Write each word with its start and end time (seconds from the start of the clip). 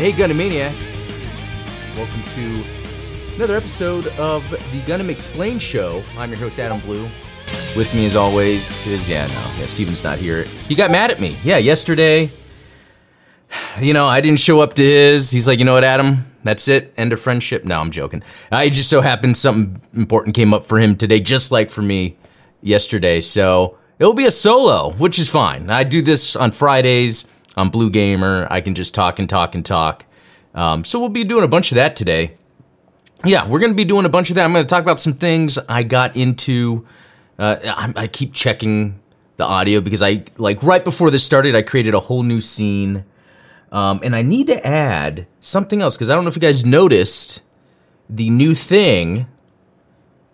Hey, 0.00 0.12
Gunamaniacs. 0.12 0.96
Welcome 1.94 2.22
to 2.22 3.34
another 3.36 3.54
episode 3.54 4.06
of 4.18 4.48
the 4.50 4.80
Gundam 4.86 5.10
Explained 5.10 5.60
Show. 5.60 6.02
I'm 6.16 6.30
your 6.30 6.38
host, 6.38 6.58
Adam 6.58 6.80
Blue. 6.80 7.02
With 7.76 7.94
me, 7.94 8.06
as 8.06 8.16
always, 8.16 8.86
is, 8.86 9.10
yeah, 9.10 9.26
no, 9.26 9.32
yeah, 9.58 9.66
Steven's 9.66 10.02
not 10.02 10.16
here. 10.16 10.44
He 10.44 10.74
got 10.74 10.90
mad 10.90 11.10
at 11.10 11.20
me. 11.20 11.36
Yeah, 11.44 11.58
yesterday, 11.58 12.30
you 13.78 13.92
know, 13.92 14.06
I 14.06 14.22
didn't 14.22 14.38
show 14.38 14.62
up 14.62 14.72
to 14.76 14.82
his. 14.82 15.30
He's 15.30 15.46
like, 15.46 15.58
you 15.58 15.66
know 15.66 15.74
what, 15.74 15.84
Adam? 15.84 16.24
That's 16.44 16.66
it. 16.66 16.94
End 16.96 17.12
of 17.12 17.20
friendship. 17.20 17.66
No, 17.66 17.78
I'm 17.78 17.90
joking. 17.90 18.22
I 18.50 18.70
just 18.70 18.88
so 18.88 19.02
happened 19.02 19.36
something 19.36 19.82
important 19.94 20.34
came 20.34 20.54
up 20.54 20.64
for 20.64 20.80
him 20.80 20.96
today, 20.96 21.20
just 21.20 21.52
like 21.52 21.70
for 21.70 21.82
me 21.82 22.16
yesterday. 22.62 23.20
So 23.20 23.76
it'll 23.98 24.14
be 24.14 24.24
a 24.24 24.30
solo, 24.30 24.92
which 24.92 25.18
is 25.18 25.28
fine. 25.28 25.68
I 25.68 25.84
do 25.84 26.00
this 26.00 26.36
on 26.36 26.52
Fridays. 26.52 27.28
I'm 27.60 27.70
Blue 27.70 27.90
Gamer. 27.90 28.48
I 28.50 28.60
can 28.60 28.74
just 28.74 28.94
talk 28.94 29.18
and 29.18 29.28
talk 29.28 29.54
and 29.54 29.64
talk. 29.64 30.06
Um, 30.54 30.82
so 30.82 30.98
we'll 30.98 31.10
be 31.10 31.24
doing 31.24 31.44
a 31.44 31.48
bunch 31.48 31.70
of 31.70 31.76
that 31.76 31.94
today. 31.94 32.38
Yeah, 33.24 33.46
we're 33.46 33.58
going 33.58 33.72
to 33.72 33.76
be 33.76 33.84
doing 33.84 34.06
a 34.06 34.08
bunch 34.08 34.30
of 34.30 34.36
that. 34.36 34.44
I'm 34.44 34.52
going 34.52 34.64
to 34.64 34.68
talk 34.68 34.82
about 34.82 34.98
some 34.98 35.14
things 35.14 35.58
I 35.68 35.82
got 35.82 36.16
into. 36.16 36.86
Uh, 37.38 37.56
I, 37.62 37.92
I 37.94 38.06
keep 38.06 38.32
checking 38.32 38.98
the 39.36 39.44
audio 39.44 39.80
because 39.80 40.02
I 40.02 40.24
like 40.38 40.62
right 40.62 40.82
before 40.82 41.10
this 41.10 41.22
started, 41.22 41.54
I 41.54 41.62
created 41.62 41.94
a 41.94 42.00
whole 42.00 42.22
new 42.22 42.40
scene, 42.40 43.04
um, 43.72 44.00
and 44.02 44.16
I 44.16 44.22
need 44.22 44.46
to 44.48 44.66
add 44.66 45.26
something 45.40 45.82
else 45.82 45.96
because 45.96 46.10
I 46.10 46.14
don't 46.14 46.24
know 46.24 46.28
if 46.28 46.36
you 46.36 46.42
guys 46.42 46.64
noticed 46.64 47.42
the 48.08 48.30
new 48.30 48.54
thing. 48.54 49.26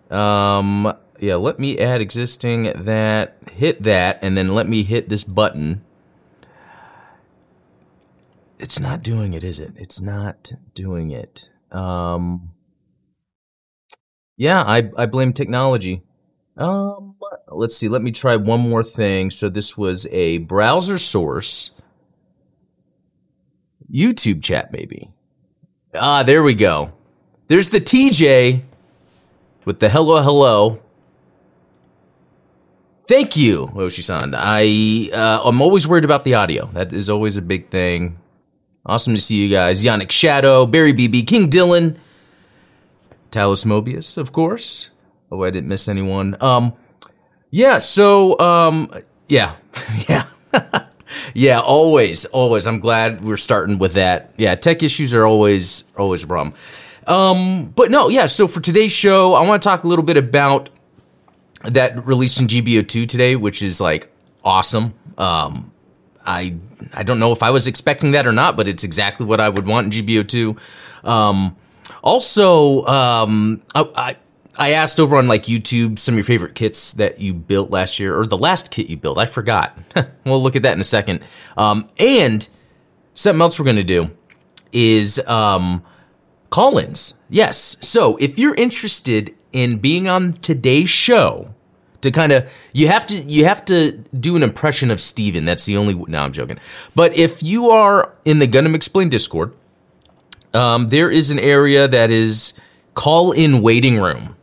Um, 0.09 0.93
yeah, 1.19 1.35
let 1.35 1.59
me 1.59 1.77
add 1.77 1.99
existing 1.99 2.71
that, 2.75 3.37
hit 3.51 3.83
that, 3.83 4.19
and 4.21 4.37
then 4.37 4.53
let 4.53 4.69
me 4.69 4.83
hit 4.83 5.09
this 5.09 5.23
button. 5.23 5.83
It's 8.59 8.79
not 8.79 9.03
doing 9.03 9.33
it, 9.33 9.43
is 9.43 9.59
it? 9.59 9.73
It's 9.75 10.01
not 10.01 10.51
doing 10.73 11.11
it. 11.11 11.49
Um, 11.71 12.51
yeah, 14.35 14.63
I, 14.63 14.89
I 14.97 15.05
blame 15.05 15.33
technology. 15.33 16.03
Um, 16.57 17.15
let's 17.49 17.75
see. 17.75 17.87
Let 17.87 18.01
me 18.01 18.11
try 18.11 18.35
one 18.35 18.61
more 18.61 18.83
thing. 18.83 19.29
So 19.29 19.49
this 19.49 19.77
was 19.77 20.07
a 20.11 20.39
browser 20.39 20.97
source. 20.97 21.71
YouTube 23.91 24.43
chat, 24.43 24.71
maybe. 24.71 25.11
Ah, 25.93 26.23
there 26.23 26.43
we 26.43 26.53
go. 26.53 26.91
There's 27.47 27.69
the 27.69 27.79
TJ 27.79 28.63
with 29.65 29.79
the 29.79 29.89
hello, 29.89 30.21
hello. 30.21 30.81
Thank 33.07 33.37
you, 33.37 33.67
Oshi-san. 33.67 34.33
I 34.35 35.09
uh, 35.13 35.41
I'm 35.45 35.61
always 35.61 35.87
worried 35.87 36.03
about 36.03 36.25
the 36.25 36.33
audio. 36.33 36.69
That 36.73 36.91
is 36.91 37.09
always 37.09 37.37
a 37.37 37.41
big 37.41 37.69
thing. 37.69 38.19
Awesome 38.87 39.13
to 39.15 39.21
see 39.21 39.43
you 39.43 39.49
guys. 39.49 39.83
Zeonic 39.83 40.11
Shadow, 40.11 40.65
Barry 40.65 40.93
BB, 40.93 41.27
King 41.27 41.49
Dylan, 41.49 41.97
Talos 43.31 43.65
Mobius, 43.65 44.17
of 44.17 44.31
course. 44.31 44.91
Oh, 45.29 45.43
I 45.43 45.49
didn't 45.49 45.67
miss 45.67 45.89
anyone. 45.89 46.37
Um, 46.39 46.71
yeah. 47.51 47.79
So, 47.79 48.39
um, 48.39 48.93
yeah, 49.27 49.57
yeah, 50.09 50.23
yeah. 51.33 51.59
Always, 51.59 52.23
always. 52.27 52.65
I'm 52.65 52.79
glad 52.79 53.25
we're 53.25 53.35
starting 53.35 53.77
with 53.77 53.93
that. 53.93 54.33
Yeah, 54.37 54.55
tech 54.55 54.81
issues 54.81 55.13
are 55.13 55.25
always, 55.25 55.83
always 55.97 56.23
a 56.23 56.27
problem. 56.27 56.55
Um, 57.07 57.73
but 57.75 57.91
no, 57.91 58.07
yeah. 58.07 58.25
So 58.27 58.47
for 58.47 58.61
today's 58.61 58.93
show, 58.93 59.33
I 59.33 59.45
want 59.45 59.61
to 59.61 59.67
talk 59.67 59.83
a 59.83 59.87
little 59.87 60.05
bit 60.05 60.15
about 60.15 60.69
that 61.65 62.05
release 62.05 62.39
in 62.39 62.47
GBO2 62.47 63.05
today, 63.05 63.35
which 63.35 63.61
is 63.61 63.81
like 63.81 64.09
awesome. 64.45 64.93
Um, 65.17 65.73
I 66.27 66.55
I 66.93 67.03
don't 67.03 67.19
know 67.19 67.31
if 67.31 67.41
I 67.41 67.49
was 67.49 67.67
expecting 67.67 68.11
that 68.11 68.27
or 68.27 68.31
not, 68.31 68.55
but 68.55 68.67
it's 68.67 68.83
exactly 68.83 69.25
what 69.25 69.39
I 69.39 69.49
would 69.49 69.65
want 69.65 69.95
in 69.95 70.05
GBO2. 70.05 70.57
Um, 71.03 71.55
also, 72.03 72.85
um, 72.85 73.61
I, 73.73 73.89
I 73.95 74.17
I 74.57 74.71
asked 74.73 74.99
over 74.99 75.17
on 75.17 75.27
like 75.27 75.43
YouTube 75.43 75.99
some 75.99 76.13
of 76.13 76.17
your 76.17 76.23
favorite 76.23 76.55
kits 76.55 76.95
that 76.95 77.19
you 77.19 77.33
built 77.33 77.69
last 77.69 77.99
year, 77.99 78.17
or 78.19 78.27
the 78.27 78.37
last 78.37 78.71
kit 78.71 78.89
you 78.89 78.97
built. 78.97 79.17
I 79.17 79.25
forgot. 79.25 79.77
we'll 80.25 80.41
look 80.41 80.55
at 80.55 80.63
that 80.63 80.73
in 80.73 80.81
a 80.81 80.85
second. 80.85 81.21
Um, 81.55 81.87
and 81.99 82.47
something 83.13 83.41
else 83.41 83.59
we're 83.59 83.65
gonna 83.65 83.83
do 83.83 84.11
is 84.71 85.21
um, 85.27 85.81
call-ins. 86.49 87.19
Yes. 87.29 87.77
So 87.81 88.17
if 88.17 88.37
you're 88.37 88.55
interested 88.55 89.35
in 89.51 89.79
being 89.79 90.07
on 90.07 90.33
today's 90.33 90.89
show, 90.89 91.53
to 92.01 92.11
kind 92.11 92.31
of 92.31 92.51
you 92.73 92.87
have 92.87 93.05
to 93.07 93.15
you 93.23 93.45
have 93.45 93.65
to 93.65 93.91
do 94.19 94.35
an 94.35 94.43
impression 94.43 94.91
of 94.91 94.99
Steven. 94.99 95.45
That's 95.45 95.65
the 95.65 95.77
only 95.77 95.95
no, 95.95 96.23
I'm 96.23 96.31
joking. 96.31 96.59
But 96.95 97.17
if 97.17 97.41
you 97.41 97.69
are 97.69 98.15
in 98.25 98.39
the 98.39 98.47
Gundam 98.47 98.75
Explained 98.75 99.11
Discord, 99.11 99.53
um, 100.53 100.89
there 100.89 101.09
is 101.09 101.31
an 101.31 101.39
area 101.39 101.87
that 101.87 102.11
is 102.11 102.53
call 102.93 103.31
in 103.31 103.61
waiting 103.61 103.99
room. 103.99 104.35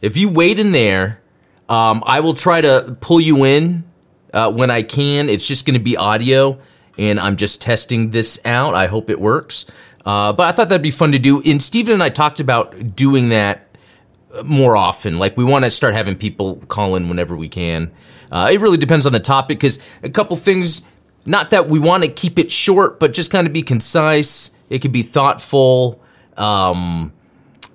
If 0.00 0.16
you 0.16 0.28
wait 0.28 0.58
in 0.58 0.70
there, 0.72 1.20
um, 1.68 2.02
I 2.06 2.20
will 2.20 2.34
try 2.34 2.60
to 2.60 2.96
pull 3.00 3.20
you 3.20 3.44
in 3.44 3.84
uh, 4.32 4.50
when 4.50 4.70
I 4.70 4.82
can. 4.82 5.28
It's 5.28 5.46
just 5.46 5.66
going 5.66 5.74
to 5.74 5.80
be 5.80 5.96
audio, 5.96 6.60
and 6.98 7.18
I'm 7.18 7.36
just 7.36 7.60
testing 7.60 8.10
this 8.10 8.40
out. 8.44 8.74
I 8.74 8.86
hope 8.86 9.10
it 9.10 9.20
works. 9.20 9.66
Uh, 10.04 10.32
but 10.32 10.46
I 10.46 10.52
thought 10.52 10.68
that'd 10.68 10.82
be 10.82 10.90
fun 10.90 11.12
to 11.12 11.18
do. 11.18 11.42
And 11.42 11.60
Steven 11.60 11.94
and 11.94 12.02
I 12.02 12.08
talked 12.08 12.40
about 12.40 12.96
doing 12.96 13.28
that 13.28 13.67
more 14.44 14.76
often. 14.76 15.18
Like 15.18 15.36
we 15.36 15.44
want 15.44 15.64
to 15.64 15.70
start 15.70 15.94
having 15.94 16.16
people 16.16 16.56
call 16.68 16.96
in 16.96 17.08
whenever 17.08 17.36
we 17.36 17.48
can. 17.48 17.92
Uh, 18.30 18.50
it 18.52 18.60
really 18.60 18.76
depends 18.76 19.06
on 19.06 19.12
the 19.12 19.20
topic 19.20 19.58
because 19.58 19.78
a 20.02 20.10
couple 20.10 20.36
things. 20.36 20.82
Not 21.24 21.50
that 21.50 21.68
we 21.68 21.78
want 21.78 22.04
to 22.04 22.10
keep 22.10 22.38
it 22.38 22.50
short, 22.50 22.98
but 22.98 23.12
just 23.12 23.30
kind 23.30 23.46
of 23.46 23.52
be 23.52 23.60
concise. 23.60 24.56
It 24.70 24.78
could 24.78 24.92
be 24.92 25.02
thoughtful. 25.02 26.00
Um, 26.38 27.12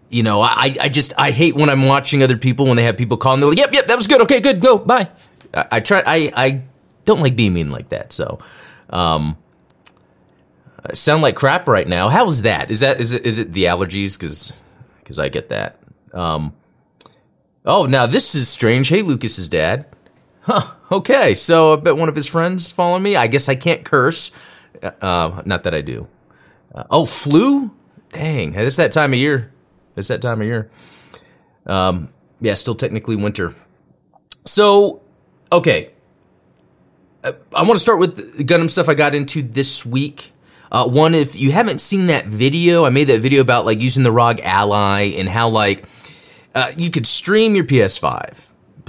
you 0.09 0.23
know, 0.23 0.41
I, 0.41 0.75
I 0.79 0.89
just 0.89 1.13
I 1.17 1.31
hate 1.31 1.55
when 1.55 1.69
I'm 1.69 1.83
watching 1.83 2.23
other 2.23 2.37
people 2.37 2.65
when 2.65 2.77
they 2.77 2.83
have 2.83 2.97
people 2.97 3.17
call 3.17 3.33
and 3.33 3.43
they're 3.43 3.49
like, 3.49 3.59
"Yep, 3.59 3.73
yep, 3.73 3.87
that 3.87 3.95
was 3.95 4.07
good. 4.07 4.21
Okay, 4.21 4.39
good, 4.39 4.59
go, 4.59 4.77
bye." 4.77 5.09
I, 5.53 5.65
I 5.73 5.79
try. 5.81 6.01
I 6.05 6.31
I 6.35 6.61
don't 7.05 7.21
like 7.21 7.35
being 7.35 7.53
mean 7.53 7.69
like 7.69 7.89
that. 7.89 8.11
So, 8.11 8.39
um, 8.89 9.37
I 10.85 10.93
sound 10.93 11.21
like 11.21 11.35
crap 11.35 11.67
right 11.67 11.87
now. 11.87 12.09
How's 12.09 12.43
that? 12.43 12.71
Is 12.71 12.79
that 12.79 12.99
is 12.99 13.13
it 13.13 13.25
is 13.25 13.37
it 13.37 13.53
the 13.53 13.65
allergies? 13.65 14.17
Because 14.17 14.53
because 14.99 15.19
I 15.19 15.29
get 15.29 15.49
that. 15.49 15.79
Um, 16.13 16.53
oh, 17.65 17.85
now 17.85 18.05
this 18.05 18.35
is 18.35 18.47
strange. 18.47 18.89
Hey, 18.89 19.01
Lucas's 19.01 19.49
dad. 19.49 19.85
Huh. 20.41 20.73
Okay, 20.91 21.33
so 21.33 21.73
I 21.73 21.75
bet 21.77 21.97
one 21.97 22.09
of 22.09 22.15
his 22.15 22.27
friends 22.27 22.71
following 22.71 23.01
me. 23.01 23.15
I 23.15 23.27
guess 23.27 23.49
I 23.49 23.55
can't 23.55 23.83
curse. 23.83 24.31
Uh, 25.01 25.41
not 25.45 25.63
that 25.63 25.73
I 25.73 25.81
do. 25.81 26.07
Uh, 26.73 26.83
oh, 26.91 27.05
flu? 27.05 27.71
Dang, 28.11 28.53
it's 28.53 28.75
that 28.75 28.91
time 28.91 29.13
of 29.13 29.19
year. 29.19 29.51
It's 29.95 30.09
that 30.09 30.21
time 30.21 30.41
of 30.41 30.47
year. 30.47 30.69
Um, 31.65 32.09
yeah, 32.41 32.53
still 32.55 32.75
technically 32.75 33.15
winter. 33.15 33.55
So, 34.45 35.01
okay. 35.51 35.93
Uh, 37.23 37.31
I, 37.55 37.59
I 37.59 37.63
want 37.63 37.73
to 37.73 37.79
start 37.79 37.99
with 37.99 38.37
the 38.37 38.43
Gundam 38.43 38.69
stuff 38.69 38.89
I 38.89 38.93
got 38.93 39.15
into 39.15 39.41
this 39.41 39.85
week. 39.85 40.31
Uh, 40.73 40.87
one, 40.87 41.13
if 41.13 41.39
you 41.39 41.51
haven't 41.51 41.79
seen 41.79 42.07
that 42.07 42.25
video, 42.25 42.83
I 42.83 42.89
made 42.89 43.07
that 43.09 43.21
video 43.21 43.41
about 43.41 43.63
like 43.63 43.79
using 43.79 44.01
the 44.01 44.11
ROG 44.11 44.39
Ally 44.41 45.13
and 45.15 45.29
how 45.29 45.47
like 45.47 45.85
uh, 46.55 46.71
you 46.75 46.89
could 46.89 47.05
stream 47.05 47.53
your 47.53 47.63
PS5 47.63 48.37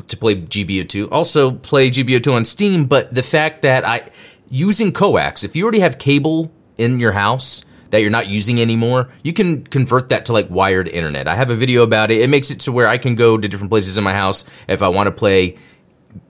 to 0.06 0.16
play 0.16 0.34
GBO2. 0.34 1.08
Also 1.12 1.52
play 1.52 1.90
GBO2 1.90 2.32
on 2.32 2.44
Steam, 2.46 2.86
but 2.86 3.14
the 3.14 3.22
fact 3.22 3.60
that 3.62 3.86
I 3.86 4.08
using 4.48 4.92
coax, 4.92 5.44
if 5.44 5.54
you 5.54 5.62
already 5.62 5.80
have 5.80 5.98
cable 5.98 6.50
in 6.78 6.98
your 6.98 7.12
house 7.12 7.64
that 7.90 8.00
you're 8.00 8.10
not 8.10 8.28
using 8.28 8.60
anymore, 8.60 9.10
you 9.22 9.34
can 9.34 9.64
convert 9.66 10.08
that 10.08 10.24
to 10.24 10.32
like 10.32 10.48
wired 10.48 10.88
internet. 10.88 11.28
I 11.28 11.34
have 11.34 11.50
a 11.50 11.56
video 11.56 11.82
about 11.82 12.10
it. 12.10 12.22
It 12.22 12.30
makes 12.30 12.50
it 12.50 12.60
to 12.60 12.72
where 12.72 12.88
I 12.88 12.96
can 12.96 13.14
go 13.14 13.36
to 13.36 13.46
different 13.46 13.70
places 13.70 13.98
in 13.98 14.04
my 14.04 14.14
house 14.14 14.48
if 14.68 14.80
I 14.80 14.88
want 14.88 15.08
to 15.08 15.12
play 15.12 15.58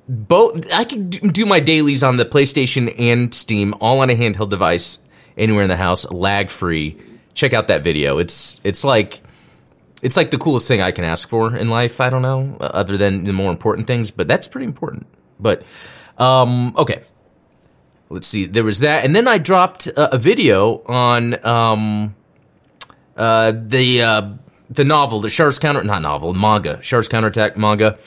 both 0.06 0.72
I 0.74 0.84
can 0.84 1.08
do 1.08 1.46
my 1.46 1.60
dailies 1.60 2.02
on 2.02 2.16
the 2.16 2.26
PlayStation 2.26 2.94
and 2.98 3.32
Steam 3.32 3.74
all 3.80 4.00
on 4.00 4.10
a 4.10 4.14
handheld 4.14 4.50
device 4.50 5.02
anywhere 5.36 5.62
in 5.62 5.68
the 5.68 5.76
house, 5.76 6.10
lag 6.10 6.50
free. 6.50 6.96
Check 7.34 7.52
out 7.52 7.68
that 7.68 7.82
video. 7.82 8.18
It's 8.18 8.60
it's 8.64 8.84
like 8.84 9.20
it's 10.02 10.16
like 10.16 10.30
the 10.30 10.38
coolest 10.38 10.68
thing 10.68 10.82
I 10.82 10.90
can 10.90 11.04
ask 11.04 11.28
for 11.28 11.56
in 11.56 11.68
life. 11.68 12.00
I 12.00 12.10
don't 12.10 12.22
know, 12.22 12.56
uh, 12.60 12.64
other 12.66 12.96
than 12.96 13.24
the 13.24 13.32
more 13.32 13.50
important 13.50 13.86
things, 13.86 14.10
but 14.10 14.28
that's 14.28 14.46
pretty 14.46 14.66
important. 14.66 15.06
But 15.40 15.64
um, 16.18 16.74
okay, 16.76 17.02
let's 18.10 18.26
see. 18.26 18.46
There 18.46 18.64
was 18.64 18.80
that, 18.80 19.04
and 19.04 19.16
then 19.16 19.26
I 19.26 19.38
dropped 19.38 19.86
a, 19.88 20.14
a 20.14 20.18
video 20.18 20.82
on 20.86 21.44
um, 21.44 22.14
uh, 23.16 23.52
the 23.54 24.02
uh, 24.02 24.30
the 24.70 24.84
novel, 24.84 25.20
the 25.20 25.30
Char's 25.30 25.58
Counter, 25.58 25.82
not 25.82 26.02
novel, 26.02 26.34
manga, 26.34 26.78
Char's 26.82 27.08
Counterattack 27.08 27.56
manga. 27.56 27.98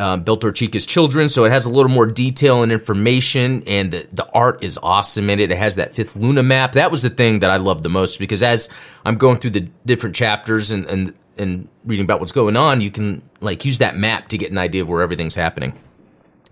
Torchica's 0.00 0.86
children, 0.86 1.28
so 1.28 1.44
it 1.44 1.52
has 1.52 1.66
a 1.66 1.70
little 1.70 1.90
more 1.90 2.06
detail 2.06 2.62
and 2.62 2.72
information, 2.72 3.62
and 3.66 3.92
the, 3.92 4.06
the 4.12 4.28
art 4.32 4.64
is 4.64 4.78
awesome 4.82 5.28
in 5.30 5.40
it. 5.40 5.50
It 5.50 5.58
has 5.58 5.76
that 5.76 5.94
fifth 5.94 6.16
Luna 6.16 6.42
map. 6.42 6.72
That 6.72 6.90
was 6.90 7.02
the 7.02 7.10
thing 7.10 7.40
that 7.40 7.50
I 7.50 7.56
loved 7.56 7.82
the 7.82 7.90
most 7.90 8.18
because 8.18 8.42
as 8.42 8.70
I'm 9.04 9.16
going 9.16 9.38
through 9.38 9.50
the 9.52 9.68
different 9.84 10.16
chapters 10.16 10.70
and, 10.70 10.86
and 10.86 11.14
and 11.36 11.68
reading 11.84 12.04
about 12.04 12.20
what's 12.20 12.32
going 12.32 12.56
on, 12.56 12.80
you 12.80 12.90
can 12.90 13.22
like 13.40 13.64
use 13.64 13.78
that 13.78 13.96
map 13.96 14.28
to 14.28 14.38
get 14.38 14.50
an 14.50 14.58
idea 14.58 14.82
of 14.82 14.88
where 14.88 15.02
everything's 15.02 15.34
happening. 15.34 15.78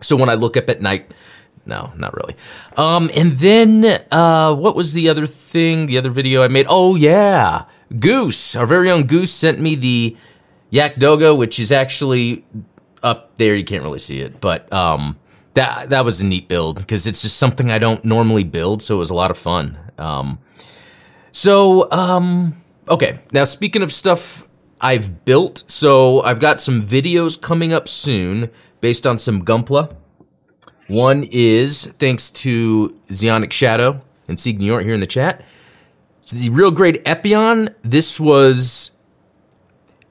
So 0.01 0.17
when 0.17 0.31
I 0.31 0.35
look 0.35 0.57
up 0.57 0.69
at 0.71 0.81
night, 0.81 1.13
no, 1.67 1.93
not 1.97 2.15
really. 2.15 2.37
Um, 2.77 3.11
and 3.15 3.39
then 3.39 3.85
uh, 4.11 4.55
what 4.55 4.75
was 4.75 4.95
the 4.95 5.09
other 5.11 5.27
thing? 5.27 5.87
The 5.87 5.99
other 5.99 6.11
video 6.11 6.43
I 6.43 6.49
made? 6.49 6.67
Oh 6.69 6.97
yeah, 6.97 7.65
Goose, 7.99 8.57
our 8.57 8.67
very 8.67 8.91
own 8.91 9.07
Goose, 9.07 9.33
sent 9.33 9.61
me 9.61 9.75
the 9.75 10.17
Jagd 10.73 10.99
Doga, 10.99 11.37
which 11.37 11.59
is 11.59 11.73
actually 11.73 12.45
up 13.03 13.37
there. 13.39 13.55
You 13.55 13.65
can't 13.65 13.83
really 13.83 13.99
see 13.99 14.21
it, 14.21 14.41
but 14.41 14.73
um, 14.73 15.19
that 15.55 15.91
that 15.91 16.05
was 16.05 16.23
a 16.23 16.27
neat 16.27 16.49
build 16.49 16.79
because 16.79 17.07
it's 17.07 17.23
just 17.23 17.37
something 17.37 17.71
I 17.71 17.79
don't 17.79 18.05
normally 18.05 18.45
build, 18.45 18.83
so 18.83 18.97
it 18.97 18.99
was 18.99 19.11
a 19.11 19.15
lot 19.15 19.31
of 19.31 19.39
fun. 19.39 19.79
Um, 19.99 20.39
so 21.33 21.91
um, 21.91 22.63
okay, 22.89 23.21
now 23.33 23.45
speaking 23.45 23.83
of 23.83 23.93
stuff 23.93 24.47
I've 24.81 25.25
built, 25.25 25.65
so 25.67 26.23
I've 26.23 26.41
got 26.41 26.61
some 26.61 26.87
videos 26.87 27.41
coming 27.41 27.73
up 27.73 27.89
soon 27.89 28.51
based 28.81 29.07
on 29.07 29.19
some 29.19 29.45
Gunpla. 29.45 29.95
One 30.89 31.29
is 31.31 31.93
thanks 31.99 32.31
to 32.31 32.97
Zeonic 33.11 33.53
Shadow 33.53 34.01
and 34.27 34.39
York 34.47 34.85
here 34.85 34.95
in 34.95 35.01
the 35.01 35.07
chat. 35.07 35.45
It's 36.23 36.33
the 36.33 36.51
real 36.51 36.71
grade 36.71 37.03
Epyon. 37.05 37.75
This 37.83 38.21
was 38.21 38.97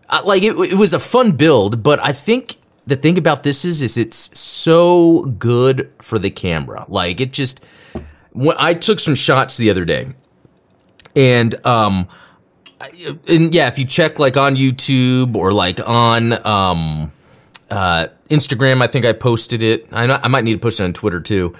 uh, 0.09 0.21
like 0.25 0.43
it, 0.43 0.55
it 0.57 0.75
was 0.75 0.93
a 0.93 0.99
fun 0.99 1.33
build, 1.33 1.83
but 1.83 1.99
I 2.03 2.11
think 2.11 2.57
the 2.87 2.95
thing 2.95 3.17
about 3.17 3.43
this 3.43 3.65
is 3.65 3.83
is 3.83 3.97
it's 3.97 4.37
so 4.39 5.25
good 5.37 5.91
for 6.01 6.17
the 6.17 6.29
camera. 6.29 6.85
Like 6.87 7.19
it 7.19 7.33
just 7.33 7.59
when 8.31 8.55
I 8.59 8.73
took 8.73 8.99
some 8.99 9.15
shots 9.15 9.57
the 9.57 9.69
other 9.69 9.85
day, 9.85 10.13
and 11.15 11.53
um, 11.65 12.07
and 13.27 13.53
yeah, 13.53 13.67
if 13.67 13.77
you 13.77 13.85
check 13.85 14.19
like 14.19 14.37
on 14.37 14.55
YouTube 14.55 15.35
or 15.35 15.51
like 15.51 15.79
on 15.85 16.33
um 16.45 17.11
uh, 17.69 18.07
Instagram, 18.29 18.81
I 18.81 18.87
think 18.87 19.05
I 19.05 19.13
posted 19.13 19.61
it. 19.61 19.87
I, 19.91 20.05
I 20.05 20.27
might 20.29 20.45
need 20.45 20.53
to 20.53 20.59
post 20.59 20.79
it 20.79 20.85
on 20.85 20.93
Twitter 20.93 21.19
too. 21.19 21.55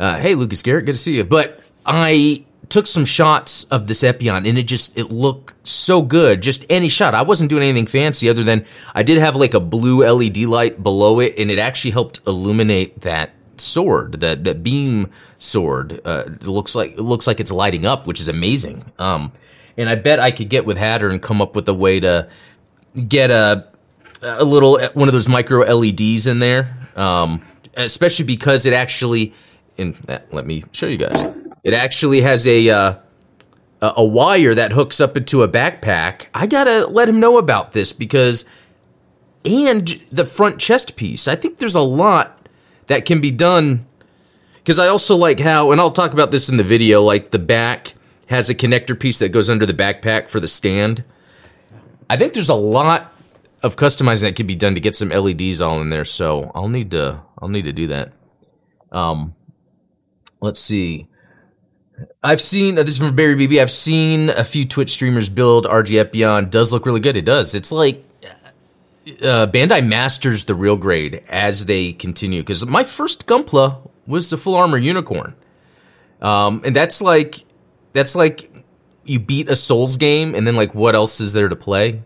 Uh, 0.00 0.18
hey, 0.18 0.34
Lucas 0.34 0.62
Garrett, 0.62 0.86
good 0.86 0.92
to 0.92 0.98
see 0.98 1.16
you. 1.16 1.24
But 1.24 1.60
I 1.86 2.44
took 2.72 2.86
some 2.86 3.04
shots 3.04 3.64
of 3.64 3.86
this 3.86 4.02
Epyon 4.02 4.48
and 4.48 4.58
it 4.58 4.66
just, 4.66 4.98
it 4.98 5.12
looked 5.12 5.68
so 5.68 6.00
good. 6.00 6.40
Just 6.42 6.64
any 6.70 6.88
shot. 6.88 7.14
I 7.14 7.20
wasn't 7.20 7.50
doing 7.50 7.62
anything 7.62 7.86
fancy 7.86 8.30
other 8.30 8.42
than 8.42 8.64
I 8.94 9.02
did 9.02 9.18
have 9.18 9.36
like 9.36 9.52
a 9.52 9.60
blue 9.60 10.02
LED 10.02 10.38
light 10.38 10.82
below 10.82 11.20
it 11.20 11.38
and 11.38 11.50
it 11.50 11.58
actually 11.58 11.90
helped 11.90 12.20
illuminate 12.26 13.02
that 13.02 13.32
sword, 13.58 14.20
that, 14.22 14.44
that 14.44 14.62
beam 14.62 15.10
sword. 15.38 16.00
Uh, 16.04 16.24
it 16.26 16.44
looks 16.44 16.74
like, 16.74 16.92
it 16.92 17.02
looks 17.02 17.26
like 17.26 17.40
it's 17.40 17.52
lighting 17.52 17.84
up, 17.84 18.06
which 18.06 18.20
is 18.20 18.28
amazing. 18.28 18.90
Um, 18.98 19.32
and 19.76 19.90
I 19.90 19.94
bet 19.94 20.18
I 20.18 20.30
could 20.30 20.48
get 20.48 20.64
with 20.64 20.78
Hatter 20.78 21.10
and 21.10 21.20
come 21.20 21.42
up 21.42 21.54
with 21.54 21.68
a 21.68 21.74
way 21.74 22.00
to 22.00 22.28
get 23.06 23.30
a, 23.30 23.68
a 24.22 24.44
little 24.44 24.80
one 24.94 25.08
of 25.08 25.12
those 25.12 25.28
micro 25.28 25.60
LEDs 25.60 26.26
in 26.26 26.38
there, 26.38 26.88
um, 26.96 27.44
especially 27.76 28.24
because 28.24 28.66
it 28.66 28.72
actually. 28.72 29.34
In 29.78 29.96
uh, 30.06 30.18
let 30.30 30.46
me 30.46 30.64
show 30.72 30.86
you 30.86 30.98
guys. 30.98 31.22
It 31.62 31.74
actually 31.74 32.22
has 32.22 32.46
a 32.46 32.70
uh, 32.70 32.94
a 33.80 34.04
wire 34.04 34.54
that 34.54 34.72
hooks 34.72 35.00
up 35.00 35.16
into 35.16 35.42
a 35.42 35.48
backpack. 35.48 36.26
I 36.34 36.46
gotta 36.46 36.86
let 36.86 37.08
him 37.08 37.20
know 37.20 37.38
about 37.38 37.72
this 37.72 37.92
because, 37.92 38.48
and 39.44 39.86
the 40.10 40.26
front 40.26 40.60
chest 40.60 40.96
piece. 40.96 41.26
I 41.26 41.34
think 41.34 41.58
there's 41.58 41.74
a 41.74 41.80
lot 41.80 42.48
that 42.86 43.04
can 43.04 43.20
be 43.20 43.30
done. 43.30 43.86
Because 44.56 44.78
I 44.78 44.86
also 44.86 45.16
like 45.16 45.40
how, 45.40 45.72
and 45.72 45.80
I'll 45.80 45.90
talk 45.90 46.12
about 46.12 46.30
this 46.30 46.48
in 46.48 46.56
the 46.56 46.62
video. 46.64 47.02
Like 47.02 47.32
the 47.32 47.40
back 47.40 47.94
has 48.26 48.48
a 48.48 48.54
connector 48.54 48.98
piece 48.98 49.18
that 49.18 49.30
goes 49.30 49.50
under 49.50 49.66
the 49.66 49.74
backpack 49.74 50.30
for 50.30 50.38
the 50.38 50.46
stand. 50.46 51.02
I 52.08 52.16
think 52.16 52.32
there's 52.32 52.48
a 52.48 52.54
lot 52.54 53.12
of 53.64 53.76
customizing 53.76 54.22
that 54.22 54.36
can 54.36 54.46
be 54.46 54.54
done 54.54 54.74
to 54.74 54.80
get 54.80 54.94
some 54.94 55.08
LEDs 55.08 55.60
all 55.60 55.80
in 55.80 55.90
there. 55.90 56.04
So 56.04 56.52
I'll 56.54 56.68
need 56.68 56.92
to 56.92 57.22
I'll 57.40 57.48
need 57.48 57.64
to 57.64 57.72
do 57.72 57.88
that. 57.88 58.12
Um, 58.92 59.34
let's 60.40 60.60
see. 60.60 61.08
I've 62.22 62.40
seen 62.40 62.78
uh, 62.78 62.82
this 62.82 62.94
is 62.94 62.98
from 62.98 63.14
Barry 63.14 63.34
BB. 63.34 63.60
I've 63.60 63.70
seen 63.70 64.30
a 64.30 64.44
few 64.44 64.66
Twitch 64.66 64.90
streamers 64.90 65.30
build 65.30 65.66
RGF 65.66 66.12
Beyond. 66.12 66.50
Does 66.50 66.72
look 66.72 66.86
really 66.86 67.00
good. 67.00 67.16
It 67.16 67.24
does. 67.24 67.54
It's 67.54 67.72
like 67.72 68.04
uh, 69.22 69.46
Bandai 69.46 69.86
masters 69.86 70.44
the 70.44 70.54
real 70.54 70.76
grade 70.76 71.22
as 71.28 71.66
they 71.66 71.92
continue. 71.92 72.42
Because 72.42 72.66
my 72.66 72.84
first 72.84 73.26
Gunpla 73.26 73.90
was 74.06 74.30
the 74.30 74.36
full 74.36 74.54
armor 74.54 74.78
unicorn, 74.78 75.34
um, 76.20 76.62
and 76.64 76.74
that's 76.74 77.02
like 77.02 77.44
that's 77.92 78.14
like 78.14 78.50
you 79.04 79.18
beat 79.18 79.50
a 79.50 79.56
Souls 79.56 79.96
game, 79.96 80.34
and 80.34 80.46
then 80.46 80.56
like 80.56 80.74
what 80.74 80.94
else 80.94 81.20
is 81.20 81.32
there 81.32 81.48
to 81.48 81.56
play? 81.56 82.02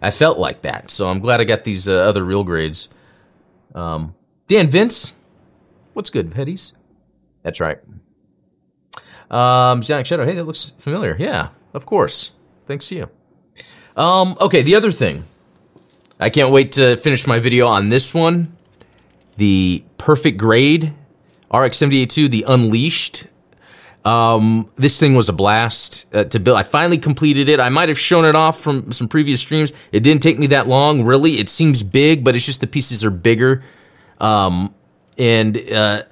I 0.00 0.10
felt 0.10 0.38
like 0.38 0.62
that. 0.62 0.90
So 0.90 1.08
I'm 1.08 1.20
glad 1.20 1.40
I 1.40 1.44
got 1.44 1.64
these 1.64 1.88
uh, 1.88 1.94
other 1.94 2.24
real 2.24 2.44
grades. 2.44 2.88
Um, 3.74 4.14
Dan 4.46 4.70
Vince, 4.70 5.16
what's 5.92 6.10
good, 6.10 6.30
Petties? 6.30 6.74
That's 7.42 7.60
right. 7.60 7.78
Um, 9.30 9.80
Zeonic 9.80 10.06
Shadow, 10.06 10.24
hey, 10.24 10.34
that 10.34 10.44
looks 10.44 10.70
familiar. 10.78 11.16
Yeah, 11.18 11.50
of 11.74 11.86
course. 11.86 12.32
Thanks 12.66 12.88
to 12.88 12.96
you. 12.96 13.10
Um, 13.96 14.36
okay, 14.40 14.62
the 14.62 14.74
other 14.74 14.90
thing. 14.90 15.24
I 16.20 16.30
can't 16.30 16.50
wait 16.50 16.72
to 16.72 16.96
finish 16.96 17.26
my 17.26 17.38
video 17.38 17.66
on 17.66 17.90
this 17.90 18.14
one. 18.14 18.56
The 19.36 19.84
perfect 19.98 20.38
grade 20.38 20.94
RX 21.52 21.78
782, 21.78 22.28
the 22.28 22.44
Unleashed. 22.46 23.28
Um, 24.04 24.70
this 24.76 24.98
thing 25.00 25.14
was 25.14 25.28
a 25.28 25.32
blast 25.32 26.12
uh, 26.14 26.24
to 26.24 26.38
build. 26.38 26.56
I 26.56 26.62
finally 26.62 26.98
completed 26.98 27.48
it. 27.48 27.60
I 27.60 27.68
might 27.68 27.88
have 27.88 27.98
shown 27.98 28.24
it 28.24 28.34
off 28.36 28.60
from 28.60 28.92
some 28.92 29.08
previous 29.08 29.40
streams. 29.40 29.72
It 29.92 30.00
didn't 30.00 30.22
take 30.22 30.38
me 30.38 30.46
that 30.48 30.68
long, 30.68 31.04
really. 31.04 31.32
It 31.32 31.48
seems 31.48 31.82
big, 31.82 32.24
but 32.24 32.36
it's 32.36 32.46
just 32.46 32.60
the 32.60 32.66
pieces 32.66 33.04
are 33.04 33.10
bigger. 33.10 33.64
Um, 34.20 34.74
and 35.18 35.56
uh, 35.70 36.02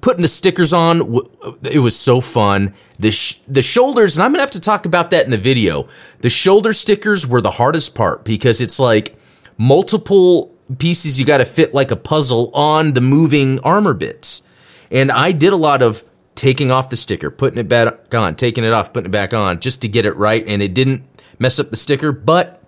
putting 0.00 0.22
the 0.22 0.28
stickers 0.28 0.72
on, 0.72 1.20
it 1.62 1.80
was 1.80 1.96
so 1.96 2.20
fun. 2.20 2.74
The 2.98 3.10
sh- 3.10 3.40
the 3.48 3.62
shoulders, 3.62 4.16
and 4.16 4.24
I'm 4.24 4.32
gonna 4.32 4.42
have 4.42 4.50
to 4.52 4.60
talk 4.60 4.86
about 4.86 5.10
that 5.10 5.24
in 5.24 5.30
the 5.30 5.38
video. 5.38 5.88
The 6.20 6.30
shoulder 6.30 6.72
stickers 6.72 7.26
were 7.26 7.40
the 7.40 7.52
hardest 7.52 7.94
part 7.94 8.24
because 8.24 8.60
it's 8.60 8.78
like 8.78 9.18
multiple 9.56 10.54
pieces 10.78 11.18
you 11.18 11.26
got 11.26 11.38
to 11.38 11.44
fit 11.44 11.74
like 11.74 11.90
a 11.90 11.96
puzzle 11.96 12.50
on 12.54 12.92
the 12.92 13.00
moving 13.00 13.58
armor 13.60 13.94
bits. 13.94 14.42
And 14.90 15.10
I 15.10 15.32
did 15.32 15.52
a 15.52 15.56
lot 15.56 15.82
of 15.82 16.04
taking 16.34 16.70
off 16.70 16.90
the 16.90 16.96
sticker, 16.96 17.30
putting 17.30 17.58
it 17.58 17.68
back 17.68 18.14
on, 18.14 18.34
taking 18.36 18.64
it 18.64 18.72
off, 18.72 18.92
putting 18.92 19.06
it 19.06 19.12
back 19.12 19.34
on, 19.34 19.60
just 19.60 19.82
to 19.82 19.88
get 19.88 20.04
it 20.04 20.16
right. 20.16 20.44
And 20.46 20.62
it 20.62 20.74
didn't 20.74 21.04
mess 21.38 21.58
up 21.58 21.70
the 21.70 21.76
sticker, 21.76 22.12
but 22.12 22.62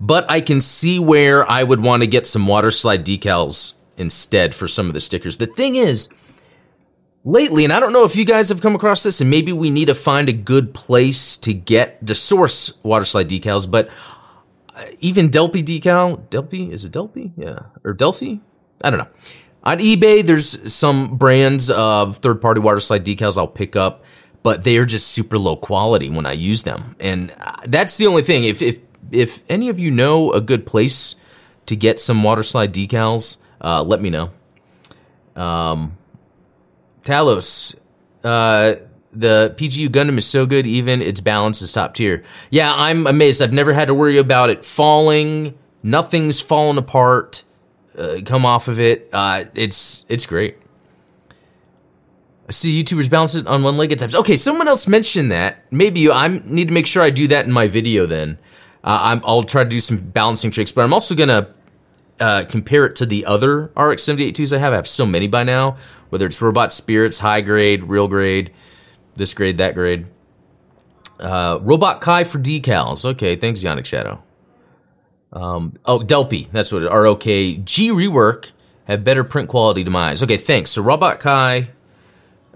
but 0.00 0.30
I 0.30 0.40
can 0.40 0.60
see 0.60 0.98
where 0.98 1.48
I 1.50 1.64
would 1.64 1.80
want 1.80 2.02
to 2.02 2.08
get 2.08 2.26
some 2.26 2.46
water 2.46 2.70
slide 2.70 3.04
decals 3.04 3.74
instead 3.98 4.54
for 4.54 4.68
some 4.68 4.88
of 4.88 4.94
the 4.94 5.00
stickers. 5.00 5.38
The 5.38 5.46
thing 5.46 5.76
is, 5.76 6.08
lately, 7.24 7.64
and 7.64 7.72
I 7.72 7.80
don't 7.80 7.92
know 7.92 8.04
if 8.04 8.16
you 8.16 8.24
guys 8.24 8.48
have 8.48 8.60
come 8.60 8.74
across 8.74 9.02
this, 9.02 9.20
and 9.20 9.30
maybe 9.30 9.52
we 9.52 9.70
need 9.70 9.86
to 9.86 9.94
find 9.94 10.28
a 10.28 10.32
good 10.32 10.72
place 10.74 11.36
to 11.38 11.52
get 11.52 12.04
the 12.04 12.14
source 12.14 12.78
water 12.82 13.04
slide 13.04 13.28
decals, 13.28 13.70
but 13.70 13.88
uh, 14.74 14.84
even 15.00 15.30
Delphi 15.30 15.62
decal, 15.62 16.28
Delphi, 16.30 16.70
is 16.70 16.84
it 16.84 16.92
Delphi? 16.92 17.28
Yeah. 17.36 17.58
Or 17.84 17.92
Delphi? 17.92 18.36
I 18.82 18.90
don't 18.90 18.98
know. 18.98 19.08
On 19.64 19.78
eBay, 19.78 20.24
there's 20.24 20.72
some 20.72 21.16
brands 21.16 21.70
of 21.70 22.18
third 22.18 22.40
party 22.40 22.60
water 22.60 22.80
slide 22.80 23.04
decals 23.04 23.36
I'll 23.36 23.48
pick 23.48 23.76
up, 23.76 24.04
but 24.42 24.64
they 24.64 24.78
are 24.78 24.86
just 24.86 25.08
super 25.08 25.36
low 25.36 25.56
quality 25.56 26.08
when 26.08 26.26
I 26.26 26.32
use 26.32 26.62
them. 26.62 26.96
And 27.00 27.34
uh, 27.40 27.56
that's 27.66 27.96
the 27.96 28.06
only 28.06 28.22
thing. 28.22 28.44
If, 28.44 28.62
if, 28.62 28.78
if 29.10 29.42
any 29.48 29.68
of 29.68 29.78
you 29.78 29.90
know 29.90 30.32
a 30.32 30.40
good 30.40 30.64
place 30.64 31.16
to 31.66 31.76
get 31.76 31.98
some 31.98 32.22
water 32.22 32.42
slide 32.42 32.72
decals, 32.72 33.38
uh, 33.60 33.82
let 33.82 34.00
me 34.00 34.10
know. 34.10 34.30
Um, 35.36 35.96
Talos, 37.02 37.80
uh, 38.24 38.74
the 39.12 39.54
PGU 39.56 39.88
Gundam 39.88 40.18
is 40.18 40.26
so 40.26 40.46
good, 40.46 40.66
even 40.66 41.00
its 41.00 41.20
balance 41.20 41.62
is 41.62 41.72
top 41.72 41.94
tier. 41.94 42.24
Yeah, 42.50 42.74
I'm 42.74 43.06
amazed. 43.06 43.40
I've 43.40 43.52
never 43.52 43.72
had 43.72 43.88
to 43.88 43.94
worry 43.94 44.18
about 44.18 44.50
it 44.50 44.64
falling. 44.64 45.58
Nothing's 45.82 46.40
fallen 46.40 46.76
apart 46.76 47.44
uh, 47.98 48.20
come 48.24 48.46
off 48.46 48.68
of 48.68 48.78
it. 48.78 49.08
Uh, 49.12 49.44
it's 49.54 50.06
it's 50.08 50.26
great. 50.26 50.56
I 52.48 52.52
see 52.52 52.82
YouTubers 52.82 53.10
balance 53.10 53.34
it 53.34 53.46
on 53.46 53.62
one 53.62 53.76
leg 53.76 53.92
at 53.92 53.98
times. 53.98 54.14
Okay, 54.14 54.36
someone 54.36 54.68
else 54.68 54.88
mentioned 54.88 55.30
that. 55.32 55.64
Maybe 55.70 56.00
you, 56.00 56.12
I 56.12 56.28
need 56.28 56.68
to 56.68 56.74
make 56.74 56.86
sure 56.86 57.02
I 57.02 57.10
do 57.10 57.28
that 57.28 57.44
in 57.44 57.52
my 57.52 57.68
video. 57.68 58.06
Then 58.06 58.38
uh, 58.84 59.20
i 59.26 59.32
will 59.34 59.42
try 59.42 59.64
to 59.64 59.68
do 59.68 59.80
some 59.80 59.98
balancing 59.98 60.50
tricks, 60.50 60.72
but 60.72 60.82
I'm 60.82 60.94
also 60.94 61.14
gonna 61.14 61.54
uh, 62.20 62.44
compare 62.48 62.84
it 62.86 62.96
to 62.96 63.06
the 63.06 63.26
other 63.26 63.64
RX 63.76 64.04
782s 64.04 64.56
I 64.56 64.60
have. 64.60 64.72
I 64.72 64.76
have 64.76 64.88
so 64.88 65.06
many 65.06 65.26
by 65.26 65.42
now. 65.42 65.76
Whether 66.10 66.26
it's 66.26 66.40
Robot 66.40 66.72
Spirits, 66.72 67.18
high 67.18 67.42
grade, 67.42 67.84
real 67.84 68.08
grade, 68.08 68.52
this 69.16 69.34
grade, 69.34 69.58
that 69.58 69.74
grade. 69.74 70.06
Uh, 71.20 71.58
Robot 71.60 72.00
Kai 72.00 72.24
for 72.24 72.38
decals. 72.38 73.04
Okay, 73.04 73.36
thanks, 73.36 73.62
Zeonic 73.62 73.84
Shadow. 73.84 74.22
Um, 75.32 75.74
oh, 75.84 75.98
Delpy. 75.98 76.50
that's 76.52 76.72
what 76.72 76.82
it, 76.82 76.90
ROK. 76.90 77.22
G 77.22 77.90
rework 77.90 78.52
have 78.84 79.04
better 79.04 79.24
print 79.24 79.48
quality 79.48 79.84
to 79.84 79.96
eyes. 79.96 80.22
Okay, 80.22 80.38
thanks. 80.38 80.70
So 80.70 80.82
Robot 80.82 81.20
Kai, 81.20 81.70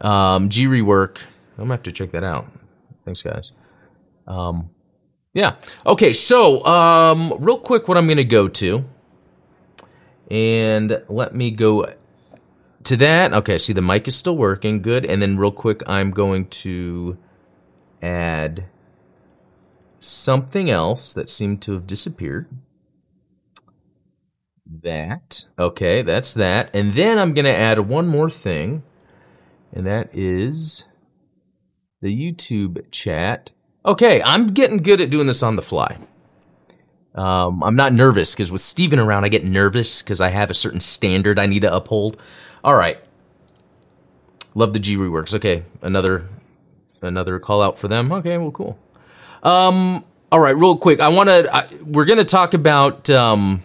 um, 0.01 0.49
G 0.49 0.67
rework. 0.67 1.23
I'm 1.59 1.65
gonna 1.65 1.75
have 1.75 1.83
to 1.83 1.93
check 1.93 2.13
that 2.13 2.25
out. 2.25 2.47
Thanks, 3.05 3.23
guys. 3.23 3.53
Um, 4.27 4.71
yeah. 5.35 5.57
Okay, 5.85 6.13
so 6.13 6.65
um, 6.65 7.35
real 7.39 7.59
quick, 7.59 7.89
what 7.89 7.99
I'm 7.99 8.09
gonna 8.09 8.25
go 8.25 8.49
to, 8.49 8.85
and 10.33 11.03
let 11.11 11.35
me 11.35 11.51
go 11.51 11.93
to 12.85 12.97
that, 12.97 13.35
okay, 13.35 13.59
see 13.59 13.75
the 13.75 13.83
mic 13.83 14.09
is 14.09 14.17
still 14.17 14.37
working. 14.37 14.81
Good. 14.81 15.05
And 15.05 15.21
then 15.21 15.37
real 15.37 15.53
quick, 15.53 15.83
I'm 15.87 16.11
going 16.11 16.49
to 16.49 17.19
add 18.01 18.65
something 20.01 20.71
else 20.71 21.13
that 21.15 21.29
seemed 21.29 21.61
to 21.63 21.73
have 21.75 21.87
disappeared. 21.87 22.49
That. 24.83 25.47
Okay, 25.59 26.01
that's 26.01 26.33
that. 26.35 26.71
And 26.75 26.97
then 26.97 27.19
I'm 27.19 27.35
going 27.35 27.45
to 27.45 27.55
add 27.55 27.79
one 27.81 28.09
more 28.09 28.31
thing, 28.31 28.83
and 29.71 29.87
that 29.87 30.09
is 30.15 30.87
the 32.01 32.09
YouTube 32.09 32.91
chat. 32.91 33.53
Okay, 33.85 34.23
I'm 34.23 34.55
getting 34.55 34.79
good 34.79 35.03
at 35.03 35.11
doing 35.11 35.27
this 35.27 35.43
on 35.43 35.57
the 35.57 35.63
fly. 35.63 35.99
Um, 37.15 37.63
I'm 37.63 37.77
not 37.77 37.93
nervous 37.93 38.35
because 38.35 38.51
with 38.51 38.63
Steven 38.63 38.99
around, 38.99 39.25
I 39.25 39.29
get 39.29 39.45
nervous 39.45 40.03
because 40.03 40.21
I 40.21 40.31
have 40.31 40.51
a 40.51 40.55
certain 40.55 40.81
standard 40.81 41.39
I 41.39 41.47
need 41.47 41.61
to 41.61 41.75
uphold. 41.75 42.17
All 42.65 42.75
right. 42.75 42.99
Love 44.55 44.73
the 44.73 44.79
G 44.79 44.97
reworks. 44.97 45.35
Okay, 45.35 45.65
another 45.81 46.29
another 47.01 47.39
call 47.39 47.63
out 47.63 47.79
for 47.79 47.89
them. 47.89 48.13
Okay, 48.13 48.37
well, 48.39 48.51
cool. 48.51 48.79
Um, 49.43 50.05
all 50.31 50.41
right, 50.41 50.57
real 50.57 50.77
quick, 50.77 51.01
I 51.01 51.09
want 51.09 51.29
to. 51.29 51.79
We're 51.87 52.05
going 52.05 52.19
to 52.19 52.25
talk 52.25 52.55
about 52.55 53.09
um, 53.11 53.63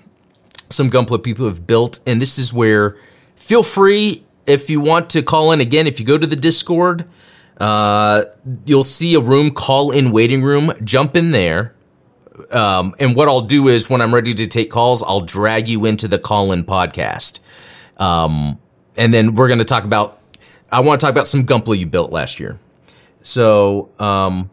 some 0.70 0.90
Gunpla 0.90 1.24
people 1.24 1.46
have 1.46 1.68
built, 1.68 2.00
and 2.06 2.22
this 2.22 2.38
is 2.38 2.54
where 2.54 2.98
feel 3.36 3.64
free 3.64 4.24
if 4.46 4.70
you 4.70 4.80
want 4.80 5.10
to 5.12 5.22
call 5.22 5.52
in 5.52 5.62
again. 5.62 5.88
If 5.88 6.00
you 6.00 6.06
go 6.06 6.18
to 6.18 6.28
the 6.28 6.36
Discord, 6.36 7.06
uh, 7.60 8.24
you'll 8.66 8.84
see 8.84 9.14
a 9.16 9.20
room, 9.20 9.52
call 9.52 9.92
in 9.92 10.12
waiting 10.12 10.42
room. 10.42 10.74
Jump 10.84 11.16
in 11.16 11.32
there. 11.32 11.74
Um, 12.52 12.96
and 13.00 13.16
what 13.16 13.28
I'll 13.28 13.42
do 13.42 13.68
is 13.68 13.90
when 13.90 14.02
I'm 14.02 14.14
ready 14.14 14.34
to 14.34 14.48
take 14.48 14.70
calls, 14.70 15.04
I'll 15.04 15.22
drag 15.22 15.68
you 15.68 15.86
into 15.86 16.08
the 16.08 16.20
call 16.20 16.52
in 16.52 16.64
podcast. 16.64 17.40
Um, 17.98 18.60
and 18.96 19.14
then 19.14 19.36
we're 19.36 19.48
going 19.48 19.60
to 19.60 19.66
talk 19.66 19.84
about, 19.84 20.22
I 20.72 20.82
want 20.82 21.00
to 21.00 21.06
talk 21.06 21.12
about 21.12 21.28
some 21.28 21.46
Gunpla 21.46 21.78
you 21.78 21.86
built 21.86 22.12
last 22.12 22.40
year. 22.40 22.60
So, 23.22 23.90
um, 24.00 24.50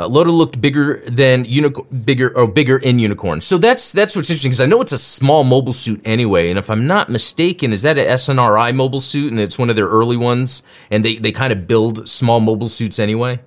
uh, 0.00 0.08
Loda 0.08 0.32
looked 0.32 0.60
bigger 0.62 1.02
than 1.06 1.44
unicorn, 1.44 1.86
bigger 2.04 2.34
or 2.34 2.46
bigger 2.46 2.78
in 2.78 2.98
unicorn. 2.98 3.42
So 3.42 3.58
that's 3.58 3.92
that's 3.92 4.16
what's 4.16 4.30
interesting 4.30 4.48
because 4.48 4.60
I 4.62 4.66
know 4.66 4.80
it's 4.80 4.92
a 4.92 4.98
small 4.98 5.44
mobile 5.44 5.72
suit 5.72 6.00
anyway, 6.06 6.48
and 6.48 6.58
if 6.58 6.70
I'm 6.70 6.86
not 6.86 7.10
mistaken, 7.10 7.70
is 7.70 7.82
that 7.82 7.98
an 7.98 8.06
SNRI 8.06 8.74
mobile 8.74 8.98
suit, 8.98 9.30
and 9.30 9.38
it's 9.38 9.58
one 9.58 9.68
of 9.68 9.76
their 9.76 9.88
early 9.88 10.16
ones, 10.16 10.62
and 10.90 11.04
they 11.04 11.16
they 11.16 11.32
kind 11.32 11.52
of 11.52 11.66
build 11.66 12.08
small 12.08 12.40
mobile 12.40 12.68
suits 12.68 12.98
anyway. 12.98 13.40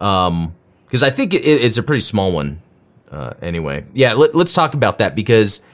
Um, 0.00 0.54
because 0.96 1.12
I 1.12 1.14
think 1.14 1.34
it, 1.34 1.44
it's 1.44 1.76
a 1.76 1.82
pretty 1.82 2.00
small 2.00 2.32
one. 2.32 2.62
Uh, 3.10 3.34
anyway, 3.42 3.84
yeah, 3.92 4.14
let, 4.14 4.34
us 4.34 4.54
talk 4.54 4.72
about 4.72 4.96
that 4.98 5.14
because 5.14 5.64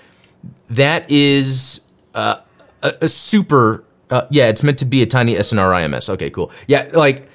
that 0.69 1.09
is 1.09 1.87
uh, 2.13 2.41
a, 2.83 2.93
a, 3.03 3.09
super. 3.09 3.85
Uh, 4.11 4.27
yeah, 4.31 4.49
it's 4.49 4.65
meant 4.65 4.79
to 4.79 4.85
be 4.85 5.01
a 5.01 5.07
tiny 5.07 5.35
SNR 5.35 5.87
IMS. 5.87 6.11
Okay, 6.11 6.29
cool. 6.29 6.51
Yeah, 6.67 6.91
like 6.93 7.29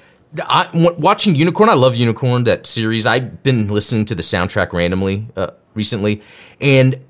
I, 0.44 0.66
w- 0.66 0.94
watching 0.98 1.34
Unicorn, 1.34 1.70
I 1.70 1.74
love 1.74 1.96
Unicorn, 1.96 2.44
that 2.44 2.66
series. 2.66 3.06
I've 3.06 3.42
been 3.42 3.68
listening 3.68 4.04
to 4.04 4.14
the 4.14 4.22
soundtrack 4.22 4.74
randomly 4.74 5.26
uh, 5.34 5.52
recently, 5.72 6.20
and 6.60 7.02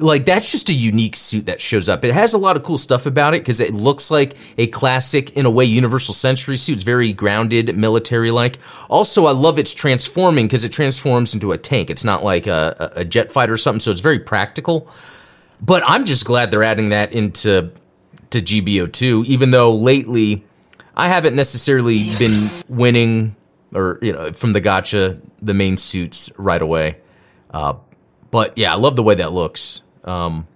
like 0.00 0.24
that's 0.24 0.50
just 0.50 0.68
a 0.68 0.72
unique 0.72 1.14
suit 1.14 1.46
that 1.46 1.60
shows 1.60 1.88
up. 1.88 2.04
It 2.04 2.14
has 2.14 2.34
a 2.34 2.38
lot 2.38 2.56
of 2.56 2.62
cool 2.62 2.78
stuff 2.78 3.06
about 3.06 3.34
it 3.34 3.42
because 3.42 3.60
it 3.60 3.74
looks 3.74 4.10
like 4.10 4.36
a 4.58 4.66
classic, 4.66 5.32
in 5.36 5.46
a 5.46 5.50
way, 5.50 5.64
Universal 5.64 6.14
Century 6.14 6.56
suit. 6.56 6.74
It's 6.74 6.84
very 6.84 7.12
grounded, 7.12 7.76
military 7.76 8.30
like. 8.30 8.58
Also, 8.88 9.26
I 9.26 9.32
love 9.32 9.58
its 9.58 9.74
transforming 9.74 10.46
because 10.46 10.64
it 10.64 10.72
transforms 10.72 11.34
into 11.34 11.52
a 11.52 11.58
tank. 11.58 11.90
It's 11.90 12.04
not 12.04 12.24
like 12.24 12.46
a, 12.46 12.92
a 12.96 13.04
jet 13.04 13.32
fighter 13.32 13.52
or 13.52 13.58
something, 13.58 13.80
so 13.80 13.90
it's 13.90 14.00
very 14.00 14.18
practical. 14.18 14.88
But 15.60 15.82
I'm 15.86 16.04
just 16.04 16.24
glad 16.24 16.50
they're 16.50 16.62
adding 16.62 16.88
that 16.88 17.12
into 17.12 17.70
to 18.30 18.38
GBO2, 18.38 19.26
even 19.26 19.50
though 19.50 19.74
lately 19.74 20.44
I 20.96 21.08
haven't 21.08 21.34
necessarily 21.34 22.00
been 22.18 22.48
winning 22.68 23.36
or 23.74 23.98
you 24.02 24.12
know 24.12 24.32
from 24.32 24.52
the 24.52 24.60
gacha 24.60 25.20
the 25.40 25.54
main 25.54 25.76
suits 25.76 26.32
right 26.36 26.62
away. 26.62 26.98
Uh, 27.50 27.74
but 28.30 28.56
yeah, 28.56 28.72
I 28.72 28.76
love 28.76 28.96
the 28.96 29.02
way 29.02 29.16
that 29.16 29.32
looks. 29.32 29.82
Um, 30.04 30.46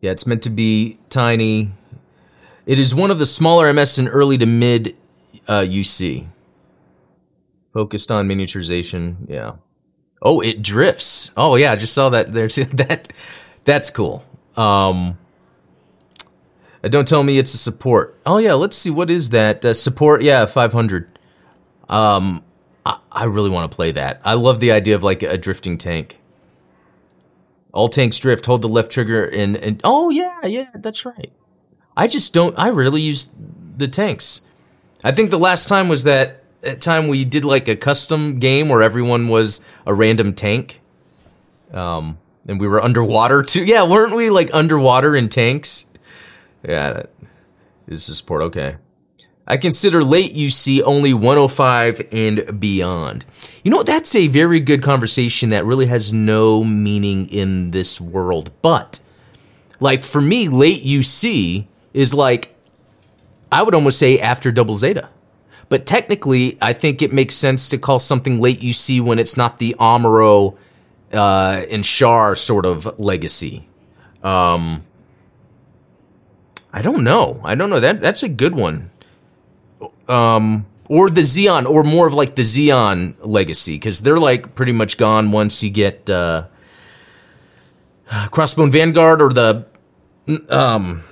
yeah, 0.00 0.10
it's 0.10 0.26
meant 0.26 0.42
to 0.42 0.50
be 0.50 0.98
tiny. 1.08 1.72
It 2.66 2.78
is 2.78 2.94
one 2.94 3.10
of 3.10 3.18
the 3.18 3.26
smaller 3.26 3.72
MS 3.72 3.98
in 3.98 4.08
early 4.08 4.38
to 4.38 4.46
mid 4.46 4.96
uh, 5.48 5.60
UC. 5.60 6.28
Focused 7.72 8.10
on 8.10 8.28
miniaturization. 8.28 9.16
Yeah. 9.28 9.52
Oh, 10.20 10.40
it 10.40 10.62
drifts. 10.62 11.32
Oh 11.36 11.56
yeah, 11.56 11.72
I 11.72 11.76
just 11.76 11.94
saw 11.94 12.08
that. 12.10 12.32
There's 12.32 12.56
that. 12.72 13.12
That's 13.64 13.90
cool. 13.90 14.24
Um, 14.56 15.18
uh, 16.84 16.88
don't 16.88 17.06
tell 17.06 17.22
me 17.22 17.38
it's 17.38 17.54
a 17.54 17.58
support. 17.58 18.18
Oh 18.26 18.38
yeah, 18.38 18.54
let's 18.54 18.76
see. 18.76 18.90
What 18.90 19.10
is 19.10 19.30
that? 19.30 19.64
Uh, 19.64 19.72
support? 19.74 20.22
Yeah, 20.22 20.46
500. 20.46 21.18
Um, 21.88 22.44
I, 22.84 22.98
I 23.10 23.24
really 23.24 23.50
want 23.50 23.70
to 23.70 23.74
play 23.74 23.92
that. 23.92 24.20
I 24.24 24.34
love 24.34 24.60
the 24.60 24.72
idea 24.72 24.94
of 24.94 25.02
like 25.02 25.22
a 25.22 25.38
drifting 25.38 25.78
tank. 25.78 26.18
All 27.72 27.88
tanks 27.88 28.18
drift. 28.18 28.46
Hold 28.46 28.62
the 28.62 28.68
left 28.68 28.92
trigger 28.92 29.24
and, 29.24 29.56
and 29.56 29.80
oh 29.84 30.10
yeah, 30.10 30.44
yeah, 30.44 30.70
that's 30.74 31.04
right. 31.04 31.32
I 31.96 32.06
just 32.06 32.32
don't. 32.32 32.58
I 32.58 32.70
rarely 32.70 33.00
use 33.00 33.32
the 33.76 33.88
tanks. 33.88 34.42
I 35.04 35.12
think 35.12 35.30
the 35.30 35.38
last 35.38 35.68
time 35.68 35.88
was 35.88 36.04
that, 36.04 36.44
that 36.60 36.80
time 36.80 37.08
we 37.08 37.24
did 37.24 37.44
like 37.44 37.68
a 37.68 37.76
custom 37.76 38.38
game 38.38 38.68
where 38.68 38.82
everyone 38.82 39.28
was 39.28 39.64
a 39.86 39.94
random 39.94 40.32
tank. 40.34 40.80
Um, 41.72 42.18
and 42.46 42.60
we 42.60 42.68
were 42.68 42.82
underwater 42.82 43.42
too. 43.42 43.64
Yeah, 43.66 43.84
weren't 43.84 44.14
we 44.14 44.30
like 44.30 44.50
underwater 44.54 45.16
in 45.16 45.28
tanks? 45.28 45.90
Yeah, 46.66 47.02
is 47.88 48.06
the 48.06 48.14
support. 48.14 48.42
Okay. 48.42 48.76
I 49.46 49.56
consider 49.56 50.04
late 50.04 50.34
UC 50.34 50.82
only 50.84 51.12
105 51.12 52.08
and 52.12 52.60
beyond. 52.60 53.24
You 53.64 53.70
know, 53.70 53.82
that's 53.82 54.14
a 54.14 54.28
very 54.28 54.60
good 54.60 54.82
conversation 54.82 55.50
that 55.50 55.64
really 55.64 55.86
has 55.86 56.12
no 56.14 56.62
meaning 56.62 57.28
in 57.28 57.72
this 57.72 58.00
world. 58.00 58.52
But, 58.62 59.00
like, 59.80 60.04
for 60.04 60.20
me, 60.20 60.48
late 60.48 60.84
UC 60.84 61.66
is 61.92 62.14
like, 62.14 62.54
I 63.50 63.62
would 63.62 63.74
almost 63.74 63.98
say 63.98 64.18
after 64.20 64.52
double 64.52 64.74
zeta. 64.74 65.08
But 65.68 65.86
technically, 65.86 66.56
I 66.60 66.72
think 66.72 67.02
it 67.02 67.12
makes 67.12 67.34
sense 67.34 67.68
to 67.70 67.78
call 67.78 67.98
something 67.98 68.40
late 68.40 68.60
UC 68.60 69.00
when 69.00 69.18
it's 69.18 69.36
not 69.36 69.58
the 69.58 69.74
Amuro 69.80 70.56
uh, 71.12 71.64
and 71.70 71.82
Char 71.82 72.36
sort 72.36 72.64
of 72.64 72.98
legacy. 73.00 73.68
Um, 74.22 74.84
I 76.72 76.80
don't 76.80 77.02
know. 77.02 77.40
I 77.44 77.54
don't 77.54 77.70
know. 77.70 77.80
That 77.80 78.00
that's 78.00 78.22
a 78.22 78.28
good 78.28 78.54
one. 78.54 78.90
Um, 80.12 80.66
or 80.88 81.08
the 81.08 81.22
Zeon, 81.22 81.66
or 81.66 81.84
more 81.84 82.06
of 82.06 82.12
like 82.12 82.34
the 82.34 82.42
Zeon 82.42 83.14
legacy, 83.20 83.76
because 83.76 84.02
they're 84.02 84.18
like 84.18 84.54
pretty 84.54 84.72
much 84.72 84.98
gone 84.98 85.32
once 85.32 85.62
you 85.62 85.70
get 85.70 86.10
uh, 86.10 86.46
Crossbone 88.10 88.70
Vanguard 88.70 89.22
or 89.22 89.30
the 89.30 89.64
um, 90.50 91.02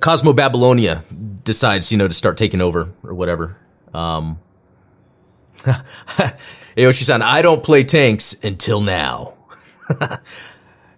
Cosmo 0.00 0.32
Babylonia 0.32 1.04
decides, 1.44 1.92
you 1.92 1.98
know, 1.98 2.08
to 2.08 2.14
start 2.14 2.36
taking 2.36 2.60
over 2.60 2.92
or 3.04 3.14
whatever. 3.14 3.56
Um, 3.94 4.40
Aoshi-san, 6.76 7.22
I 7.22 7.40
don't 7.40 7.62
play 7.62 7.84
tanks 7.84 8.42
until 8.42 8.80
now. 8.80 9.34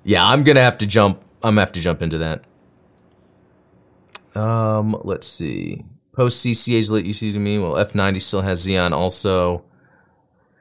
yeah, 0.04 0.24
I'm 0.24 0.42
gonna 0.42 0.62
have 0.62 0.78
to 0.78 0.86
jump. 0.86 1.22
I'm 1.42 1.52
gonna 1.52 1.62
have 1.62 1.72
to 1.72 1.80
jump 1.80 2.00
into 2.00 2.18
that. 2.18 2.44
Um, 4.40 4.98
let's 5.04 5.26
see. 5.26 5.84
Post 6.14 6.44
CCA's 6.44 6.90
you 7.04 7.12
see 7.12 7.32
to 7.32 7.38
me. 7.38 7.58
Well, 7.58 7.72
F90 7.72 8.22
still 8.22 8.42
has 8.42 8.66
Zeon 8.66 8.92
also. 8.92 9.64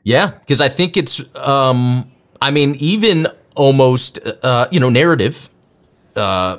Yeah, 0.04 0.28
because 0.28 0.62
I 0.62 0.70
think 0.70 0.98
it's. 0.98 1.24
Um, 1.36 2.12
I 2.42 2.52
mean, 2.52 2.76
even 2.80 3.28
almost, 3.56 4.20
uh, 4.44 4.68
you 4.72 4.80
know, 4.80 4.90
narrative. 4.90 5.50
Uh, 6.16 6.58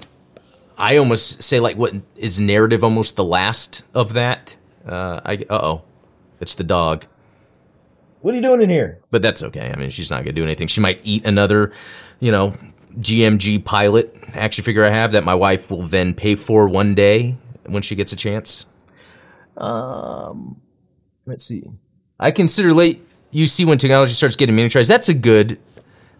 I 0.78 0.96
almost 0.96 1.42
say 1.42 1.60
like, 1.60 1.76
what 1.76 1.94
is 2.16 2.40
narrative? 2.40 2.82
Almost 2.82 3.16
the 3.16 3.24
last 3.24 3.84
of 3.94 4.12
that. 4.14 4.56
Uh, 4.86 5.20
I. 5.24 5.44
Uh 5.50 5.60
oh, 5.62 5.82
it's 6.40 6.54
the 6.54 6.64
dog. 6.64 7.06
What 8.22 8.32
are 8.32 8.36
you 8.36 8.42
doing 8.42 8.62
in 8.62 8.70
here? 8.70 9.00
But 9.10 9.20
that's 9.20 9.42
okay. 9.42 9.70
I 9.70 9.76
mean, 9.76 9.90
she's 9.90 10.10
not 10.10 10.20
gonna 10.24 10.32
do 10.32 10.44
anything. 10.44 10.66
She 10.68 10.80
might 10.80 11.00
eat 11.02 11.26
another, 11.26 11.72
you 12.20 12.32
know, 12.32 12.56
GMG 12.98 13.64
pilot 13.64 14.16
action 14.32 14.64
figure 14.64 14.84
I 14.84 14.90
have 14.90 15.12
that 15.12 15.24
my 15.24 15.34
wife 15.34 15.70
will 15.70 15.86
then 15.86 16.14
pay 16.14 16.34
for 16.34 16.66
one 16.68 16.94
day 16.94 17.36
when 17.66 17.82
she 17.82 17.94
gets 17.94 18.12
a 18.12 18.16
chance. 18.16 18.66
Um, 19.56 20.60
let's 21.26 21.44
see. 21.44 21.64
I 22.18 22.30
consider 22.30 22.72
late 22.72 23.06
UC 23.32 23.66
when 23.66 23.78
technology 23.78 24.12
starts 24.12 24.36
getting 24.36 24.56
miniaturized. 24.56 24.88
That's 24.88 25.08
a 25.08 25.14
good. 25.14 25.58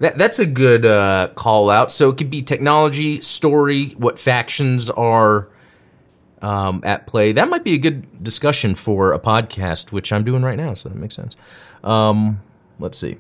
That, 0.01 0.19
that's 0.19 0.41
a 0.41 0.47
good 0.47 0.85
uh, 0.85 1.29
call 1.37 1.71
out. 1.71 1.93
So 1.93 2.11
it 2.11 2.17
could 2.17 2.29
be 2.29 2.43
technology, 2.43 3.21
story, 3.21 3.91
what 3.91 4.19
factions 4.19 4.91
are 4.91 5.49
um, 6.43 6.83
at 6.85 7.07
play. 7.07 7.33
That 7.33 7.49
might 7.49 7.63
be 7.65 7.75
a 7.75 7.79
good 7.79 8.23
discussion 8.23 8.75
for 8.75 9.13
a 9.13 9.21
podcast, 9.21 9.93
which 9.93 10.13
I'm 10.13 10.25
doing 10.25 10.43
right 10.43 10.57
now. 10.57 10.75
So 10.75 10.89
that 10.89 10.97
makes 10.97 11.15
sense. 11.15 11.37
Um, 11.85 12.43
let's 12.79 12.99
see. 12.99 13.17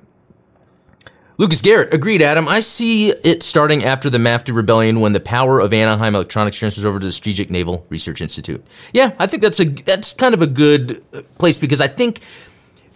Lucas 1.36 1.60
Garrett 1.62 1.92
agreed, 1.92 2.22
Adam. 2.22 2.48
I 2.48 2.60
see 2.60 3.10
it 3.10 3.42
starting 3.42 3.84
after 3.84 4.08
the 4.08 4.18
Mafty 4.18 4.54
rebellion 4.54 5.00
when 5.00 5.12
the 5.12 5.20
power 5.20 5.58
of 5.58 5.72
Anaheim 5.72 6.14
Electronics 6.14 6.56
transfers 6.56 6.84
over 6.84 7.00
to 7.00 7.06
the 7.06 7.12
Strategic 7.12 7.50
Naval 7.50 7.84
Research 7.88 8.20
Institute. 8.20 8.64
Yeah, 8.92 9.14
I 9.18 9.26
think 9.26 9.42
that's 9.42 9.60
a 9.60 9.64
that's 9.64 10.14
kind 10.14 10.34
of 10.34 10.42
a 10.42 10.46
good 10.46 11.04
uh, 11.12 11.22
place 11.38 11.58
because 11.58 11.80
I 11.80 11.88
think 11.88 12.20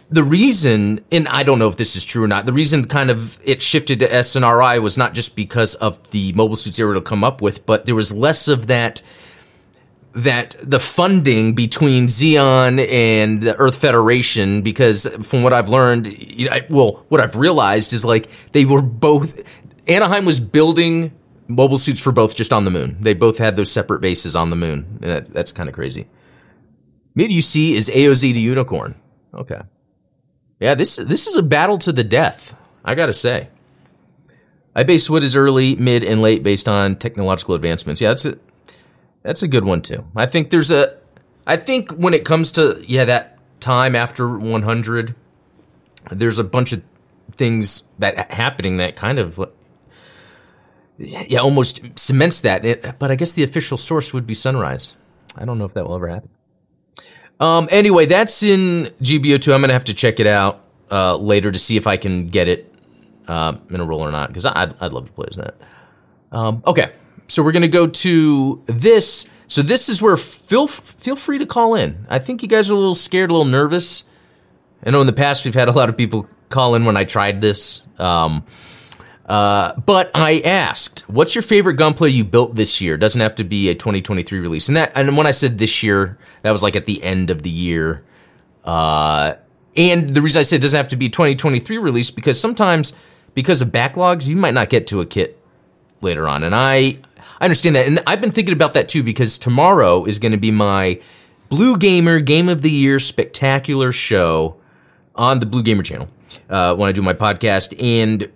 the 0.09 0.23
reason, 0.23 1.03
and 1.11 1.27
I 1.27 1.43
don't 1.43 1.59
know 1.59 1.67
if 1.67 1.75
this 1.75 1.95
is 1.95 2.05
true 2.05 2.23
or 2.23 2.27
not, 2.27 2.45
the 2.45 2.53
reason 2.53 2.85
kind 2.85 3.11
of 3.11 3.37
it 3.43 3.61
shifted 3.61 3.99
to 3.99 4.07
SNRI 4.07 4.81
was 4.81 4.97
not 4.97 5.13
just 5.13 5.35
because 5.35 5.75
of 5.75 6.09
the 6.11 6.31
mobile 6.33 6.55
suits 6.55 6.77
they 6.77 6.83
were 6.83 6.95
to 6.95 7.01
come 7.01 7.23
up 7.23 7.41
with, 7.41 7.65
but 7.65 7.85
there 7.85 7.95
was 7.95 8.17
less 8.17 8.47
of 8.47 8.67
that 8.67 9.03
that 10.13 10.55
the 10.61 10.79
funding 10.79 11.53
between 11.53 12.05
Zeon 12.05 12.85
and 12.89 13.41
the 13.41 13.55
Earth 13.57 13.79
Federation, 13.79 14.61
because 14.61 15.07
from 15.21 15.43
what 15.43 15.53
I've 15.53 15.69
learned, 15.69 16.15
well, 16.69 17.05
what 17.09 17.21
I've 17.21 17.35
realized 17.35 17.93
is 17.93 18.03
like 18.05 18.29
they 18.51 18.65
were 18.65 18.81
both. 18.81 19.39
Anaheim 19.87 20.25
was 20.25 20.39
building 20.39 21.11
mobile 21.47 21.77
suits 21.77 21.99
for 21.99 22.11
both 22.11 22.35
just 22.35 22.53
on 22.53 22.63
the 22.63 22.71
moon. 22.71 22.97
They 22.99 23.13
both 23.13 23.37
had 23.37 23.55
those 23.55 23.71
separate 23.71 24.01
bases 24.01 24.35
on 24.35 24.49
the 24.49 24.55
moon. 24.55 24.99
That, 25.01 25.27
that's 25.27 25.51
kind 25.51 25.67
of 25.67 25.75
crazy. 25.75 26.07
Mid 27.15 27.31
UC 27.31 27.73
is 27.73 27.89
AOZ 27.89 28.33
to 28.33 28.39
Unicorn. 28.39 28.95
Okay. 29.33 29.61
Yeah, 30.59 30.75
this 30.75 30.97
this 30.97 31.27
is 31.27 31.35
a 31.35 31.43
battle 31.43 31.77
to 31.79 31.91
the 31.91 32.03
death. 32.03 32.55
I 32.83 32.95
gotta 32.95 33.13
say. 33.13 33.49
I 34.75 34.83
base 34.83 35.09
what 35.09 35.23
is 35.23 35.35
early, 35.35 35.75
mid, 35.75 36.03
and 36.03 36.21
late 36.21 36.43
based 36.43 36.69
on 36.69 36.95
technological 36.95 37.55
advancements. 37.55 38.01
Yeah, 38.01 38.09
that's 38.09 38.25
it. 38.25 38.41
That's 39.23 39.43
a 39.43 39.47
good 39.47 39.65
one 39.65 39.81
too. 39.81 40.05
I 40.15 40.25
think 40.25 40.49
there's 40.49 40.71
a. 40.71 40.97
I 41.45 41.55
think 41.55 41.91
when 41.91 42.13
it 42.13 42.25
comes 42.25 42.51
to 42.53 42.83
yeah 42.87 43.05
that 43.05 43.37
time 43.59 43.95
after 43.95 44.29
100, 44.37 45.15
there's 46.11 46.39
a 46.39 46.43
bunch 46.43 46.73
of 46.73 46.83
things 47.35 47.87
that 47.99 48.31
happening 48.31 48.77
that 48.77 48.95
kind 48.95 49.19
of 49.19 49.39
yeah 50.97 51.39
almost 51.39 51.81
cements 51.97 52.41
that. 52.41 52.65
It, 52.65 52.99
but 52.99 53.11
I 53.11 53.15
guess 53.15 53.33
the 53.33 53.43
official 53.43 53.77
source 53.77 54.13
would 54.13 54.25
be 54.25 54.33
Sunrise. 54.33 54.95
I 55.35 55.45
don't 55.45 55.57
know 55.57 55.65
if 55.65 55.73
that 55.73 55.85
will 55.87 55.95
ever 55.95 56.07
happen. 56.07 56.29
Um. 57.39 57.67
Anyway, 57.71 58.05
that's 58.05 58.43
in 58.43 58.85
GBO2. 59.01 59.53
I'm 59.53 59.61
gonna 59.61 59.73
have 59.73 59.85
to 59.85 59.93
check 59.93 60.19
it 60.19 60.27
out 60.27 60.65
uh, 60.91 61.15
later 61.15 61.51
to 61.51 61.59
see 61.59 61.77
if 61.77 61.87
I 61.87 61.97
can 61.97 62.27
get 62.27 62.47
it 62.47 62.73
uh, 63.27 63.53
in 63.69 63.79
a 63.79 63.85
roll 63.85 64.01
or 64.01 64.11
not 64.11 64.29
because 64.29 64.45
I'd, 64.45 64.75
I'd 64.79 64.91
love 64.91 65.05
to 65.05 65.11
play 65.11 65.27
as 65.29 65.37
that. 65.37 65.55
Um, 66.31 66.63
okay. 66.65 66.91
So 67.29 67.43
we're 67.43 67.51
going 67.51 67.61
to 67.61 67.67
go 67.67 67.87
to 67.87 68.63
this. 68.65 69.29
So 69.47 69.61
this 69.61 69.87
is 69.87 70.01
where 70.01 70.17
feel 70.17 70.67
feel 70.67 71.15
free 71.15 71.37
to 71.37 71.45
call 71.45 71.75
in. 71.75 72.05
I 72.09 72.19
think 72.19 72.41
you 72.41 72.49
guys 72.49 72.69
are 72.69 72.73
a 72.73 72.77
little 72.77 72.95
scared, 72.95 73.29
a 73.29 73.33
little 73.33 73.45
nervous. 73.45 74.03
I 74.83 74.89
know 74.89 75.01
in 75.01 75.07
the 75.07 75.13
past 75.13 75.45
we've 75.45 75.53
had 75.53 75.67
a 75.67 75.71
lot 75.71 75.89
of 75.89 75.97
people 75.97 76.27
call 76.49 76.75
in 76.75 76.85
when 76.85 76.97
I 76.97 77.03
tried 77.03 77.39
this. 77.41 77.81
Um, 77.97 78.45
uh, 79.27 79.79
but 79.81 80.09
I 80.15 80.39
asked, 80.39 81.01
what's 81.01 81.35
your 81.35 81.43
favorite 81.43 81.77
Gunpla 81.77 82.11
you 82.11 82.23
built 82.23 82.55
this 82.55 82.81
year? 82.81 82.97
Doesn't 82.97 83.21
have 83.21 83.35
to 83.35 83.43
be 83.43 83.69
a 83.69 83.75
2023 83.75 84.39
release. 84.39 84.67
And 84.67 84.75
that, 84.75 84.91
and 84.95 85.15
when 85.15 85.27
I 85.27 85.31
said 85.31 85.59
this 85.59 85.83
year, 85.83 86.17
that 86.41 86.51
was 86.51 86.63
like 86.63 86.75
at 86.75 86.87
the 86.87 87.03
end 87.03 87.29
of 87.29 87.43
the 87.43 87.51
year. 87.51 88.03
Uh, 88.65 89.35
and 89.77 90.09
the 90.15 90.21
reason 90.23 90.39
I 90.39 90.43
said 90.43 90.57
it 90.57 90.61
doesn't 90.63 90.77
have 90.77 90.89
to 90.89 90.97
be 90.97 91.09
2023 91.09 91.77
release 91.77 92.09
because 92.09 92.39
sometimes 92.39 92.95
because 93.35 93.61
of 93.61 93.69
backlogs, 93.69 94.29
you 94.29 94.35
might 94.35 94.55
not 94.55 94.69
get 94.69 94.87
to 94.87 94.99
a 94.99 95.05
kit 95.05 95.39
later 96.01 96.27
on. 96.27 96.43
And 96.43 96.55
I, 96.55 96.97
I 97.39 97.45
understand 97.45 97.75
that. 97.75 97.87
And 97.87 97.99
I've 98.05 98.21
been 98.21 98.31
thinking 98.31 98.53
about 98.53 98.73
that 98.73 98.87
too 98.87 99.03
because 99.03 99.37
tomorrow 99.37 100.05
is 100.05 100.19
going 100.19 100.33
to 100.33 100.37
be 100.37 100.51
my 100.51 100.99
Blue 101.49 101.77
Gamer 101.77 102.19
Game 102.19 102.49
of 102.49 102.61
the 102.61 102.71
Year 102.71 102.99
spectacular 102.99 103.91
show 103.91 104.57
on 105.15 105.39
the 105.39 105.45
Blue 105.45 105.63
Gamer 105.63 105.83
channel 105.83 106.09
uh, 106.49 106.75
when 106.75 106.89
I 106.89 106.91
do 106.91 107.01
my 107.01 107.13
podcast. 107.13 107.73
And 107.81 108.29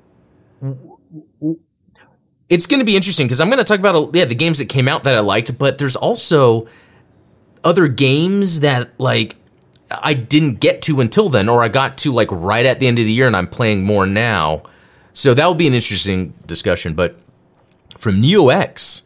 it's 2.50 2.66
going 2.66 2.80
to 2.80 2.86
be 2.86 2.96
interesting 2.96 3.28
because 3.28 3.42
I'm 3.42 3.50
going 3.50 3.60
to 3.60 3.64
talk 3.64 3.80
about 3.80 4.16
yeah 4.16 4.26
the 4.26 4.36
games 4.36 4.60
that 4.60 4.70
came 4.70 4.88
out 4.88 5.04
that 5.04 5.16
I 5.16 5.20
liked, 5.20 5.58
but 5.58 5.78
there's 5.78 5.96
also 5.96 6.68
other 7.64 7.88
games 7.88 8.60
that 8.62 8.92
like 9.00 9.36
I 9.92 10.14
didn't 10.14 10.60
get 10.60 10.82
to 10.84 11.02
until 11.02 11.30
then, 11.30 11.50
or 11.50 11.64
I 11.64 11.68
got 11.68 11.98
to 12.00 12.12
like 12.12 12.30
right 12.32 12.66
at 12.66 12.80
the 12.80 12.88
end 12.88 13.00
of 13.00 13.06
the 13.06 13.14
year, 13.14 13.28
and 13.28 13.36
I'm 13.36 13.48
playing 13.48 13.84
more 13.84 14.06
now. 14.06 14.64
So 15.14 15.34
that 15.34 15.46
will 15.46 15.56
be 15.56 15.68
an 15.68 15.74
interesting 15.74 16.34
discussion. 16.48 16.96
But 16.96 17.20
from 18.04 18.22
Neo 18.22 18.50
X. 18.50 19.04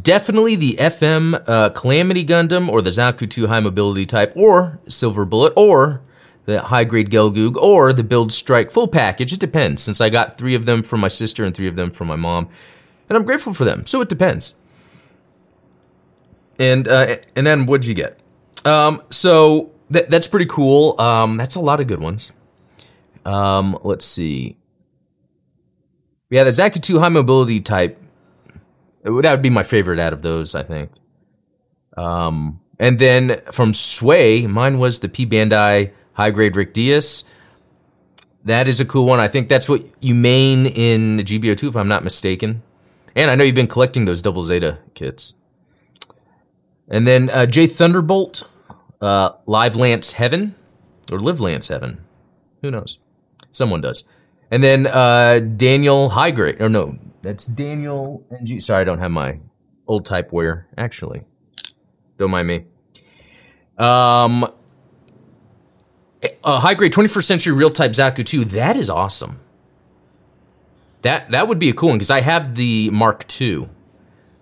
Definitely 0.00 0.56
the 0.56 0.72
FM 0.80 1.44
uh, 1.46 1.70
Calamity 1.70 2.24
Gundam 2.24 2.68
or 2.68 2.82
the 2.82 2.90
Zaku 2.90 3.30
2 3.30 3.46
high 3.46 3.60
mobility 3.60 4.06
type 4.06 4.32
or 4.34 4.80
Silver 4.88 5.24
Bullet 5.24 5.52
or 5.56 6.00
the 6.46 6.62
high 6.62 6.84
grade 6.84 7.10
Gelgoog 7.10 7.56
or 7.56 7.92
the 7.92 8.02
Build 8.02 8.32
Strike 8.32 8.72
full 8.72 8.88
package. 8.88 9.32
It 9.32 9.40
depends 9.40 9.82
since 9.82 10.00
I 10.00 10.10
got 10.10 10.36
three 10.36 10.54
of 10.54 10.66
them 10.66 10.82
from 10.82 11.00
my 11.00 11.08
sister 11.08 11.44
and 11.44 11.54
three 11.54 11.68
of 11.68 11.76
them 11.76 11.90
from 11.90 12.08
my 12.08 12.16
mom. 12.16 12.48
And 13.08 13.16
I'm 13.16 13.24
grateful 13.24 13.54
for 13.54 13.64
them. 13.64 13.86
So 13.86 14.00
it 14.00 14.08
depends. 14.08 14.56
And 16.58 16.88
uh, 16.88 17.16
and 17.36 17.46
then 17.46 17.66
what'd 17.66 17.86
you 17.86 17.94
get? 17.94 18.18
Um, 18.64 19.02
so 19.10 19.70
th- 19.92 20.06
that's 20.08 20.28
pretty 20.28 20.46
cool. 20.46 21.00
Um, 21.00 21.36
that's 21.36 21.54
a 21.54 21.60
lot 21.60 21.80
of 21.80 21.86
good 21.86 22.00
ones. 22.00 22.32
Um, 23.24 23.78
let's 23.82 24.04
see. 24.04 24.56
Yeah, 26.30 26.44
the 26.44 26.50
Zaku 26.50 26.82
2 26.82 26.98
high 27.00 27.08
mobility 27.08 27.60
type 27.60 28.00
that 29.04 29.30
would 29.30 29.42
be 29.42 29.50
my 29.50 29.62
favorite 29.62 29.98
out 29.98 30.12
of 30.12 30.22
those, 30.22 30.54
I 30.54 30.62
think. 30.62 30.90
Um, 31.96 32.60
and 32.78 32.98
then 32.98 33.40
from 33.52 33.72
Sway, 33.72 34.46
mine 34.46 34.78
was 34.78 35.00
the 35.00 35.08
P 35.08 35.26
Bandai 35.26 35.92
high 36.14 36.30
grade 36.30 36.56
Rick 36.56 36.72
Dias. 36.72 37.24
That 38.44 38.68
is 38.68 38.80
a 38.80 38.84
cool 38.84 39.06
one. 39.06 39.20
I 39.20 39.28
think 39.28 39.48
that's 39.48 39.68
what 39.68 39.84
you 40.00 40.14
main 40.14 40.66
in 40.66 41.18
GBO2, 41.18 41.68
if 41.68 41.76
I'm 41.76 41.88
not 41.88 42.04
mistaken. 42.04 42.62
And 43.14 43.30
I 43.30 43.34
know 43.34 43.44
you've 43.44 43.54
been 43.54 43.66
collecting 43.66 44.04
those 44.04 44.20
double 44.20 44.42
Zeta 44.42 44.78
kits. 44.94 45.34
And 46.88 47.06
then 47.06 47.30
uh, 47.30 47.46
J 47.46 47.66
Thunderbolt, 47.66 48.44
uh, 49.00 49.30
Live 49.46 49.76
Lance 49.76 50.14
Heaven, 50.14 50.54
or 51.10 51.20
Live 51.20 51.40
Lance 51.40 51.68
Heaven. 51.68 52.04
Who 52.62 52.70
knows? 52.70 52.98
Someone 53.52 53.80
does. 53.80 54.04
And 54.50 54.62
then 54.62 54.86
uh, 54.86 55.40
Daniel 55.56 56.10
Highgrade, 56.10 56.60
or 56.60 56.68
no, 56.68 56.98
that's 57.24 57.46
Daniel 57.46 58.24
NG. 58.30 58.60
Sorry, 58.60 58.82
I 58.82 58.84
don't 58.84 58.98
have 58.98 59.10
my 59.10 59.40
old 59.86 60.04
typeware, 60.04 60.68
actually. 60.76 61.22
Don't 62.18 62.30
mind 62.30 62.46
me. 62.46 62.64
Um, 63.78 64.46
a 66.44 66.58
high 66.60 66.74
grade 66.74 66.92
21st 66.92 67.22
century 67.24 67.54
real 67.54 67.70
type 67.70 67.92
Zaku 67.92 68.24
2, 68.24 68.44
that 68.46 68.76
is 68.76 68.88
awesome. 68.88 69.40
That 71.02 71.30
that 71.32 71.48
would 71.48 71.58
be 71.58 71.68
a 71.68 71.74
cool 71.74 71.90
one 71.90 71.98
because 71.98 72.10
I 72.10 72.20
have 72.20 72.54
the 72.54 72.88
Mark 72.90 73.26
II, 73.40 73.68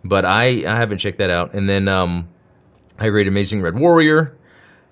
but 0.04 0.24
I, 0.24 0.64
I 0.64 0.76
haven't 0.76 0.98
checked 0.98 1.18
that 1.18 1.30
out. 1.30 1.54
And 1.54 1.68
then 1.68 1.88
um, 1.88 2.28
high 2.98 3.08
grade 3.08 3.26
Amazing 3.26 3.62
Red 3.62 3.76
Warrior 3.76 4.36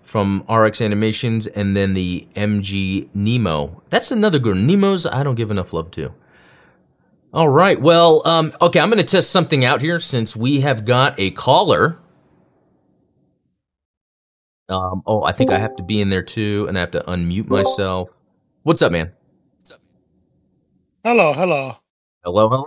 from 0.03 0.45
RX 0.49 0.81
Animations, 0.81 1.47
and 1.47 1.77
then 1.77 1.95
the 1.95 2.27
MG 2.35 3.09
Nemo. 3.15 3.83
That's 3.91 4.11
another 4.11 4.41
good 4.41 4.57
one. 4.57 4.67
Nemos, 4.67 5.07
I 5.07 5.23
don't 5.23 5.37
give 5.37 5.53
enough 5.53 5.73
love 5.73 5.93
to. 5.93 6.13
All 7.33 7.49
right. 7.49 7.81
Well, 7.81 8.27
um, 8.27 8.53
okay, 8.61 8.81
I'm 8.81 8.91
going 8.91 8.99
to 8.99 9.07
test 9.07 9.31
something 9.31 9.65
out 9.65 9.81
here 9.81 10.01
since 10.01 10.35
we 10.35 10.61
have 10.61 10.85
got 10.85 11.15
a 11.19 11.31
caller. 11.31 11.99
Um, 14.69 15.03
oh, 15.07 15.23
I 15.23 15.33
think 15.33 15.51
I 15.51 15.59
have 15.59 15.77
to 15.77 15.83
be 15.83 16.01
in 16.01 16.11
there 16.11 16.23
too, 16.23 16.67
and 16.69 16.77
I 16.77 16.81
have 16.81 16.91
to 16.93 17.01
unmute 17.01 17.49
myself. 17.49 18.11
What's 18.63 18.83
up, 18.83 18.93
man? 18.93 19.13
Hello, 21.05 21.33
hello. 21.33 21.77
Hello, 22.25 22.49
hello. 22.49 22.65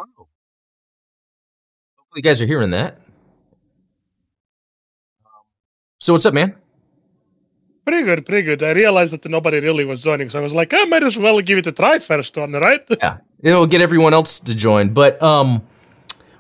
Hopefully, 1.96 2.16
you 2.16 2.22
guys 2.22 2.42
are 2.42 2.46
hearing 2.46 2.72
that. 2.72 3.00
So, 6.00 6.14
what's 6.14 6.26
up, 6.26 6.34
man? 6.34 6.56
Pretty 7.86 8.04
good, 8.04 8.26
pretty 8.26 8.44
good. 8.44 8.64
I 8.64 8.72
realized 8.72 9.12
that 9.12 9.26
nobody 9.26 9.60
really 9.60 9.84
was 9.84 10.02
joining, 10.02 10.30
so 10.30 10.40
I 10.40 10.42
was 10.42 10.54
like, 10.54 10.74
I 10.74 10.86
might 10.86 11.04
as 11.04 11.18
well 11.18 11.42
give 11.42 11.58
it 11.58 11.68
a 11.68 11.72
try 11.74 12.00
first 12.00 12.36
one, 12.38 12.54
right? 12.54 12.82
yeah, 13.02 13.18
it'll 13.42 13.68
get 13.68 13.82
everyone 13.82 14.14
else 14.14 14.40
to 14.40 14.56
join. 14.56 14.94
But 14.94 15.22
um, 15.22 15.64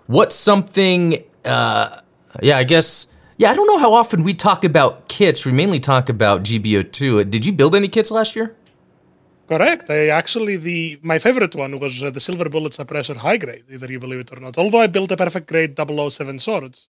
what's 0.07 0.35
something? 0.35 1.21
Uh, 1.43 1.99
yeah, 2.41 2.57
I 2.57 2.63
guess. 2.63 3.07
Yeah, 3.37 3.51
I 3.51 3.55
don't 3.55 3.67
know 3.67 3.79
how 3.79 3.93
often 3.93 4.23
we 4.23 4.33
talk 4.33 4.63
about 4.63 5.09
kits. 5.09 5.45
We 5.45 5.51
mainly 5.51 5.79
talk 5.79 6.07
about 6.07 6.43
GBO2. 6.43 7.29
Did 7.29 7.45
you 7.45 7.51
build 7.51 7.75
any 7.75 7.89
kits 7.89 8.09
last 8.09 8.35
year? 8.37 8.55
Correct. 9.49 9.89
I 9.89 10.07
actually 10.07 10.55
the 10.55 10.97
my 11.01 11.19
favorite 11.19 11.53
one 11.55 11.77
was 11.77 12.01
uh, 12.01 12.09
the 12.09 12.21
Silver 12.21 12.47
Bullet 12.47 12.71
Suppressor 12.71 13.17
High 13.17 13.37
Grade, 13.37 13.65
either 13.69 13.91
you 13.91 13.99
believe 13.99 14.21
it 14.21 14.31
or 14.31 14.39
not. 14.39 14.57
Although 14.57 14.79
I 14.79 14.87
built 14.87 15.11
a 15.11 15.17
perfect 15.17 15.47
grade 15.47 15.75
007 15.77 16.39
swords. 16.39 16.87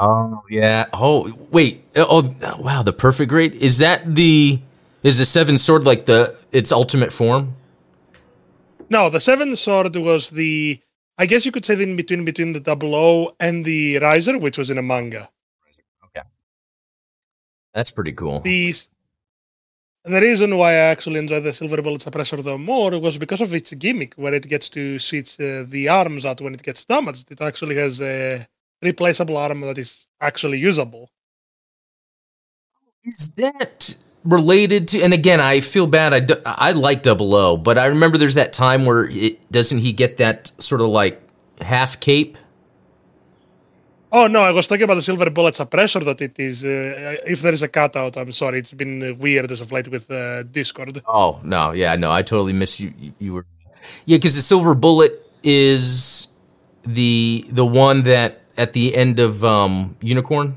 Oh 0.00 0.44
yeah. 0.50 0.86
Oh 0.94 1.32
wait. 1.52 1.84
Oh 1.96 2.34
wow. 2.60 2.82
The 2.84 2.94
perfect 2.94 3.30
grade 3.30 3.54
is 3.54 3.78
that 3.78 4.16
the 4.16 4.60
is 5.04 5.18
the 5.18 5.26
seven 5.26 5.58
sword 5.58 5.84
like 5.84 6.06
the 6.06 6.38
its 6.52 6.72
ultimate 6.72 7.12
form? 7.12 7.56
No, 8.90 9.10
the 9.10 9.20
seven 9.20 9.56
sword 9.56 9.96
was 9.96 10.30
the 10.30 10.80
I 11.18 11.26
guess 11.26 11.46
you 11.46 11.52
could 11.52 11.66
say 11.66 11.76
the 11.76 11.84
in 11.84 11.96
between 11.96 12.24
between 12.24 12.54
the 12.54 12.60
double 12.60 12.94
O 12.96 13.36
and 13.40 13.64
the 13.64 13.98
Raiser, 14.00 14.38
which 14.38 14.58
was 14.58 14.70
in 14.70 14.78
a 14.78 14.82
manga. 14.82 15.30
Okay, 16.06 16.26
that's 17.74 17.92
pretty 17.92 18.12
cool. 18.12 18.40
The 18.40 18.74
The 20.04 20.20
reason 20.20 20.58
why 20.58 20.72
I 20.72 20.90
actually 20.94 21.20
enjoy 21.20 21.40
the 21.42 21.54
Silver 21.54 21.82
Bullet 21.82 22.02
Suppressor 22.02 22.42
though 22.44 22.58
more 22.58 22.98
was 23.00 23.18
because 23.18 23.40
of 23.40 23.54
its 23.54 23.72
gimmick, 23.74 24.14
where 24.16 24.34
it 24.34 24.48
gets 24.48 24.68
to 24.70 24.98
switch 24.98 25.40
uh, 25.40 25.64
the 25.68 25.88
arms 25.90 26.26
out 26.26 26.42
when 26.42 26.54
it 26.56 26.64
gets 26.64 26.84
damaged. 26.86 27.30
It 27.32 27.40
actually 27.40 27.76
has 27.76 28.02
a 28.02 28.48
replaceable 28.82 29.36
arm 29.36 29.60
that 29.62 29.78
is 29.78 30.06
actually 30.20 30.58
usable. 30.58 31.10
Is 33.04 33.32
that 33.32 33.96
related 34.24 34.88
to? 34.88 35.02
And 35.02 35.14
again, 35.14 35.40
I 35.40 35.60
feel 35.60 35.86
bad. 35.86 36.12
I, 36.12 36.20
do, 36.20 36.34
I 36.44 36.72
like 36.72 37.02
Double 37.02 37.34
O, 37.34 37.56
but 37.56 37.78
I 37.78 37.86
remember 37.86 38.18
there's 38.18 38.34
that 38.34 38.52
time 38.52 38.84
where 38.84 39.08
it 39.08 39.50
doesn't 39.50 39.78
he 39.78 39.92
get 39.92 40.18
that 40.18 40.52
sort 40.58 40.80
of 40.80 40.88
like 40.88 41.20
half 41.60 42.00
cape 42.00 42.36
Oh 44.12 44.26
no, 44.26 44.42
I 44.42 44.50
was 44.50 44.66
talking 44.66 44.82
about 44.82 44.96
the 44.96 45.02
silver 45.02 45.30
bullet 45.30 45.54
suppressor. 45.54 46.04
That 46.04 46.20
it 46.20 46.38
is. 46.38 46.64
Uh, 46.64 47.16
if 47.26 47.42
there 47.42 47.52
is 47.52 47.62
a 47.62 47.68
cutout, 47.68 48.16
I'm 48.16 48.32
sorry. 48.32 48.58
It's 48.58 48.72
been 48.72 49.16
weird 49.18 49.50
as 49.52 49.60
of 49.60 49.70
late 49.70 49.88
with 49.88 50.10
uh, 50.10 50.42
Discord. 50.44 51.02
Oh 51.06 51.40
no, 51.44 51.72
yeah, 51.72 51.94
no, 51.94 52.10
I 52.10 52.22
totally 52.22 52.52
miss 52.52 52.80
you. 52.80 52.92
You 53.18 53.34
were, 53.34 53.46
yeah, 54.06 54.16
because 54.16 54.34
the 54.34 54.42
silver 54.42 54.74
bullet 54.74 55.24
is 55.44 56.28
the 56.84 57.46
the 57.50 57.64
one 57.64 58.02
that 58.02 58.39
at 58.60 58.72
the 58.72 58.94
end 59.02 59.18
of 59.20 59.42
um, 59.44 59.96
Unicorn. 60.14 60.48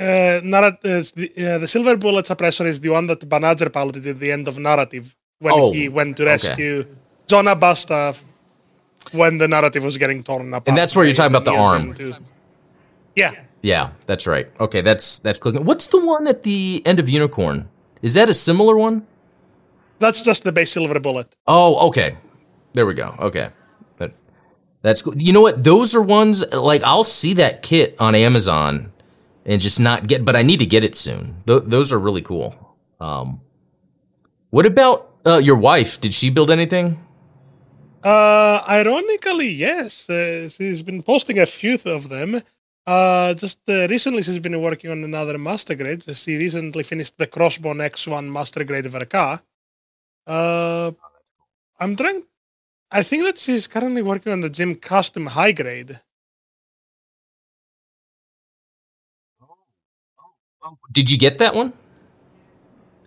Uh, 0.00 0.40
narrat- 0.52 0.84
uh, 0.84 1.02
the, 1.14 1.26
uh, 1.46 1.58
the 1.58 1.68
silver 1.68 1.96
bullet 1.96 2.26
suppressor 2.26 2.66
is 2.66 2.80
the 2.80 2.88
one 2.88 3.06
that 3.06 3.20
Banagher 3.28 3.72
piloted 3.72 4.04
at 4.06 4.18
the 4.18 4.30
end 4.36 4.48
of 4.48 4.58
narrative 4.58 5.14
when 5.38 5.54
Oh, 5.56 5.72
he 5.72 5.88
went 5.88 6.16
to 6.16 6.24
rescue 6.24 6.80
okay. 6.80 6.90
Jona 7.28 7.54
Basta 7.54 8.14
when 9.12 9.38
the 9.38 9.46
narrative 9.46 9.82
was 9.84 9.96
getting 9.96 10.22
torn 10.24 10.48
apart. 10.48 10.66
And 10.68 10.76
that's 10.76 10.96
where 10.96 11.04
you're 11.04 11.14
talking 11.14 11.34
about 11.36 11.44
the 11.44 11.54
arm. 11.54 11.94
Yeah, 13.14 13.32
Yeah, 13.62 13.90
that's 14.06 14.26
right. 14.26 14.48
Okay, 14.58 14.80
that's 14.80 15.20
that's 15.20 15.38
clicking. 15.38 15.64
What's 15.64 15.86
the 15.86 16.00
one 16.04 16.26
at 16.26 16.42
the 16.42 16.82
end 16.84 16.98
of 16.98 17.08
Unicorn? 17.08 17.68
Is 18.02 18.14
that 18.14 18.28
a 18.28 18.34
similar 18.34 18.76
one? 18.76 19.06
that's 20.00 20.22
just 20.22 20.42
the 20.42 20.52
base 20.52 20.72
silver 20.72 20.98
bullet. 21.00 21.28
Oh, 21.46 21.86
okay. 21.88 22.16
There 22.74 22.84
we 22.84 22.94
go. 22.94 23.14
Okay. 23.20 23.48
That, 24.84 24.90
that's 24.90 25.02
cool. 25.02 25.16
You 25.16 25.32
know 25.32 25.40
what? 25.40 25.64
Those 25.64 25.94
are 25.94 26.02
ones 26.02 26.44
like 26.52 26.82
I'll 26.82 27.04
see 27.04 27.32
that 27.34 27.62
kit 27.62 27.96
on 27.98 28.14
Amazon 28.14 28.92
and 29.44 29.60
just 29.60 29.80
not 29.80 30.06
get, 30.06 30.24
but 30.24 30.36
I 30.36 30.42
need 30.42 30.58
to 30.58 30.66
get 30.66 30.84
it 30.84 30.94
soon. 30.94 31.42
Th- 31.46 31.62
those 31.64 31.92
are 31.92 31.98
really 31.98 32.22
cool. 32.22 32.54
Um, 33.00 33.40
what 34.50 34.66
about 34.66 35.10
uh, 35.26 35.38
your 35.38 35.56
wife? 35.56 36.00
Did 36.00 36.14
she 36.14 36.30
build 36.30 36.50
anything? 36.50 37.00
Uh, 38.04 38.62
ironically, 38.68 39.48
yes. 39.48 40.08
Uh, 40.08 40.48
she's 40.48 40.82
been 40.82 41.02
posting 41.02 41.38
a 41.38 41.46
few 41.46 41.78
of 41.86 42.10
them. 42.10 42.42
Uh, 42.86 43.32
just 43.32 43.58
uh, 43.68 43.88
recently, 43.88 44.22
she's 44.22 44.38
been 44.38 44.60
working 44.60 44.90
on 44.90 45.02
another 45.02 45.38
master 45.38 45.74
grade. 45.74 46.04
She 46.14 46.36
recently 46.36 46.82
finished 46.82 47.16
the 47.16 47.26
Crossbone 47.26 47.80
X1 47.90 48.30
master 48.30 48.62
grade 48.62 48.84
Verka. 48.84 49.40
Uh, 50.26 50.92
I'm 51.80 51.96
trying. 51.96 52.22
I 52.94 53.02
think 53.02 53.24
that 53.24 53.38
she's 53.38 53.66
currently 53.66 54.02
working 54.02 54.32
on 54.32 54.40
the 54.40 54.48
GM 54.48 54.80
Custom 54.80 55.26
High 55.26 55.50
Grade. 55.50 56.00
Did 60.92 61.10
you 61.10 61.18
get 61.18 61.38
that 61.38 61.56
one? 61.56 61.72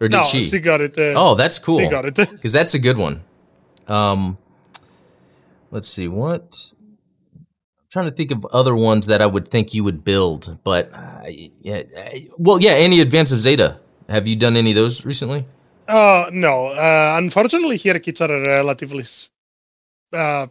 Or 0.01 0.09
did 0.09 0.17
no, 0.17 0.23
she? 0.23 0.43
she 0.43 0.59
got 0.59 0.81
it. 0.81 0.99
Uh, 0.99 1.13
oh, 1.15 1.35
that's 1.35 1.57
cool. 1.57 1.79
She 1.79 1.87
got 1.87 2.05
it. 2.05 2.15
because 2.15 2.51
that's 2.51 2.73
a 2.73 2.79
good 2.79 2.97
one. 2.97 3.23
Um, 3.87 4.37
let's 5.71 5.87
see 5.87 6.09
what. 6.09 6.73
I'm 7.33 7.45
trying 7.89 8.09
to 8.09 8.11
think 8.11 8.31
of 8.31 8.45
other 8.51 8.75
ones 8.75 9.07
that 9.07 9.21
I 9.21 9.25
would 9.25 9.49
think 9.49 9.73
you 9.73 9.85
would 9.85 10.03
build, 10.03 10.57
but 10.65 10.93
uh, 10.93 11.23
yeah, 11.61 11.83
uh, 11.97 12.09
well, 12.37 12.59
yeah, 12.59 12.71
any 12.71 12.99
Advance 12.99 13.31
of 13.31 13.39
Zeta. 13.39 13.79
Have 14.09 14.27
you 14.27 14.35
done 14.35 14.57
any 14.57 14.71
of 14.71 14.75
those 14.75 15.05
recently? 15.05 15.45
Uh, 15.87 16.25
no. 16.33 16.67
Uh, 16.67 17.15
unfortunately, 17.17 17.77
here 17.77 17.97
kits 17.99 18.19
are 18.19 18.27
relatively 18.27 19.05
uh, 20.13 20.47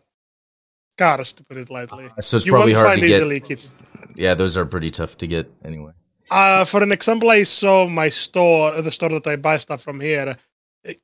scarce, 0.97 1.33
to 1.35 1.45
put 1.45 1.57
it 1.57 1.71
lightly. 1.71 2.09
So 2.21 2.37
it's 2.37 2.47
you 2.47 2.53
probably 2.53 2.73
hard 2.73 2.99
find 2.99 3.01
to 3.01 3.07
get. 3.07 3.45
kits. 3.45 3.73
Yeah, 4.17 4.35
those 4.35 4.57
are 4.57 4.65
pretty 4.65 4.91
tough 4.91 5.17
to 5.19 5.27
get 5.27 5.51
anyway. 5.65 5.93
Uh, 6.31 6.65
for 6.65 6.83
an 6.83 6.93
example, 6.93 7.31
I 7.31 7.45
saw 7.45 7.87
my 7.87 8.09
store, 8.09 8.81
the 8.83 8.91
store 8.91 9.11
that 9.11 9.27
I 9.27 9.37
buy 9.37 9.59
stuff 9.59 9.83
from 9.83 10.01
here. 10.01 10.37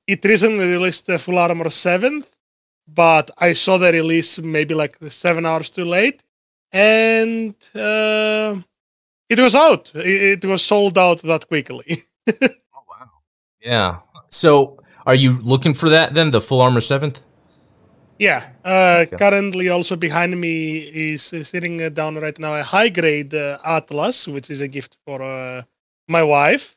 It 0.06 0.24
recently 0.24 0.64
released 0.64 1.06
the 1.06 1.18
Full 1.18 1.38
Armor 1.38 1.66
7th, 1.66 2.26
but 2.88 3.30
I 3.38 3.52
saw 3.52 3.78
the 3.78 3.92
release 3.92 4.38
maybe 4.38 4.74
like 4.74 4.96
seven 5.10 5.46
hours 5.46 5.70
too 5.70 5.84
late. 5.84 6.22
And 6.72 7.54
uh, 7.74 8.56
it 9.28 9.38
was 9.38 9.54
out. 9.54 9.90
It, 9.94 10.44
it 10.44 10.48
was 10.48 10.64
sold 10.64 10.98
out 10.98 11.22
that 11.22 11.48
quickly. 11.48 12.04
Oh, 12.74 12.84
wow. 12.88 13.08
Yeah. 13.60 13.98
So, 14.30 14.78
are 15.04 15.14
you 15.16 15.40
looking 15.42 15.74
for 15.74 15.90
that 15.90 16.14
then? 16.14 16.30
The 16.30 16.40
full 16.40 16.60
armor 16.60 16.80
seventh? 16.80 17.20
Yeah. 18.22 18.42
Uh, 18.64 19.04
Currently, 19.18 19.68
also 19.68 19.96
behind 19.96 20.38
me 20.40 20.78
is 21.10 21.32
uh, 21.34 21.42
sitting 21.42 21.82
uh, 21.82 21.88
down 21.90 22.16
right 22.16 22.38
now 22.38 22.54
a 22.54 22.62
high 22.62 22.88
grade 22.88 23.34
uh, 23.34 23.58
Atlas, 23.64 24.26
which 24.28 24.50
is 24.50 24.60
a 24.62 24.68
gift 24.68 24.96
for 25.04 25.22
uh, 25.22 25.62
my 26.08 26.22
wife 26.22 26.76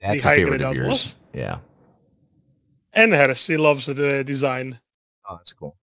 That's 0.00 0.24
The 0.24 0.30
a 0.32 0.36
favorite 0.36 0.62
of 0.62 0.74
yours. 0.76 1.00
Atlas? 1.02 1.18
Yeah. 1.34 1.58
and 2.92 3.12
her. 3.12 3.34
She 3.34 3.56
loves 3.56 3.86
the 3.86 4.24
design. 4.24 4.78
Oh, 5.28 5.36
that's 5.36 5.52
cool. 5.52 5.76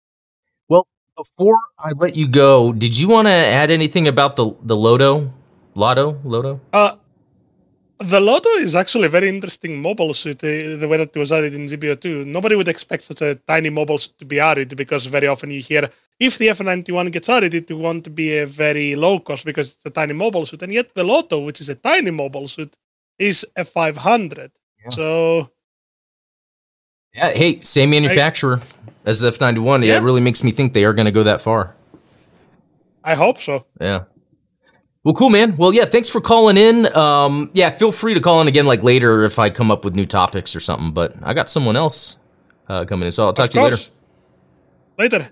Well, 0.70 0.88
before 1.18 1.60
I 1.78 1.92
let 1.94 2.16
you 2.16 2.28
go, 2.28 2.74
did 2.74 2.98
you 2.98 3.08
want 3.10 3.28
to 3.28 3.34
add 3.34 3.70
anything 3.72 4.08
about 4.08 4.36
the 4.36 4.46
the 4.63 4.76
Loto? 4.76 5.32
Lotto? 5.76 6.18
Loto? 6.24 6.60
Uh, 6.72 6.96
the 8.04 8.20
Lotto 8.20 8.50
is 8.50 8.76
actually 8.76 9.06
a 9.06 9.10
very 9.10 9.30
interesting 9.30 9.82
mobile 9.82 10.13
suit, 10.13 10.44
uh, 10.44 10.78
the 10.78 10.88
way 10.89 10.98
that 10.98 11.16
it 11.16 11.20
was 11.20 11.32
added 11.32 11.54
in 11.54 11.66
GBO2. 11.68 12.26
Nobody 12.26 12.56
would 12.56 12.68
expect 12.68 13.06
such 13.06 13.22
a 13.22 13.36
tiny 13.36 13.70
mobile 13.70 13.98
suit 13.98 14.18
to 14.20 14.26
be 14.26 14.39
added 14.39 14.76
because 14.76 15.06
very 15.06 15.28
often 15.28 15.52
you 15.52 15.62
hear 15.62 15.89
if 16.20 16.38
the 16.38 16.48
F91 16.48 17.12
gets 17.12 17.30
added, 17.30 17.54
it 17.54 17.72
won't 17.72 18.13
be 18.16 18.38
a 18.38 18.46
very 18.46 18.96
low 18.96 19.20
cost 19.20 19.46
because 19.46 19.70
it's 19.70 19.86
a 19.86 19.89
tiny 19.89 20.13
mobile 20.13 20.46
suit. 20.46 20.62
And 20.62 20.74
yet 20.74 20.94
the 20.94 21.04
Lotto, 21.04 21.39
which 21.39 21.60
is 21.62 21.70
a 21.70 21.76
tiny 21.76 22.12
mobile 22.12 22.48
suit, 22.48 22.78
is 23.18 23.46
a 23.56 23.66
500. 23.66 24.52
Yeah. 24.84 24.89
So, 24.89 25.50
Yeah. 27.16 27.32
Hey, 27.32 27.62
same 27.62 27.92
manufacturer 27.92 28.62
as 29.06 29.20
the 29.20 29.28
F 29.28 29.39
ninety 29.39 29.60
one. 29.60 29.84
Yeah, 29.84 29.98
it 29.98 30.04
really 30.04 30.22
makes 30.22 30.44
me 30.44 30.52
think 30.52 30.74
they 30.74 30.86
are 30.86 30.94
going 30.94 31.06
to 31.06 31.12
go 31.12 31.24
that 31.24 31.42
far. 31.42 31.76
I 33.04 33.16
hope 33.16 33.39
so. 33.42 33.66
Yeah. 33.80 34.06
Well, 35.04 35.13
cool, 35.13 35.30
man. 35.30 35.58
Well, 35.58 35.74
yeah, 35.74 35.86
thanks 35.86 36.10
for 36.10 36.22
calling 36.22 36.56
in. 36.56 36.96
Um, 36.96 37.52
yeah, 37.54 37.70
feel 37.72 37.92
free 37.92 38.13
to 38.13 38.22
call 38.22 38.39
in 38.39 38.48
again, 38.48 38.66
like 38.66 38.84
later, 38.84 39.26
if 39.26 39.38
I 39.38 39.50
come 39.50 39.70
up 39.70 39.84
with 39.84 39.96
new 39.96 40.06
topics 40.06 40.56
or 40.56 40.62
something. 40.62 40.94
But 40.94 41.16
I 41.22 41.34
got 41.34 41.50
someone 41.50 41.76
else 41.76 42.18
uh, 42.70 42.86
coming 42.86 43.06
in, 43.06 43.12
so 43.12 43.26
I'll 43.26 43.34
talk 43.34 43.48
Of 43.48 43.52
to 43.52 43.58
you 43.58 43.63
later. 43.66 43.78
Later. 44.98 45.30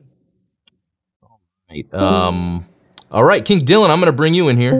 Right. 1.69 1.93
Um, 1.93 2.65
all 3.09 3.23
right, 3.23 3.45
King 3.45 3.65
Dylan, 3.65 3.89
I'm 3.89 3.99
going 3.99 4.07
to 4.07 4.11
bring 4.11 4.33
you 4.33 4.49
in 4.49 4.59
here. 4.59 4.77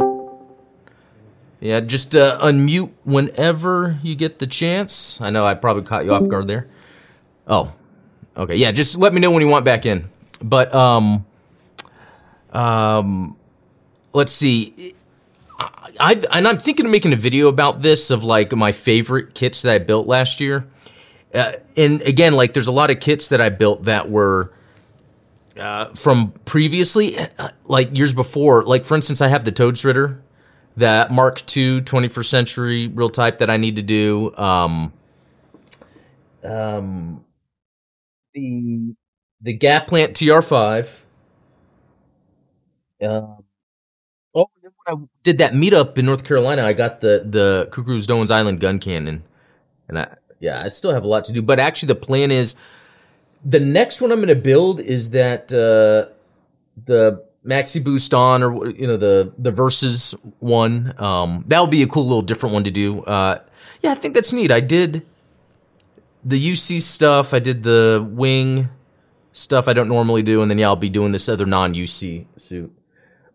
Yeah, 1.62 1.80
just 1.80 2.16
uh, 2.16 2.40
unmute 2.42 2.92
whenever 3.06 3.98
you 4.04 4.16
get 4.16 4.40
the 4.40 4.48
chance. 4.48 5.22
I 5.22 5.30
know 5.30 5.46
I 5.46 5.54
probably 5.54 5.84
caught 5.84 6.04
you 6.04 6.14
off 6.14 6.28
guard 6.28 6.48
there. 6.48 6.68
Oh, 7.48 7.72
okay. 8.36 8.56
Yeah, 8.56 8.72
just 8.72 8.98
let 8.98 9.14
me 9.14 9.22
know 9.22 9.32
when 9.32 9.42
you 9.42 9.48
want 9.48 9.64
back 9.64 9.86
in. 9.86 10.10
But 10.42 10.74
um, 10.74 11.26
um, 12.52 13.38
let's 14.14 14.32
see. 14.32 14.96
I, 16.00 16.22
and 16.32 16.48
I'm 16.48 16.58
thinking 16.58 16.86
of 16.86 16.92
making 16.92 17.14
a 17.14 17.18
video 17.18 17.48
about 17.48 17.82
this 17.82 18.10
of 18.10 18.24
like 18.24 18.52
my 18.54 18.72
favorite 18.72 19.36
kits 19.36 19.62
that 19.62 19.74
I 19.74 19.78
built 19.80 20.08
last 20.08 20.40
year. 20.40 20.68
Uh, 21.34 21.54
and 21.78 22.02
again, 22.02 22.34
like 22.34 22.54
there's 22.54 22.68
a 22.68 22.72
lot 22.72 22.90
of 22.90 23.00
kits 23.00 23.28
that 23.30 23.42
I 23.42 23.50
built 23.50 23.86
that 23.86 24.10
were 24.10 24.52
uh, 25.58 25.94
from 25.94 26.32
previously, 26.46 27.18
uh, 27.18 27.50
like 27.66 27.96
years 27.96 28.14
before. 28.14 28.64
Like 28.64 28.86
for 28.86 28.96
instance, 28.96 29.22
I 29.22 29.28
have 29.28 29.46
the 29.46 29.52
Todesritter, 29.52 30.20
that 30.78 31.12
Mark 31.12 31.42
II 31.56 31.82
21st 31.82 32.26
century 32.26 32.88
real 32.88 33.10
type 33.10 33.40
that 33.40 33.50
I 33.50 33.58
need 33.58 33.76
to 33.76 33.82
do. 33.82 34.34
Um, 34.38 34.94
um, 36.44 37.24
the 38.34 38.96
the 39.42 39.58
Gaplant 39.58 40.14
TR5. 40.14 40.90
Um, 43.04 43.41
when 44.86 44.98
I 44.98 45.08
did 45.24 45.38
that 45.40 45.54
meetup 45.54 45.98
in 45.98 46.06
North 46.06 46.24
Carolina, 46.24 46.64
I 46.64 46.74
got 46.74 47.02
the 47.02 47.26
the 47.28 47.70
Cucuruz 47.72 48.08
Doan's 48.08 48.32
Island 48.32 48.60
gun 48.60 48.80
cannon, 48.80 49.24
and 49.88 50.00
I 50.00 50.16
yeah, 50.40 50.62
I 50.64 50.68
still 50.70 50.94
have 50.94 51.04
a 51.04 51.08
lot 51.08 51.24
to 51.26 51.34
do. 51.34 51.42
But 51.42 51.60
actually, 51.60 51.88
the 51.88 51.96
plan 51.96 52.32
is 52.32 52.56
the 53.46 53.60
next 53.60 54.02
one 54.02 54.12
I'm 54.12 54.20
going 54.20 54.30
to 54.30 54.36
build 54.36 54.80
is 54.80 55.12
that 55.12 55.52
uh, 55.54 56.12
the 56.86 57.24
Maxi 57.46 57.84
Boost 57.84 58.14
on, 58.14 58.44
or 58.44 58.70
you 58.70 58.88
know 58.88 58.98
the 58.98 59.34
the 59.38 59.52
versus 59.52 60.16
one. 60.40 60.94
Um, 60.98 61.44
that'll 61.48 61.68
be 61.68 61.84
a 61.84 61.88
cool 61.88 62.06
little 62.06 62.22
different 62.22 62.54
one 62.54 62.64
to 62.64 62.72
do. 62.72 63.02
Uh, 63.04 63.40
yeah, 63.82 63.92
I 63.92 63.96
think 63.96 64.14
that's 64.14 64.34
neat. 64.34 64.52
I 64.52 64.60
did 64.60 65.06
the 66.24 66.52
UC 66.52 66.82
stuff. 66.82 67.34
I 67.34 67.40
did 67.40 67.64
the 67.64 68.06
wing 68.08 68.70
stuff 69.32 69.68
I 69.68 69.74
don't 69.74 69.88
normally 69.88 70.24
do, 70.24 70.42
and 70.42 70.52
then 70.52 70.58
yeah, 70.58 70.68
I'll 70.68 70.76
be 70.76 70.90
doing 70.90 71.12
this 71.12 71.30
other 71.30 71.46
non 71.46 71.74
UC 71.74 72.26
suit. 72.38 72.76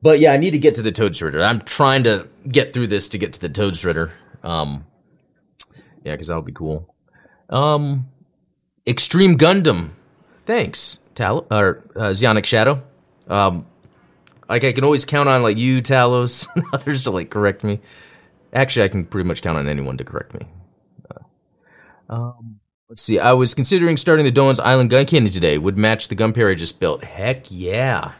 But 0.07 0.21
yeah, 0.21 0.31
I 0.31 0.37
need 0.37 0.53
to 0.53 0.59
get 0.61 0.77
to 0.77 0.83
the 0.83 0.93
Todesritter. 0.93 1.45
I'm 1.45 1.61
trying 1.61 2.05
to 2.05 2.29
get 2.49 2.73
through 2.73 2.87
this 2.87 3.09
to 3.09 3.19
get 3.19 3.33
to 3.33 3.41
the 3.41 3.49
Todesritter. 3.49 4.13
Um, 4.45 4.87
Yeah, 6.05 6.13
because 6.13 6.29
that 6.29 6.37
would 6.37 6.45
be 6.45 6.53
cool. 6.53 6.95
Um, 7.51 8.07
Extreme 8.87 9.37
Gundam. 9.37 9.91
Thanks, 10.47 11.01
Tal 11.17 11.45
or 11.51 11.83
uh, 11.97 12.11
Zeonic 12.11 12.45
Shadow. 12.45 12.85
Um, 13.27 13.67
like 14.49 14.63
I 14.63 14.71
can 14.71 14.85
always 14.85 15.05
count 15.05 15.29
on 15.29 15.43
like 15.43 15.59
you, 15.59 15.83
Talos, 15.83 16.47
and 16.55 16.63
others 16.73 17.03
to 17.03 17.11
like 17.11 17.31
correct 17.31 17.65
me. 17.65 17.81
Actually, 18.53 18.85
I 18.85 18.89
can 18.89 19.07
pretty 19.07 19.27
much 19.27 19.43
count 19.43 19.59
on 19.59 19.69
anyone 19.69 19.97
to 19.97 20.05
correct 20.05 20.35
me. 20.35 20.47
Uh, 21.11 22.15
um, 22.15 22.61
let's 22.89 23.03
see. 23.03 23.19
I 23.19 23.33
was 23.33 23.55
considering 23.55 23.97
starting 23.97 24.25
the 24.25 24.31
Doan's 24.31 24.61
Island 24.61 24.91
gun 24.91 25.05
cannon 25.05 25.33
today. 25.33 25.59
Would 25.59 25.77
match 25.77 26.07
the 26.07 26.15
Gunperry 26.15 26.53
I 26.53 26.55
just 26.55 26.79
built. 26.79 27.03
Heck 27.03 27.51
yeah, 27.51 28.13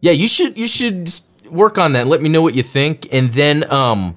yeah. 0.00 0.12
You 0.12 0.26
should 0.26 0.56
you 0.56 0.66
should 0.66 1.08
work 1.50 1.78
on 1.78 1.92
that. 1.92 2.06
Let 2.06 2.22
me 2.22 2.28
know 2.28 2.42
what 2.42 2.54
you 2.54 2.62
think, 2.62 3.06
and 3.12 3.32
then 3.32 3.70
um 3.72 4.16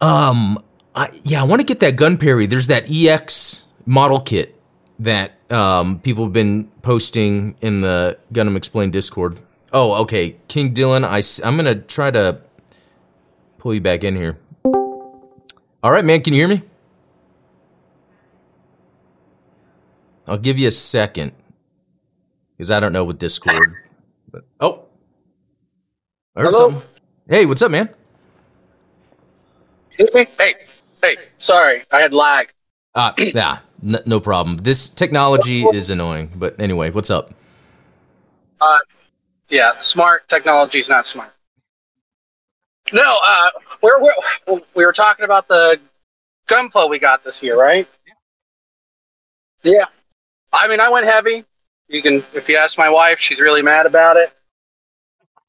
um 0.00 0.62
I, 0.94 1.10
yeah, 1.24 1.40
I 1.40 1.44
want 1.44 1.60
to 1.60 1.66
get 1.66 1.80
that 1.80 1.96
Gunperry. 1.96 2.48
There's 2.48 2.68
that 2.68 2.90
EX 2.90 3.66
model 3.84 4.18
kit 4.18 4.58
that 4.98 5.32
um, 5.52 6.00
people 6.00 6.24
have 6.24 6.32
been 6.32 6.70
posting 6.80 7.54
in 7.60 7.82
the 7.82 8.18
Gundam 8.32 8.56
Explained 8.56 8.94
Discord. 8.94 9.38
Oh, 9.72 9.94
okay, 10.02 10.36
King 10.48 10.72
Dylan. 10.72 11.04
I 11.04 11.20
I'm 11.46 11.56
gonna 11.56 11.74
try 11.74 12.10
to 12.10 12.40
pull 13.58 13.74
you 13.74 13.80
back 13.80 14.04
in 14.04 14.16
here. 14.16 14.38
All 14.64 15.92
right, 15.92 16.04
man. 16.04 16.22
Can 16.22 16.32
you 16.32 16.40
hear 16.40 16.48
me? 16.48 16.62
I'll 20.26 20.38
give 20.38 20.58
you 20.58 20.66
a 20.66 20.72
second 20.72 21.32
because 22.56 22.70
I 22.70 22.80
don't 22.80 22.92
know 22.92 23.04
with 23.04 23.18
Discord. 23.18 23.76
But 24.36 24.44
oh, 24.60 24.84
I 26.36 26.42
heard 26.42 26.52
Hello? 26.52 26.72
something. 26.72 26.88
Hey, 27.26 27.46
what's 27.46 27.62
up, 27.62 27.70
man? 27.70 27.88
Hey, 29.96 30.26
hey, 31.02 31.16
sorry, 31.38 31.84
I 31.90 32.02
had 32.02 32.12
lag. 32.12 32.52
Uh, 32.94 33.12
yeah, 33.16 33.60
n- 33.82 34.02
no 34.04 34.20
problem. 34.20 34.58
This 34.58 34.90
technology 34.90 35.62
is 35.62 35.88
annoying, 35.88 36.32
but 36.36 36.60
anyway, 36.60 36.90
what's 36.90 37.08
up? 37.08 37.32
Uh, 38.60 38.76
yeah, 39.48 39.78
smart 39.78 40.28
technology 40.28 40.80
is 40.80 40.90
not 40.90 41.06
smart. 41.06 41.32
No, 42.92 43.18
uh, 43.24 43.48
we're, 43.80 44.02
we're 44.02 44.60
we 44.74 44.84
were 44.84 44.92
talking 44.92 45.24
about 45.24 45.48
the 45.48 45.80
gunpla 46.46 46.90
we 46.90 46.98
got 46.98 47.24
this 47.24 47.42
year, 47.42 47.58
right? 47.58 47.88
Yeah. 49.62 49.72
Yeah. 49.72 49.84
I 50.52 50.68
mean, 50.68 50.80
I 50.80 50.90
went 50.90 51.06
heavy. 51.06 51.46
You 51.88 52.02
can, 52.02 52.24
if 52.34 52.48
you 52.48 52.56
ask 52.56 52.78
my 52.78 52.88
wife, 52.88 53.18
she's 53.18 53.40
really 53.40 53.62
mad 53.62 53.86
about 53.86 54.16
it 54.16 54.32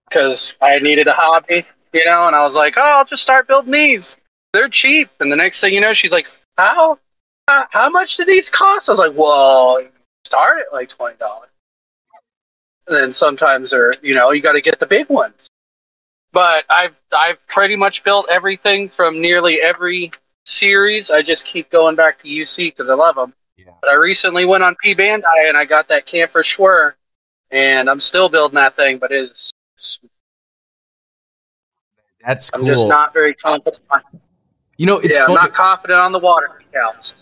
because 0.07 0.55
I 0.61 0.79
needed 0.79 1.07
a 1.07 1.13
hobby, 1.13 1.65
you 1.93 2.05
know, 2.05 2.27
and 2.27 2.35
I 2.35 2.41
was 2.43 2.55
like, 2.55 2.75
oh, 2.77 2.81
I'll 2.81 3.05
just 3.05 3.23
start 3.23 3.47
building 3.47 3.71
these. 3.71 4.17
They're 4.53 4.69
cheap, 4.69 5.09
and 5.19 5.31
the 5.31 5.35
next 5.35 5.61
thing 5.61 5.73
you 5.73 5.81
know, 5.81 5.93
she's 5.93 6.11
like, 6.11 6.27
how? 6.57 6.99
How, 7.47 7.67
how 7.71 7.89
much 7.89 8.17
do 8.17 8.25
these 8.25 8.49
cost? 8.49 8.89
I 8.89 8.91
was 8.91 8.99
like, 8.99 9.13
well, 9.15 9.81
start 10.25 10.59
at 10.59 10.73
like 10.73 10.89
twenty 10.89 11.17
dollars. 11.17 11.49
And 12.87 12.95
then 12.95 13.13
sometimes 13.13 13.71
they're, 13.71 13.93
you 14.01 14.13
know, 14.13 14.31
you 14.31 14.41
got 14.41 14.53
to 14.53 14.61
get 14.61 14.79
the 14.79 14.85
big 14.85 15.09
ones. 15.09 15.49
But 16.31 16.65
I've 16.69 16.95
I've 17.15 17.45
pretty 17.47 17.75
much 17.75 18.03
built 18.03 18.27
everything 18.29 18.89
from 18.89 19.21
nearly 19.21 19.61
every 19.61 20.11
series. 20.45 21.11
I 21.11 21.21
just 21.21 21.45
keep 21.45 21.69
going 21.69 21.95
back 21.95 22.19
to 22.19 22.27
UC 22.27 22.75
because 22.75 22.89
I 22.89 22.93
love 22.93 23.15
them. 23.15 23.33
Yeah. 23.57 23.71
But 23.81 23.89
I 23.89 23.95
recently 23.95 24.45
went 24.45 24.63
on 24.63 24.75
P 24.83 24.93
Bandai 24.93 25.47
and 25.47 25.57
I 25.57 25.65
got 25.65 25.87
that 25.87 26.05
Kampfer 26.05 26.43
Schwer, 26.43 26.93
and 27.51 27.89
I'm 27.89 27.99
still 27.99 28.29
building 28.29 28.55
that 28.55 28.75
thing. 28.75 28.99
But 28.99 29.11
it's 29.11 29.51
That's 32.25 32.51
I'm 32.53 32.65
just 32.65 32.87
not 32.87 33.13
very 33.13 33.33
confident. 33.33 33.81
you 34.77 34.85
know, 34.85 34.99
it's 34.99 35.15
yeah, 35.15 35.25
fun- 35.25 35.37
I'm 35.37 35.43
not 35.45 35.53
confident 35.53 35.99
on 35.99 36.11
the 36.11 36.19
water 36.19 36.61
decals. 36.73 37.13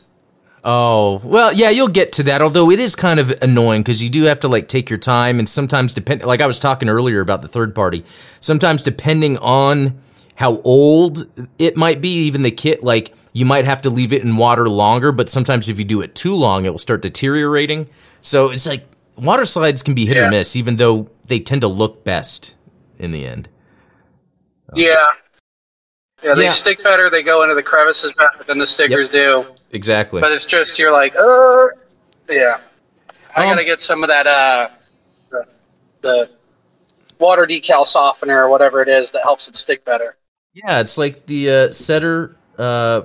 Oh, 0.67 1.21
well, 1.23 1.53
yeah, 1.53 1.69
you'll 1.69 1.87
get 1.87 2.11
to 2.13 2.23
that. 2.23 2.41
Although 2.41 2.71
it 2.71 2.79
is 2.79 2.95
kind 2.95 3.19
of 3.19 3.31
annoying 3.41 3.83
because 3.83 4.03
you 4.03 4.09
do 4.09 4.23
have 4.23 4.39
to 4.39 4.47
like 4.47 4.67
take 4.67 4.89
your 4.89 4.99
time, 4.99 5.39
and 5.39 5.47
sometimes 5.47 5.93
depend. 5.93 6.23
Like 6.23 6.41
I 6.41 6.47
was 6.47 6.59
talking 6.59 6.89
earlier 6.89 7.21
about 7.21 7.43
the 7.43 7.47
third 7.47 7.73
party. 7.73 8.03
Sometimes 8.41 8.83
depending 8.83 9.37
on 9.37 10.01
how 10.33 10.59
old 10.61 11.27
it 11.59 11.77
might 11.77 12.01
be, 12.01 12.09
even 12.25 12.41
the 12.41 12.51
kit, 12.51 12.83
like 12.83 13.13
you 13.35 13.45
might 13.45 13.65
have 13.65 13.81
to 13.81 13.89
leave 13.89 14.13
it 14.13 14.21
in 14.23 14.37
water 14.37 14.65
longer. 14.69 15.11
But 15.11 15.29
sometimes 15.29 15.67
if 15.67 15.77
you 15.77 15.83
do 15.83 15.99
it 15.99 16.15
too 16.15 16.33
long, 16.33 16.63
it 16.63 16.69
will 16.71 16.77
start 16.79 17.01
deteriorating. 17.01 17.89
So 18.21 18.49
it's 18.49 18.65
like 18.65 18.85
water 19.17 19.43
slides 19.43 19.83
can 19.83 19.93
be 19.93 20.05
hit 20.05 20.15
Yeah. 20.15 20.27
or 20.27 20.31
miss, 20.31 20.55
even 20.55 20.77
though 20.77 21.09
they 21.27 21.39
tend 21.39 21.59
to 21.61 21.67
look 21.67 22.05
best 22.05 22.53
in 22.97 23.11
the 23.11 23.25
end. 23.25 23.49
Yeah. 24.73 24.95
Yeah, 26.23 26.33
they 26.33 26.45
Yeah. 26.45 26.49
stick 26.51 26.81
better. 26.81 27.09
They 27.09 27.23
go 27.23 27.43
into 27.43 27.55
the 27.55 27.61
crevices 27.63 28.13
better 28.13 28.41
than 28.47 28.57
the 28.57 28.65
stickers 28.65 29.09
do. 29.11 29.45
Exactly. 29.73 30.21
But 30.21 30.31
it's 30.31 30.45
just 30.45 30.79
you're 30.79 30.93
like, 30.93 31.13
uh, 31.17 31.67
yeah. 32.29 32.57
I 33.35 33.43
Um, 33.43 33.49
gotta 33.49 33.65
get 33.65 33.81
some 33.81 34.01
of 34.01 34.07
that 34.07 34.25
uh, 34.27 34.69
the, 35.29 35.45
the 35.99 36.29
water 37.19 37.45
decal 37.45 37.85
softener 37.85 38.43
or 38.45 38.49
whatever 38.49 38.81
it 38.81 38.87
is 38.87 39.11
that 39.11 39.23
helps 39.23 39.49
it 39.49 39.57
stick 39.57 39.83
better. 39.83 40.15
Yeah, 40.53 40.79
it's 40.79 40.97
like 40.97 41.25
the 41.25 41.49
uh, 41.51 41.71
setter. 41.73 42.37
Uh, 42.57 43.01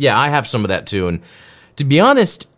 yeah, 0.00 0.18
I 0.18 0.30
have 0.30 0.46
some 0.48 0.64
of 0.64 0.68
that 0.68 0.86
too. 0.86 1.06
And 1.08 1.20
to 1.76 1.84
be 1.84 2.00
honest, 2.00 2.48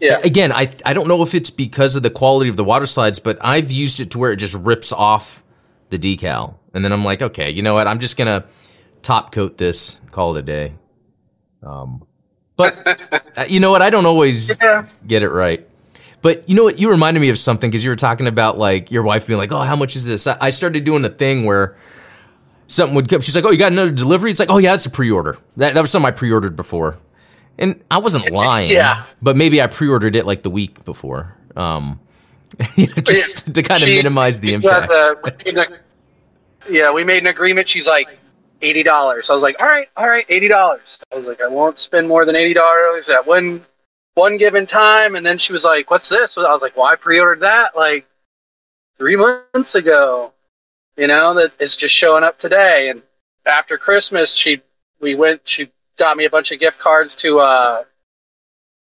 Yeah, 0.00 0.20
again, 0.22 0.52
I 0.52 0.70
I 0.84 0.92
don't 0.92 1.08
know 1.08 1.22
if 1.22 1.34
it's 1.34 1.50
because 1.50 1.96
of 1.96 2.02
the 2.02 2.10
quality 2.10 2.50
of 2.50 2.56
the 2.56 2.64
water 2.64 2.86
slides, 2.86 3.18
but 3.18 3.38
I've 3.40 3.72
used 3.72 3.98
it 4.00 4.10
to 4.10 4.18
where 4.18 4.30
it 4.30 4.36
just 4.36 4.54
rips 4.54 4.92
off 4.92 5.42
the 5.90 5.98
decal, 5.98 6.56
and 6.74 6.84
then 6.84 6.92
I'm 6.92 7.04
like, 7.04 7.22
okay, 7.22 7.50
you 7.50 7.62
know 7.62 7.74
what? 7.74 7.88
I'm 7.88 7.98
just 7.98 8.16
gonna 8.18 8.44
top 9.02 9.32
coat 9.32 9.56
this, 9.56 9.98
call 10.12 10.36
it 10.36 10.40
a 10.40 10.42
day. 10.42 10.74
Um, 11.62 12.04
but 12.56 12.76
uh, 13.38 13.44
you 13.48 13.60
know 13.60 13.70
what? 13.70 13.80
I 13.82 13.88
don't 13.90 14.06
always 14.06 14.58
yeah, 14.60 14.86
get 15.06 15.22
it 15.22 15.30
right. 15.30 15.66
But 16.22 16.48
you 16.48 16.54
know 16.56 16.64
what? 16.64 16.78
You 16.78 16.90
reminded 16.90 17.20
me 17.20 17.28
of 17.30 17.38
something 17.38 17.70
because 17.70 17.84
you 17.84 17.90
were 17.90 17.96
talking 17.96 18.26
about 18.26 18.58
like 18.58 18.90
your 18.90 19.02
wife 19.02 19.26
being 19.26 19.38
like, 19.38 19.52
"Oh, 19.52 19.62
how 19.62 19.76
much 19.76 19.96
is 19.96 20.04
this?" 20.06 20.26
I 20.26 20.36
I 20.40 20.50
started 20.50 20.84
doing 20.84 21.04
a 21.04 21.08
thing 21.08 21.44
where 21.44 21.76
something 22.68 22.94
would 22.94 23.08
come. 23.08 23.20
She's 23.20 23.34
like, 23.36 23.44
"Oh, 23.44 23.50
you 23.50 23.58
got 23.58 23.72
another 23.72 23.90
delivery?" 23.90 24.30
It's 24.30 24.40
like, 24.40 24.50
"Oh 24.50 24.58
yeah, 24.58 24.70
that's 24.72 24.86
a 24.86 24.90
pre-order." 24.90 25.38
That 25.56 25.74
that 25.74 25.80
was 25.80 25.90
something 25.90 26.06
I 26.08 26.12
pre-ordered 26.12 26.56
before, 26.56 26.98
and 27.58 27.82
I 27.90 27.98
wasn't 27.98 28.30
lying. 28.32 28.70
Yeah. 28.70 29.04
but 29.22 29.36
maybe 29.36 29.60
I 29.62 29.66
pre-ordered 29.66 30.16
it 30.16 30.26
like 30.26 30.42
the 30.42 30.50
week 30.50 30.84
before, 30.84 31.36
um, 31.56 32.00
you 32.76 32.86
know, 32.88 32.94
just 33.02 33.54
to 33.54 33.62
kind 33.62 33.82
of 33.82 33.88
She- 33.88 33.96
minimize 33.96 34.40
the 34.40 34.54
impact. 34.54 34.88
the- 34.88 35.76
we 36.68 36.76
yeah, 36.78 36.92
we 36.92 37.04
made 37.04 37.18
an 37.22 37.28
agreement. 37.28 37.68
She's 37.68 37.86
like 37.86 38.18
eighty 38.62 38.82
dollars. 38.82 39.30
I 39.30 39.34
was 39.34 39.42
like, 39.42 39.56
all 39.60 39.68
right, 39.68 39.88
all 39.96 40.08
right, 40.08 40.26
eighty 40.28 40.48
dollars. 40.48 40.98
I 41.12 41.16
was 41.16 41.26
like, 41.26 41.40
I 41.40 41.46
won't 41.46 41.78
spend 41.78 42.08
more 42.08 42.24
than 42.24 42.34
eighty 42.36 42.54
dollars 42.54 43.08
at 43.08 43.24
one 43.26 43.64
one 44.14 44.36
given 44.38 44.64
time. 44.66 45.14
And 45.14 45.24
then 45.26 45.36
she 45.38 45.52
was 45.52 45.64
like, 45.64 45.90
what's 45.90 46.08
this? 46.08 46.36
I 46.38 46.40
was 46.52 46.62
like, 46.62 46.76
well, 46.76 46.86
I 46.86 46.94
pre-ordered 46.96 47.40
that 47.40 47.76
like 47.76 48.06
three 48.98 49.14
months 49.14 49.74
ago. 49.74 50.32
You 50.96 51.06
know 51.06 51.34
that 51.34 51.52
it's 51.60 51.76
just 51.76 51.94
showing 51.94 52.24
up 52.24 52.38
today. 52.38 52.88
And 52.90 53.02
after 53.44 53.76
Christmas, 53.78 54.34
she 54.34 54.60
we 55.00 55.14
went. 55.14 55.42
She 55.44 55.70
got 55.98 56.16
me 56.16 56.24
a 56.24 56.30
bunch 56.30 56.52
of 56.52 56.58
gift 56.60 56.78
cards 56.78 57.14
to 57.16 57.38
uh, 57.40 57.84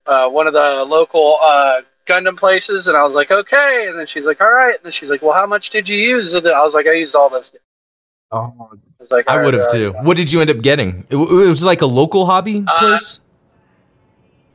uh, 0.08 0.30
one 0.30 0.48
of 0.48 0.54
the 0.54 0.84
local 0.88 1.38
uh, 1.44 1.82
Gundam 2.08 2.38
places, 2.38 2.88
and 2.88 2.98
I 2.98 3.04
was 3.04 3.14
like, 3.16 3.30
okay. 3.32 3.86
And 3.90 4.00
then 4.00 4.08
she's 4.08 4.26
like, 4.26 4.42
all 4.42 4.52
right. 4.52 4.76
And 4.76 4.84
then 4.84 4.92
she's 4.92 5.10
like, 5.10 5.22
well, 5.22 5.34
how 5.34 5.46
much 5.46 5.70
did 5.70 5.88
you 5.88 5.98
use? 5.98 6.34
And 6.34 6.46
then 6.46 6.54
I 6.56 6.62
was 6.64 6.74
like, 6.74 6.88
I 6.88 6.94
used 6.94 7.16
all 7.16 7.30
those. 7.30 7.52
Oh, 8.32 8.70
I 8.72 9.04
like, 9.14 9.28
I 9.28 9.44
would 9.44 9.54
have 9.54 9.64
right, 9.64 9.72
too. 9.72 9.92
right. 9.92 10.04
What 10.04 10.16
did 10.18 10.32
you 10.32 10.42
end 10.42 10.50
up 10.50 10.62
getting? 10.62 11.06
It, 11.10 11.18
it 11.18 11.20
was 11.48 11.64
like 11.66 11.82
a 11.82 11.86
local 11.86 12.26
hobby 12.26 12.64
Uh, 12.66 12.80
place. 12.80 13.20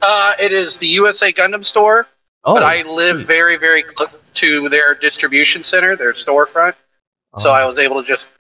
Uh, 0.03 0.35
it 0.41 0.51
is 0.53 0.77
the 0.79 0.87
USA 0.89 1.33
Gundam 1.33 1.65
store, 1.65 2.07
Oh, 2.45 2.55
but 2.55 2.63
I 2.63 2.83
live 2.83 3.17
sweet. 3.17 3.27
very, 3.27 3.57
very 3.57 3.83
close 3.83 4.09
to 4.35 4.69
their 4.69 4.95
distribution 4.95 5.63
center, 5.63 5.95
their 5.97 6.13
storefront. 6.13 6.75
So 7.39 7.51
Oh. 7.51 7.53
I 7.55 7.65
was 7.65 7.79
able 7.79 8.03
to 8.03 8.07
just. 8.09 8.31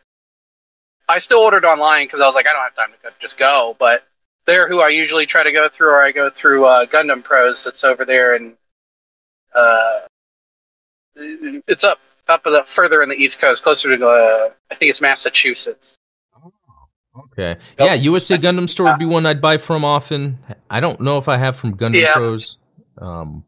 I 1.08 1.18
still 1.18 1.38
ordered 1.38 1.64
online 1.64 2.06
because 2.06 2.20
I 2.20 2.26
was 2.26 2.34
like, 2.34 2.46
I 2.48 2.52
don't 2.52 2.62
have 2.62 2.74
time 2.74 2.90
to 2.90 2.96
go, 3.02 3.10
just 3.20 3.36
go. 3.38 3.76
But 3.78 4.04
they're 4.46 4.68
who 4.68 4.80
I 4.80 4.88
usually 4.88 5.24
try 5.26 5.42
to 5.44 5.52
go 5.52 5.68
through, 5.68 5.90
or 5.90 6.02
I 6.02 6.10
go 6.12 6.30
through 6.30 6.64
uh, 6.64 6.86
Gundam 6.86 7.22
Pros 7.22 7.62
that's 7.62 7.84
over 7.84 8.04
there, 8.04 8.34
and 8.34 8.54
uh, 9.54 10.00
it's 11.16 11.84
up 11.84 11.98
up 12.28 12.42
the, 12.42 12.64
further 12.66 13.02
in 13.02 13.08
the 13.08 13.14
East 13.16 13.38
Coast, 13.40 13.62
closer 13.62 13.96
to 13.96 14.06
uh, 14.08 14.50
I 14.70 14.74
think 14.74 14.90
it's 14.90 15.00
Massachusetts. 15.00 15.96
Okay. 17.32 17.56
Yeah, 17.78 17.94
USA 17.94 18.36
Gundam 18.36 18.68
store 18.68 18.86
would 18.90 18.98
be 18.98 19.06
one 19.16 19.24
I'd 19.26 19.40
buy 19.40 19.56
from 19.58 19.84
often. 19.84 20.38
I 20.68 20.80
don't 20.80 21.00
know 21.00 21.16
if 21.18 21.28
I 21.28 21.36
have 21.38 21.56
from 21.56 21.76
Gundam 21.76 22.00
Yeah. 22.00 22.14
Pros. 22.14 22.58
Um, 22.98 23.44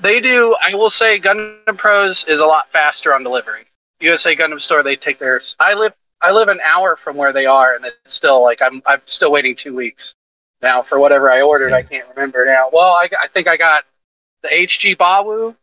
They 0.00 0.20
do. 0.20 0.54
I 0.62 0.74
will 0.74 0.90
say 0.90 1.18
Gundam 1.18 1.78
Pros 1.78 2.24
is 2.24 2.40
a 2.40 2.46
lot 2.46 2.68
faster 2.70 3.14
on 3.14 3.22
delivery. 3.22 3.64
USA 4.00 4.36
Gundam 4.36 4.60
Store, 4.60 4.82
they 4.82 4.96
take 4.96 5.18
theirs. 5.18 5.56
I 5.58 5.74
live 5.74 5.94
I 6.22 6.30
live 6.30 6.48
an 6.48 6.60
hour 6.64 6.96
from 6.96 7.16
where 7.16 7.32
they 7.32 7.46
are, 7.46 7.74
and 7.74 7.84
it's 7.84 8.14
still 8.14 8.42
like 8.42 8.62
I'm 8.62 8.82
I'm 8.86 9.00
still 9.04 9.30
waiting 9.30 9.54
two 9.54 9.74
weeks 9.74 10.14
now 10.62 10.82
for 10.82 10.98
whatever 10.98 11.30
I 11.30 11.42
ordered. 11.42 11.72
I 11.72 11.82
can't 11.82 12.08
remember 12.08 12.44
now. 12.46 12.70
Well, 12.72 12.92
I, 12.92 13.08
I 13.20 13.26
think 13.28 13.48
I 13.48 13.56
got 13.56 13.84
the 14.42 14.48
HG 14.48 14.96
Bawu 14.96 15.54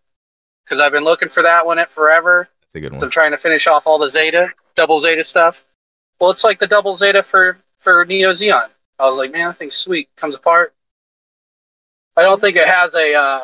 because 0.64 0.80
I've 0.80 0.92
been 0.92 1.04
looking 1.04 1.30
for 1.30 1.44
that 1.44 1.66
one 1.66 1.80
at 1.80 1.92
forever. 1.92 2.50
that's 2.62 2.76
a 2.76 2.80
good 2.80 2.92
one. 2.92 3.00
So 3.00 3.08
I'm 3.08 3.12
trying 3.12 3.32
to 3.32 3.38
finish 3.38 3.68
off 3.68 3.88
all 3.88 3.98
the 3.98 4.10
Zeta, 4.10 4.50
double 4.76 5.00
Zeta 5.00 5.24
stuff. 5.24 5.66
Well, 6.20 6.32
it's 6.32 6.44
like 6.44 6.60
the 6.60 6.68
double 6.68 6.96
Zeta 6.96 7.24
for 7.24 7.58
for 7.80 8.06
Neo 8.06 8.32
Zeon. 8.32 8.70
I 9.00 9.06
was 9.10 9.18
like, 9.18 9.32
man, 9.32 9.48
that 9.50 9.58
thing's 9.58 9.76
sweet. 9.76 10.10
Comes 10.16 10.36
apart. 10.36 10.74
I 12.16 12.22
don't 12.22 12.40
think 12.40 12.56
it 12.56 12.68
has 12.68 12.96
a. 12.96 13.14
Uh, 13.16 13.42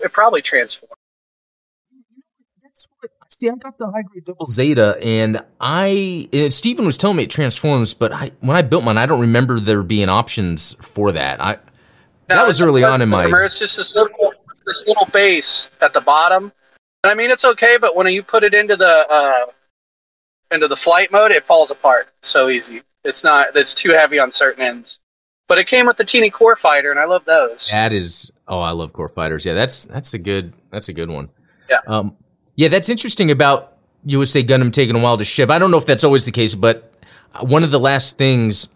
it 0.00 0.12
probably 0.12 0.42
transforms. 0.42 0.94
That's 3.36 3.52
what, 3.56 3.64
see, 3.64 3.68
I 3.68 3.70
got 3.70 3.78
the 3.78 3.90
high 3.90 4.02
grade 4.02 4.24
double 4.24 4.46
Zeta, 4.46 4.96
and 5.02 5.42
I 5.60 6.28
and 6.32 6.52
Steven 6.52 6.84
was 6.84 6.98
telling 6.98 7.16
me 7.16 7.24
it 7.24 7.30
transforms, 7.30 7.94
but 7.94 8.12
I, 8.12 8.32
when 8.40 8.56
I 8.56 8.62
built 8.62 8.84
mine, 8.84 8.98
I 8.98 9.06
don't 9.06 9.20
remember 9.20 9.60
there 9.60 9.82
being 9.82 10.08
options 10.08 10.74
for 10.80 11.12
that. 11.12 11.40
I 11.42 11.58
No, 12.28 12.36
that 12.36 12.46
was 12.46 12.60
early 12.60 12.84
on 12.84 13.02
in 13.02 13.08
my. 13.08 13.26
It's 13.44 13.58
just 13.58 13.76
this 13.76 13.96
little, 13.96 14.32
this 14.66 14.84
little 14.86 15.06
base 15.12 15.70
at 15.80 15.92
the 15.92 16.00
bottom. 16.00 16.52
And 17.02 17.10
I 17.10 17.14
mean, 17.14 17.30
it's 17.30 17.44
okay, 17.44 17.76
but 17.78 17.96
when 17.96 18.06
you 18.08 18.22
put 18.22 18.44
it 18.44 18.54
into 18.54 18.76
the 18.76 19.06
uh, 19.10 19.46
into 20.50 20.68
the 20.68 20.76
flight 20.76 21.12
mode, 21.12 21.30
it 21.30 21.44
falls 21.44 21.70
apart 21.70 22.08
so 22.22 22.48
easy. 22.48 22.82
It's 23.04 23.24
not. 23.24 23.54
It's 23.54 23.74
too 23.74 23.90
heavy 23.90 24.18
on 24.18 24.30
certain 24.30 24.62
ends. 24.62 25.00
But 25.46 25.58
it 25.58 25.66
came 25.66 25.86
with 25.86 25.98
the 25.98 26.04
teeny 26.04 26.30
core 26.30 26.56
fighter, 26.56 26.90
and 26.90 26.98
I 26.98 27.04
love 27.04 27.24
those. 27.26 27.68
That 27.70 27.92
is 27.92 28.32
oh, 28.48 28.60
I 28.60 28.70
love 28.70 28.92
core 28.94 29.10
fighters. 29.10 29.44
Yeah, 29.44 29.52
that's 29.52 29.86
that's 29.86 30.14
a 30.14 30.18
good 30.18 30.54
that's 30.70 30.88
a 30.88 30.94
good 30.94 31.10
one. 31.10 31.28
Yeah. 31.68 31.80
Um, 31.86 32.16
yeah, 32.56 32.68
that's 32.68 32.88
interesting 32.88 33.30
about 33.30 33.72
USA 34.04 34.42
Gundam 34.42 34.72
taking 34.72 34.96
a 34.96 34.98
while 34.98 35.16
to 35.16 35.24
ship. 35.24 35.50
I 35.50 35.58
don't 35.58 35.70
know 35.70 35.78
if 35.78 35.86
that's 35.86 36.04
always 36.04 36.24
the 36.24 36.32
case, 36.32 36.54
but 36.54 36.92
one 37.40 37.64
of 37.64 37.70
the 37.70 37.80
last 37.80 38.18
things 38.18 38.68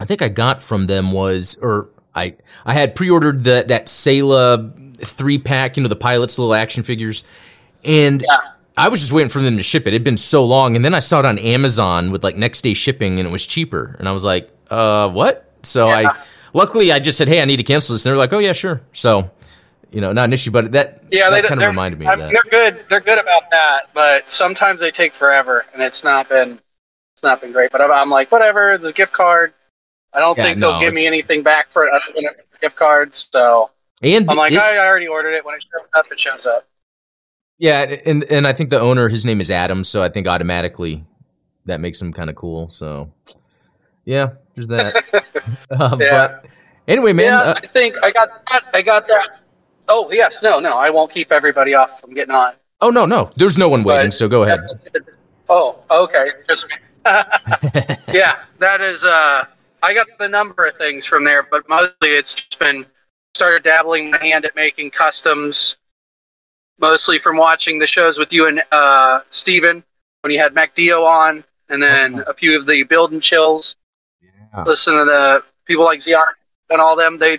I 0.00 0.04
think 0.04 0.22
I 0.22 0.28
got 0.28 0.62
from 0.62 0.86
them 0.86 1.12
was, 1.12 1.58
or 1.62 1.88
I 2.14 2.34
I 2.64 2.74
had 2.74 2.94
pre-ordered 2.94 3.44
the 3.44 3.64
that 3.68 3.86
Sayla 3.86 4.96
three 5.04 5.38
pack, 5.38 5.76
you 5.76 5.82
know, 5.82 5.88
the 5.88 5.96
pilots 5.96 6.38
little 6.38 6.54
action 6.54 6.82
figures, 6.82 7.24
and 7.84 8.22
Yeah. 8.22 8.38
I 8.76 8.88
was 8.88 8.98
just 8.98 9.12
waiting 9.12 9.28
for 9.28 9.40
them 9.40 9.56
to 9.56 9.62
ship 9.62 9.84
it. 9.86 9.88
It'd 9.90 10.02
been 10.02 10.16
so 10.16 10.44
long, 10.44 10.74
and 10.74 10.84
then 10.84 10.94
I 10.94 10.98
saw 10.98 11.20
it 11.20 11.24
on 11.24 11.38
Amazon 11.38 12.10
with 12.10 12.24
like 12.24 12.36
next 12.36 12.62
day 12.62 12.74
shipping, 12.74 13.20
and 13.20 13.28
it 13.28 13.30
was 13.30 13.46
cheaper, 13.46 13.94
and 14.00 14.08
I 14.08 14.12
was 14.12 14.24
like, 14.24 14.50
uh, 14.70 15.08
what? 15.10 15.48
So 15.62 15.86
Yeah. 15.88 16.10
I 16.10 16.16
luckily 16.54 16.90
I 16.90 16.98
just 16.98 17.16
said, 17.16 17.28
hey, 17.28 17.40
I 17.40 17.44
need 17.44 17.58
to 17.58 17.62
cancel 17.62 17.94
this, 17.94 18.04
and 18.04 18.10
they're 18.10 18.18
like, 18.18 18.32
oh 18.32 18.40
yeah, 18.40 18.52
sure. 18.52 18.80
So 18.92 19.30
you 19.94 20.00
know, 20.00 20.12
not 20.12 20.24
an 20.24 20.32
issue, 20.32 20.50
but 20.50 20.72
that 20.72 21.02
Yeah, 21.10 21.30
that 21.30 21.42
they 21.42 21.48
kind 21.48 21.60
of 21.62 21.68
reminded 21.68 21.98
me 22.00 22.06
I 22.06 22.12
of 22.14 22.18
mean, 22.18 22.32
that. 22.32 22.42
they're 22.50 22.50
good. 22.72 22.84
They're 22.88 23.00
good 23.00 23.18
about 23.18 23.50
that, 23.50 23.90
but 23.94 24.30
sometimes 24.30 24.80
they 24.80 24.90
take 24.90 25.12
forever, 25.12 25.64
and 25.72 25.82
it's 25.82 26.02
not 26.04 26.28
been 26.28 26.60
it's 27.14 27.22
not 27.22 27.40
been 27.40 27.52
great. 27.52 27.70
But 27.70 27.80
I'm, 27.80 27.92
I'm 27.92 28.10
like, 28.10 28.32
whatever. 28.32 28.72
It's 28.72 28.84
a 28.84 28.92
gift 28.92 29.12
card. 29.12 29.52
I 30.12 30.20
don't 30.20 30.36
Yeah, 30.36 30.44
think 30.46 30.58
no, 30.58 30.70
they'll 30.72 30.80
give 30.80 30.94
me 30.94 31.06
anything 31.06 31.42
back 31.42 31.70
for 31.72 31.84
it 31.86 31.92
other 31.94 32.12
than 32.14 32.24
a 32.24 32.58
gift 32.60 32.76
card. 32.76 33.14
So 33.14 33.70
And 34.02 34.28
I'm 34.30 34.36
like, 34.36 34.52
it- 34.52 34.58
I 34.58 34.78
already 34.84 35.06
ordered 35.06 35.34
it. 35.34 35.44
When 35.44 35.54
it 35.54 35.62
shows 35.62 35.88
up, 35.96 36.06
it 36.10 36.18
shows 36.20 36.44
up. 36.46 36.66
yeah, 37.58 37.82
and 38.04 38.24
and 38.24 38.46
I 38.48 38.52
think 38.52 38.70
the 38.70 38.80
owner, 38.80 39.08
his 39.08 39.24
name 39.24 39.40
is 39.40 39.50
Adam, 39.50 39.84
so 39.84 40.02
I 40.02 40.08
think 40.08 40.26
automatically 40.26 41.04
that 41.66 41.80
makes 41.80 42.02
him 42.02 42.12
kind 42.12 42.28
of 42.30 42.36
cool. 42.36 42.68
So 42.70 43.12
yeah, 44.04 44.30
there's 44.54 44.68
that. 44.68 44.96
uh, 45.70 45.96
Yeah. 46.00 46.10
But 46.10 46.44
anyway, 46.88 47.12
man, 47.12 47.32
yeah, 47.32 47.40
uh, 47.40 47.54
I 47.62 47.66
think 47.68 47.96
I 48.02 48.10
got 48.10 48.28
that. 48.50 48.64
I 48.74 48.82
got 48.82 49.06
that. 49.08 49.28
Oh 49.88 50.10
yes, 50.12 50.42
no, 50.42 50.60
no, 50.60 50.72
I 50.76 50.90
won't 50.90 51.10
keep 51.12 51.30
everybody 51.32 51.74
off 51.74 52.00
from 52.00 52.14
getting 52.14 52.34
on. 52.34 52.54
oh 52.80 52.90
no, 52.90 53.06
no, 53.06 53.30
there's 53.36 53.58
no 53.58 53.68
one 53.68 53.82
waiting, 53.84 54.06
But- 54.06 54.14
so 54.14 54.28
go 54.28 54.42
ahead. 54.44 54.60
Oh, 55.48 55.78
okay, 55.90 56.26
just 56.48 56.66
me. 56.68 56.76
yeah, 58.12 58.38
that 58.60 58.80
is. 58.80 59.04
Uh, 59.04 59.44
I 59.82 59.92
got 59.92 60.06
the 60.18 60.26
number 60.28 60.64
of 60.66 60.76
things 60.78 61.04
from 61.04 61.22
there, 61.24 61.42
but 61.42 61.68
mostly 61.68 62.08
it's 62.08 62.34
just 62.34 62.58
been 62.58 62.86
started 63.34 63.62
dabbling 63.62 64.10
my 64.10 64.18
hand 64.24 64.46
at 64.46 64.56
making 64.56 64.90
customs, 64.90 65.76
mostly 66.78 67.18
from 67.18 67.36
watching 67.36 67.78
the 67.78 67.86
shows 67.86 68.18
with 68.18 68.32
you 68.32 68.46
and 68.46 68.62
uh, 68.72 69.20
Steven 69.30 69.84
when 70.22 70.32
you 70.32 70.38
had 70.38 70.54
MacDio 70.54 71.04
on, 71.04 71.44
and 71.68 71.82
then 71.82 72.20
Oh. 72.26 72.30
a 72.30 72.34
few 72.34 72.58
of 72.58 72.64
the 72.64 72.82
build 72.84 73.12
and 73.12 73.22
chills. 73.22 73.76
Yeah. 74.22 74.62
Listen 74.64 74.94
to 74.96 75.04
the 75.04 75.44
people 75.66 75.84
like 75.84 76.00
Zion 76.00 76.24
and 76.70 76.80
all 76.80 76.96
them. 76.96 77.18
They, 77.18 77.38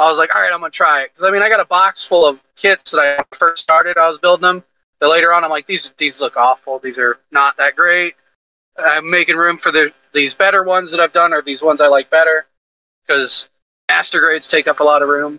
I 0.00 0.08
was 0.08 0.18
like, 0.18 0.34
all 0.34 0.40
right, 0.40 0.52
I'm 0.52 0.60
gonna 0.60 0.70
try 0.70 1.02
it 1.02 1.10
because 1.12 1.24
I 1.24 1.30
mean, 1.30 1.42
I 1.42 1.48
got 1.48 1.60
a 1.60 1.66
box 1.66 2.02
full 2.04 2.26
of 2.26 2.40
kits 2.56 2.90
that 2.92 3.00
I 3.00 3.36
first 3.36 3.62
started. 3.62 3.98
I 3.98 4.08
was 4.08 4.18
building 4.18 4.42
them. 4.42 4.64
But 4.98 5.10
later 5.10 5.32
on, 5.32 5.44
I'm 5.44 5.50
like, 5.50 5.66
these 5.66 5.90
these 5.98 6.20
look 6.20 6.36
awful. 6.36 6.78
These 6.78 6.98
are 6.98 7.18
not 7.30 7.56
that 7.58 7.76
great. 7.76 8.14
I'm 8.78 9.10
making 9.10 9.36
room 9.36 9.58
for 9.58 9.70
the 9.70 9.92
these 10.12 10.32
better 10.32 10.62
ones 10.62 10.90
that 10.92 11.00
I've 11.00 11.12
done, 11.12 11.34
or 11.34 11.42
these 11.42 11.60
ones 11.60 11.82
I 11.82 11.88
like 11.88 12.08
better, 12.08 12.46
because 13.06 13.50
master 13.88 14.20
grades 14.20 14.48
take 14.48 14.68
up 14.68 14.80
a 14.80 14.84
lot 14.84 15.02
of 15.02 15.08
room. 15.08 15.38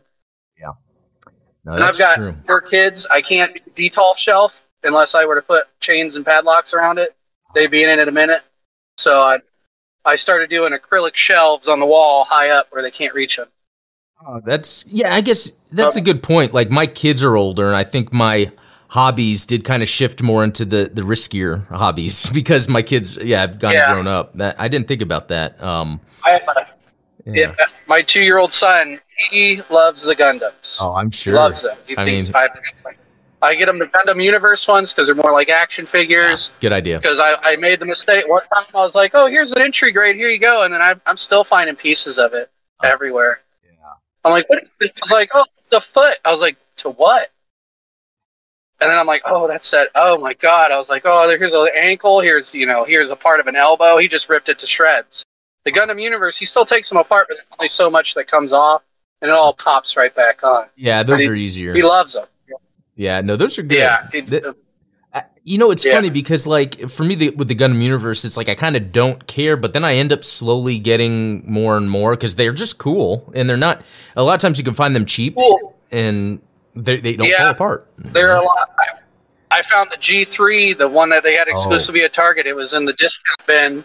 No, 1.66 1.74
and 1.74 1.84
I've 1.84 1.98
got 1.98 2.16
true. 2.16 2.36
four 2.46 2.62
kids. 2.62 3.08
I 3.08 3.22
can't 3.22 3.60
do 3.76 3.90
Detolf 3.90 4.18
shelf 4.18 4.64
unless 4.84 5.16
I 5.16 5.26
were 5.26 5.36
to 5.36 5.42
put 5.42 5.66
chains 5.80 6.16
and 6.16 6.26
padlocks 6.26 6.74
around 6.74 7.00
it. 7.00 7.16
They'd 7.56 7.72
be 7.72 7.84
in 7.84 7.90
it 7.90 8.00
in 8.00 8.08
a 8.08 8.12
minute. 8.12 8.42
So 8.98 9.22
I 9.22 9.38
I 10.06 10.16
started 10.16 10.52
doing 10.52 10.74
acrylic 10.74 11.16
shelves 11.16 11.68
on 11.68 11.80
the 11.80 11.86
wall 11.86 12.26
high 12.26 12.50
up 12.50 12.68
where 12.72 12.84
they 12.84 12.92
can't 12.92 13.14
reach 13.14 13.38
them. 13.38 13.48
Oh, 14.26 14.42
that's 14.46 14.86
yeah. 14.88 15.14
I 15.14 15.22
guess 15.22 15.58
that's 15.72 15.96
a 15.96 16.02
good 16.02 16.22
point. 16.22 16.54
Like 16.54 16.70
my 16.70 16.86
kids 16.88 17.24
are 17.24 17.36
older, 17.36 17.68
and 17.68 17.76
I 17.76 17.84
think 17.84 18.14
my 18.14 18.52
hobbies 18.88 19.46
did 19.46 19.64
kind 19.64 19.82
of 19.82 19.90
shift 19.90 20.22
more 20.22 20.44
into 20.44 20.66
the 20.66 20.92
the 20.94 21.02
riskier 21.02 21.68
hobbies 21.70 22.30
because 22.34 22.68
my 22.70 22.82
kids, 22.82 23.18
yeah, 23.18 23.42
have 23.42 23.60
gotten 23.60 23.78
Yeah. 23.78 23.94
grown 23.94 24.08
up. 24.08 24.36
That 24.38 24.56
I 24.60 24.68
didn't 24.68 24.88
think 24.88 25.02
about 25.02 25.30
that. 25.30 25.62
Um, 25.64 26.00
I 26.24 26.32
a, 26.34 26.42
yeah. 27.26 27.56
yeah, 27.58 27.66
my 27.88 28.02
two 28.02 28.22
year 28.22 28.38
old 28.38 28.54
son. 28.54 29.00
He 29.30 29.62
loves 29.70 30.02
the 30.04 30.16
Gundams. 30.16 30.78
Oh, 30.82 30.96
I'm 30.96 31.12
sure. 31.12 31.36
Loves 31.36 31.62
them. 31.62 31.78
He 31.88 31.96
I 31.96 32.06
thinks 32.06 32.34
mean- 32.34 32.36
I, 32.36 32.48
I 33.44 33.56
get 33.56 33.70
him 33.70 33.78
the 33.78 33.86
Gundam 33.86 34.24
Universe 34.24 34.68
ones 34.68 34.92
because 34.94 35.08
they're 35.08 35.16
more 35.16 35.32
like 35.32 35.48
action 35.50 35.86
figures. 35.86 36.52
Good 36.60 36.74
idea. 36.74 36.98
Because 37.00 37.20
I, 37.20 37.36
I 37.44 37.56
made 37.58 37.80
the 37.80 37.86
mistake 37.86 38.28
one 38.28 38.42
time. 38.54 38.66
I 38.74 38.78
was 38.78 38.96
like, 38.96 39.12
"Oh, 39.14 39.28
here's 39.28 39.52
an 39.52 39.62
entry 39.62 39.92
grade. 39.92 40.16
Here 40.16 40.30
you 40.30 40.40
go," 40.40 40.64
and 40.64 40.74
then 40.74 40.82
I, 40.82 40.96
I'm 41.06 41.18
still 41.18 41.44
finding 41.44 41.76
pieces 41.76 42.18
of 42.20 42.34
it 42.34 42.50
Oh. 42.84 42.88
everywhere. 42.88 43.42
I'm 44.24 44.32
like, 44.32 44.50
"What?" 44.50 44.64
I 44.82 44.86
was 45.02 45.12
like, 45.12 45.30
"Oh, 45.34 45.46
the 45.72 45.82
foot." 45.82 46.18
I 46.26 46.32
was 46.32 46.42
like, 46.42 46.58
"To 46.78 46.90
what?" 46.92 47.30
And 48.80 48.90
then 48.90 48.98
I'm 48.98 49.08
like, 49.08 49.22
"Oh, 49.26 49.48
that's 49.48 49.70
that." 49.72 49.90
Oh 49.96 50.18
my 50.18 50.34
god! 50.34 50.72
I 50.72 50.78
was 50.78 50.90
like, 50.90 51.04
"Oh, 51.06 51.28
here's 51.38 51.54
an 51.54 51.68
ankle. 51.76 52.20
Here's 52.20 52.54
you 52.56 52.66
know, 52.66 52.84
here's 52.84 53.12
a 53.12 53.16
part 53.16 53.40
of 53.40 53.48
an 53.48 53.56
elbow. 53.56 53.98
He 53.98 54.08
just 54.08 54.30
ripped 54.30 54.50
it 54.50 54.60
to 54.60 54.68
shreds." 54.68 55.26
The 55.66 55.72
Gundam 55.72 56.02
Universe, 56.02 56.38
he 56.38 56.46
still 56.46 56.66
takes 56.66 56.90
them 56.90 56.98
apart, 56.98 57.28
but 57.30 57.36
there's 57.36 57.48
only 57.60 57.70
so 57.70 57.90
much 57.90 58.16
that 58.16 58.28
comes 58.28 58.52
off, 58.54 58.82
and 59.22 59.30
it 59.30 59.34
all 59.34 59.54
pops 59.54 59.96
right 59.96 60.14
back 60.16 60.44
on. 60.44 60.66
Yeah, 60.76 61.04
those 61.04 61.22
He- 61.22 61.30
are 61.30 61.36
easier. 61.36 61.74
He 61.74 61.84
loves 61.84 62.14
them. 62.14 62.26
Yeah, 62.96 63.22
no, 63.22 63.36
those 63.36 63.58
are 63.60 63.64
good. 63.64 63.78
Yeah. 63.78 64.08
he- 64.12 64.22
Th- 64.22 64.44
I- 64.44 64.54
you 65.44 65.58
know, 65.58 65.72
it's 65.72 65.84
Yeah. 65.86 65.94
funny 65.94 66.10
because 66.10 66.46
like 66.48 66.90
for 66.90 67.04
me 67.04 67.16
the, 67.16 67.30
with 67.32 67.48
the 67.48 67.56
Gundam 67.56 67.82
universe, 67.82 68.24
it's 68.24 68.38
like 68.38 68.48
I 68.50 68.56
kind 68.56 68.76
of 68.76 68.92
don't 68.92 69.26
care, 69.28 69.58
but 69.58 69.74
then 69.74 69.84
I 69.84 69.96
end 69.96 70.14
up 70.14 70.24
slowly 70.24 70.78
getting 70.78 71.44
more 71.52 71.78
and 71.78 71.90
more 71.90 72.12
because 72.16 72.36
they're 72.36 72.54
just 72.54 72.78
cool 72.78 73.32
and 73.36 73.50
they're 73.50 73.58
not. 73.58 73.82
A 74.16 74.24
lot 74.24 74.36
of 74.36 74.40
times 74.42 74.58
you 74.58 74.64
can 74.64 74.74
find 74.76 74.96
them 74.96 75.06
cheap 75.06 75.36
Cool. 75.36 75.76
and 75.92 76.40
they 76.76 76.98
they 77.02 77.14
don't 77.14 77.28
Yeah. 77.28 77.38
fall 77.40 77.50
apart. 77.50 77.88
There 77.98 78.32
are 78.32 78.42
a 78.42 78.46
lot. 78.46 78.70
I, 78.80 79.60
I 79.60 79.64
found 79.64 79.92
the 79.92 79.98
G3, 79.98 80.78
the 80.78 80.88
one 80.88 81.10
that 81.10 81.24
they 81.24 81.34
had 81.34 81.48
Oh. 81.50 81.52
exclusively 81.52 82.04
at 82.04 82.14
Target. 82.14 82.46
It 82.48 82.56
was 82.56 82.74
in 82.74 82.86
the 82.86 82.94
discount 82.94 83.46
bin, 83.48 83.84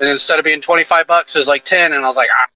and 0.00 0.08
instead 0.08 0.38
of 0.38 0.44
being 0.44 0.60
25 0.60 1.06
bucks, 1.06 1.34
it 1.34 1.38
was 1.38 1.48
like 1.48 1.64
10. 1.64 1.92
And 1.92 2.04
I 2.04 2.08
was 2.08 2.16
like, 2.16 2.28
ah. 2.36 2.46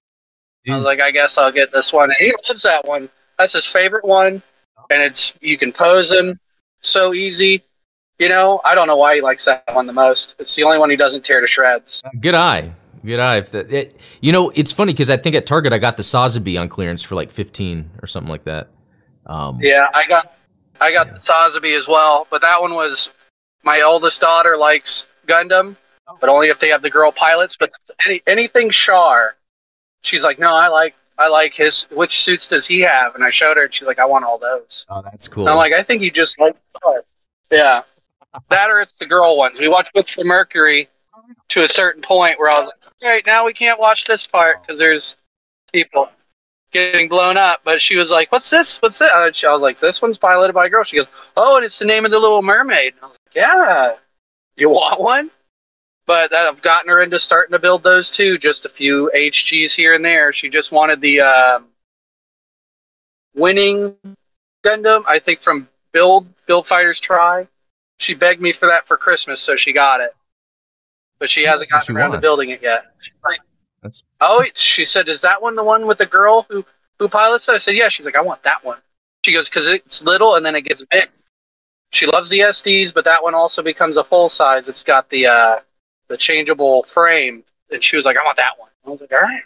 I 0.71 0.75
was 0.75 0.83
like, 0.83 0.99
I 0.99 1.11
guess 1.11 1.37
I'll 1.37 1.51
get 1.51 1.71
this 1.71 1.93
one. 1.93 2.09
And 2.09 2.17
he 2.19 2.33
loves 2.49 2.63
that 2.63 2.85
one. 2.87 3.07
That's 3.37 3.53
his 3.53 3.65
favorite 3.67 4.03
one, 4.05 4.41
and 4.89 5.01
it's 5.03 5.33
you 5.41 5.57
can 5.57 5.71
pose 5.71 6.11
him 6.11 6.39
so 6.81 7.13
easy. 7.13 7.63
You 8.19 8.29
know, 8.29 8.61
I 8.63 8.75
don't 8.75 8.87
know 8.87 8.95
why 8.95 9.15
he 9.15 9.21
likes 9.21 9.45
that 9.45 9.63
one 9.73 9.87
the 9.87 9.93
most. 9.93 10.35
It's 10.39 10.55
the 10.55 10.63
only 10.63 10.77
one 10.77 10.89
he 10.89 10.95
doesn't 10.95 11.25
tear 11.25 11.41
to 11.41 11.47
shreds. 11.47 12.01
Good 12.21 12.35
eye. 12.35 12.71
Good 13.05 13.19
eye. 13.19 13.37
If 13.37 13.51
that, 13.51 13.71
it, 13.71 13.97
you 14.21 14.31
know, 14.31 14.51
it's 14.55 14.71
funny 14.71 14.93
because 14.93 15.09
I 15.09 15.17
think 15.17 15.35
at 15.35 15.45
Target 15.45 15.73
I 15.73 15.77
got 15.77 15.97
the 15.97 16.03
Sazabi 16.03 16.59
on 16.59 16.69
clearance 16.69 17.03
for 17.03 17.15
like 17.15 17.31
fifteen 17.31 17.91
or 18.01 18.07
something 18.07 18.29
like 18.29 18.45
that. 18.45 18.69
Um, 19.25 19.59
Yeah, 19.61 19.89
I 19.93 20.07
got 20.07 20.35
I 20.81 20.91
got 20.91 21.13
the 21.13 21.19
Sazabi 21.19 21.77
as 21.77 21.87
well, 21.87 22.25
but 22.29 22.41
that 22.41 22.59
one 22.59 22.73
was 22.73 23.11
my 23.63 23.81
oldest 23.81 24.21
daughter 24.21 24.57
likes 24.57 25.07
Gundam, 25.27 25.75
but 26.19 26.29
only 26.29 26.47
if 26.47 26.59
they 26.59 26.69
have 26.69 26.81
the 26.81 26.89
girl 26.89 27.11
pilots. 27.11 27.57
But 27.57 27.71
any 28.05 28.21
anything 28.27 28.69
Char, 28.69 29.35
she's 30.01 30.23
like, 30.23 30.39
no, 30.39 30.55
I 30.55 30.67
like 30.69 30.95
I 31.17 31.27
like 31.27 31.53
his. 31.53 31.83
Which 31.91 32.23
suits 32.23 32.47
does 32.47 32.65
he 32.65 32.79
have? 32.81 33.13
And 33.13 33.23
I 33.23 33.29
showed 33.29 33.57
her, 33.57 33.65
and 33.65 33.73
she's 33.73 33.87
like, 33.87 33.99
I 33.99 34.05
want 34.05 34.25
all 34.25 34.37
those. 34.37 34.85
Oh, 34.89 35.01
that's 35.03 35.27
cool. 35.27 35.43
And 35.43 35.49
I'm 35.49 35.57
like, 35.57 35.73
I 35.73 35.83
think 35.83 36.01
you 36.01 36.11
just 36.11 36.39
like 36.39 36.55
Char. 36.81 37.03
Yeah, 37.51 37.83
that 38.49 38.69
or 38.69 38.81
it's 38.81 38.93
the 38.93 39.05
girl 39.05 39.37
ones. 39.37 39.59
We 39.59 39.67
watched 39.67 39.93
Books 39.93 40.13
for 40.13 40.23
Mercury 40.23 40.89
to 41.49 41.63
a 41.63 41.67
certain 41.67 42.01
point 42.01 42.39
where 42.39 42.49
I 42.49 42.59
was 42.59 42.65
like, 42.65 42.93
all 43.03 43.09
right, 43.09 43.25
now 43.25 43.45
we 43.45 43.53
can't 43.53 43.79
watch 43.79 44.05
this 44.05 44.25
part 44.25 44.61
because 44.61 44.79
there's 44.79 45.15
people 45.71 46.09
getting 46.71 47.07
blown 47.07 47.37
up. 47.37 47.61
But 47.63 47.81
she 47.81 47.95
was 47.95 48.11
like, 48.11 48.31
"What's 48.31 48.49
this? 48.49 48.81
What's 48.81 48.99
that?" 48.99 49.11
Uh, 49.11 49.47
I 49.47 49.53
was 49.53 49.61
like, 49.61 49.79
"This 49.79 50.01
one's 50.01 50.17
piloted 50.17 50.53
by 50.53 50.67
a 50.67 50.69
girl." 50.69 50.83
She 50.83 50.97
goes, 50.97 51.07
"Oh, 51.37 51.55
and 51.55 51.65
it's 51.65 51.79
the 51.79 51.85
name 51.85 52.05
of 52.05 52.11
the 52.11 52.19
Little 52.19 52.41
Mermaid." 52.41 52.93
And 52.93 53.03
I 53.03 53.07
was 53.07 53.17
like, 53.27 53.35
"Yeah, 53.35 53.95
you 54.57 54.69
want 54.69 54.99
one?" 54.99 55.31
But 56.05 56.35
I've 56.35 56.61
gotten 56.61 56.89
her 56.89 57.01
into 57.01 57.19
starting 57.19 57.53
to 57.53 57.59
build 57.59 57.81
those 57.83 58.11
too. 58.11 58.37
Just 58.37 58.65
a 58.65 58.69
few 58.69 59.09
HGs 59.15 59.73
here 59.73 59.95
and 59.95 60.05
there. 60.05 60.31
She 60.33 60.49
just 60.49 60.71
wanted 60.71 61.01
the 61.01 61.21
um, 61.21 61.67
winning 63.33 63.95
Gundam, 64.63 65.03
I 65.07 65.19
think 65.19 65.41
from 65.41 65.67
Build 65.91 66.27
Build 66.45 66.67
Fighters 66.67 66.99
Try. 66.99 67.47
She 67.97 68.13
begged 68.13 68.41
me 68.41 68.51
for 68.51 68.67
that 68.67 68.87
for 68.87 68.97
Christmas, 68.97 69.41
so 69.41 69.55
she 69.55 69.71
got 69.71 70.01
it. 70.01 70.15
But 71.19 71.29
she 71.29 71.43
hasn't 71.43 71.69
gotten 71.69 71.95
around 71.95 72.11
to 72.11 72.19
building 72.19 72.49
it 72.49 72.61
yet. 72.61 72.85
Like, 73.23 73.39
That's 73.81 74.03
Oh, 74.19 74.43
she 74.53 74.83
said, 74.83 75.07
"Is 75.07 75.21
that 75.21 75.41
one 75.41 75.55
the 75.55 75.63
one 75.63 75.87
with 75.87 75.97
the 75.97 76.05
girl 76.05 76.45
who 76.49 76.65
who 76.99 77.07
pilots 77.07 77.47
it?" 77.47 77.53
I 77.53 77.57
said, 77.57 77.75
"Yeah." 77.75 77.87
She's 77.87 78.05
like, 78.05 78.17
"I 78.17 78.21
want 78.21 78.43
that 78.43 78.63
one." 78.63 78.79
She 79.23 79.31
goes, 79.31 79.47
"Because 79.47 79.67
it's 79.67 80.03
little 80.03 80.35
and 80.35 80.45
then 80.45 80.55
it 80.55 80.65
gets 80.65 80.83
big." 80.85 81.09
She 81.91 82.05
loves 82.05 82.29
the 82.29 82.39
SDs, 82.39 82.93
but 82.93 83.05
that 83.05 83.23
one 83.23 83.33
also 83.33 83.63
becomes 83.63 83.95
a 83.95 84.03
full 84.03 84.27
size. 84.27 84.67
It's 84.67 84.83
got 84.83 85.09
the 85.09 85.27
uh, 85.27 85.59
the 86.09 86.17
changeable 86.17 86.83
frame, 86.83 87.43
and 87.71 87.81
she 87.81 87.95
was 87.95 88.05
like, 88.05 88.17
"I 88.17 88.23
want 88.25 88.37
that 88.37 88.59
one." 88.59 88.69
I 88.85 88.89
was 88.89 88.99
like, 88.99 89.13
"All 89.13 89.21
right." 89.21 89.43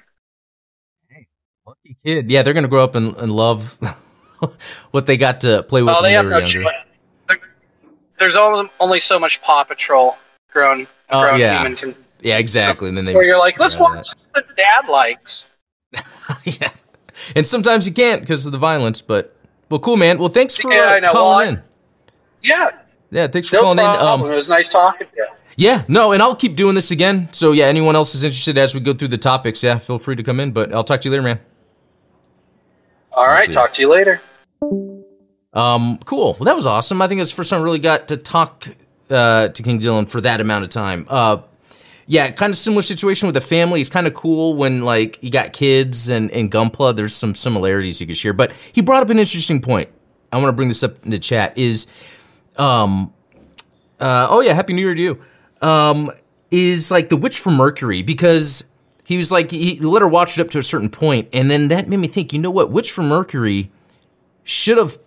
Hey, 1.08 1.28
lucky 1.68 1.95
kid. 2.04 2.32
Yeah, 2.32 2.41
they're 2.41 2.56
gonna 2.56 2.68
grow 2.68 2.84
up 2.84 2.95
and, 2.95 3.16
and 3.18 3.32
love 3.32 3.78
what 4.91 5.06
they 5.06 5.18
got 5.18 5.41
to 5.41 5.62
play 5.64 5.84
with 5.84 5.93
Oh, 5.95 6.02
they 6.02 6.10
they 6.10 6.14
have 6.14 6.26
were 6.26 6.32
no 6.32 6.39
younger. 6.39 6.72
There's 8.20 8.36
only 8.38 8.70
only 8.80 8.99
so 8.99 9.17
much 9.17 9.41
Paw 9.41 9.63
Patrol 9.63 10.17
grown 10.51 10.88
Oh, 11.09 11.22
grown 11.22 11.39
yeah. 11.39 11.57
human 11.57 11.76
can. 11.76 11.95
Yeah, 12.22 12.38
exactly. 12.38 12.89
And 12.89 12.97
then 12.97 13.05
they 13.05 13.13
Where 13.13 13.24
you're 13.24 13.39
like, 13.39 13.59
let's 13.59 13.80
watch 13.80 14.05
what 14.34 14.45
Dad 14.55 14.88
likes. 14.89 15.49
yeah. 16.43 16.70
And 17.36 17.47
sometimes 17.47 17.88
you 17.88 17.93
can't 17.93 18.22
because 18.22 18.45
of 18.45 18.51
the 18.51 18.57
violence, 18.57 19.01
but 19.01 19.36
well, 19.70 19.80
cool, 19.80 19.95
man. 19.97 20.20
Well, 20.20 20.30
thanks 20.30 20.57
for 20.57 20.72
Yeah, 20.72 20.99
uh, 21.03 21.11
calling 21.11 21.38
Well, 21.47 21.49
in. 21.57 21.63
Yeah, 22.41 22.70
Yeah, 23.11 23.28
thanks 23.28 23.49
for 23.49 23.55
no 23.57 23.61
calling 23.63 23.78
problem. 23.78 24.22
in. 24.22 24.26
Um, 24.28 24.32
it 24.34 24.36
was 24.36 24.49
nice 24.49 24.70
talking 24.70 25.07
to 25.07 25.13
you. 25.15 25.28
yeah, 25.57 25.84
no, 25.88 26.11
and 26.11 26.22
I'll 26.22 26.36
keep 26.36 26.55
doing 26.55 26.76
this 26.76 26.91
again. 26.91 27.30
So 27.32 27.51
yeah, 27.53 27.65
anyone 27.65 27.95
else 27.95 28.13
is 28.15 28.24
interested 28.24 28.57
as 28.57 28.74
we 28.76 28.82
go 28.82 28.93
through 28.93 29.09
the 29.09 29.17
topics, 29.17 29.63
yeah, 29.63 29.80
feel 29.80 29.99
free 29.99 30.15
to 30.15 30.24
come 30.24 30.39
in. 30.39 30.51
But 30.51 30.74
I'll 30.76 30.84
talk 30.84 31.01
to 31.01 31.07
you 31.07 31.11
later, 31.11 31.24
man. 31.24 31.39
All 33.13 33.28
right, 33.28 33.51
talk 33.51 33.74
to 33.74 33.82
you 33.82 33.89
later. 33.89 34.22
Um, 35.54 36.00
cool. 36.06 36.36
Well, 36.39 36.45
that 36.45 36.56
was 36.56 36.68
awesome. 36.68 37.02
I 37.02 37.08
think 37.08 37.22
it's 37.22 37.32
the 37.32 37.36
first 37.36 37.50
time 37.50 37.62
I 37.62 37.64
really 37.64 37.80
got 37.80 38.08
to 38.10 38.18
talk 38.18 38.68
uh, 39.10 39.50
to 39.50 39.64
King 39.64 39.80
Dylan 39.80 40.10
for 40.10 40.22
that 40.22 40.41
amount 40.41 40.64
of 40.64 40.70
time. 40.70 41.08
Uh, 41.10 41.41
yeah, 42.06 42.32
kind 42.32 42.50
of 42.52 42.58
similar 42.58 42.82
situation 42.82 43.28
with 43.28 43.36
the 43.36 43.41
family. 43.41 43.82
It's 43.82 43.89
kind 43.89 44.08
of 44.08 44.14
cool 44.14 44.56
when 44.56 44.82
like 44.82 45.22
you 45.22 45.30
got 45.30 45.54
kids 45.54 46.10
and 46.10 46.32
and 46.32 46.52
Gunpla. 46.52 46.95
There's 46.95 47.16
some 47.16 47.36
similarities 47.36 48.02
you 48.02 48.08
could 48.08 48.18
share. 48.18 48.34
But 48.34 48.52
he 48.74 48.82
brought 48.82 49.04
up 49.04 49.10
an 49.10 49.20
interesting 49.20 49.62
point. 49.62 49.89
I 50.32 50.38
want 50.38 50.47
to 50.47 50.54
bring 50.54 50.70
this 50.70 50.84
up 50.84 51.04
in 51.04 51.12
the 51.12 51.20
chat. 51.20 51.56
Is 51.56 51.86
um, 52.56 53.14
uh, 54.00 54.28
oh 54.30 54.41
yeah, 54.41 54.54
Happy 54.54 54.74
New 54.74 54.82
Year 54.82 54.95
to 54.95 55.02
you. 55.02 55.22
Um, 55.62 56.12
is 56.50 56.89
like 56.89 57.10
the 57.10 57.18
Witch 57.18 57.38
from 57.38 57.56
Mercury 57.56 58.02
because 58.02 58.68
he 59.04 59.18
was 59.18 59.32
like 59.32 59.52
he 59.52 59.80
let 59.80 60.02
her 60.02 60.08
watch 60.08 60.38
it 60.38 60.41
up 60.41 60.50
to 60.50 60.58
a 60.58 60.64
certain 60.64 60.89
point, 60.89 61.30
and 61.32 61.52
then 61.52 61.68
that 61.68 61.88
made 61.88 62.00
me 62.00 62.08
think. 62.08 62.34
You 62.34 62.39
know 62.39 62.52
what? 62.52 62.72
Witch 62.72 62.91
from 62.91 63.08
Mercury 63.08 63.72
should 64.43 64.80
have 64.80 64.97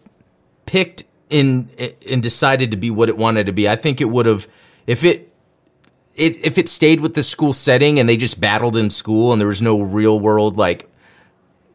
picked 0.73 1.05
and 1.31 1.69
and 2.11 2.23
decided 2.23 2.71
to 2.71 2.79
be 2.79 2.91
what 2.91 3.11
it 3.11 3.17
wanted 3.17 3.45
to 3.47 3.53
be. 3.53 3.69
I 3.69 3.77
think 3.77 4.01
it 4.01 4.09
would 4.09 4.25
have 4.25 4.49
if 4.87 5.05
it, 5.05 5.31
it 6.15 6.45
if 6.45 6.57
it 6.57 6.69
stayed 6.69 7.01
with 7.01 7.13
the 7.13 7.23
school 7.23 7.53
setting 7.53 7.99
and 7.99 8.09
they 8.09 8.17
just 8.17 8.41
battled 8.41 8.77
in 8.77 8.89
school 8.89 9.33
and 9.33 9.41
there 9.41 9.47
was 9.47 9.61
no 9.61 9.79
real 9.79 10.19
world 10.19 10.57
like 10.57 10.91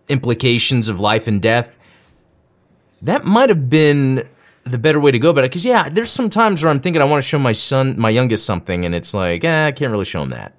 implications 0.10 0.90
of 0.90 1.00
life 1.00 1.28
and 1.28 1.40
death. 1.42 1.78
That 3.04 3.24
might 3.24 3.50
have 3.50 3.70
been 3.70 4.28
the 4.64 4.80
better 4.80 5.00
way 5.00 5.12
to 5.12 5.20
go 5.20 5.30
about 5.30 5.46
it. 5.46 5.52
Because 5.52 5.64
yeah, 5.66 5.90
there's 5.90 6.10
some 6.10 6.30
times 6.30 6.64
where 6.64 6.72
I'm 6.72 6.80
thinking 6.80 7.00
I 7.00 7.06
want 7.06 7.22
to 7.22 7.28
show 7.28 7.38
my 7.38 7.52
son, 7.52 7.96
my 8.00 8.10
youngest, 8.10 8.46
something, 8.46 8.84
and 8.84 8.96
it's 8.96 9.14
like, 9.14 9.44
eh, 9.44 9.68
I 9.68 9.72
can't 9.72 9.92
really 9.92 10.06
show 10.06 10.24
him 10.24 10.32
that. 10.32 10.56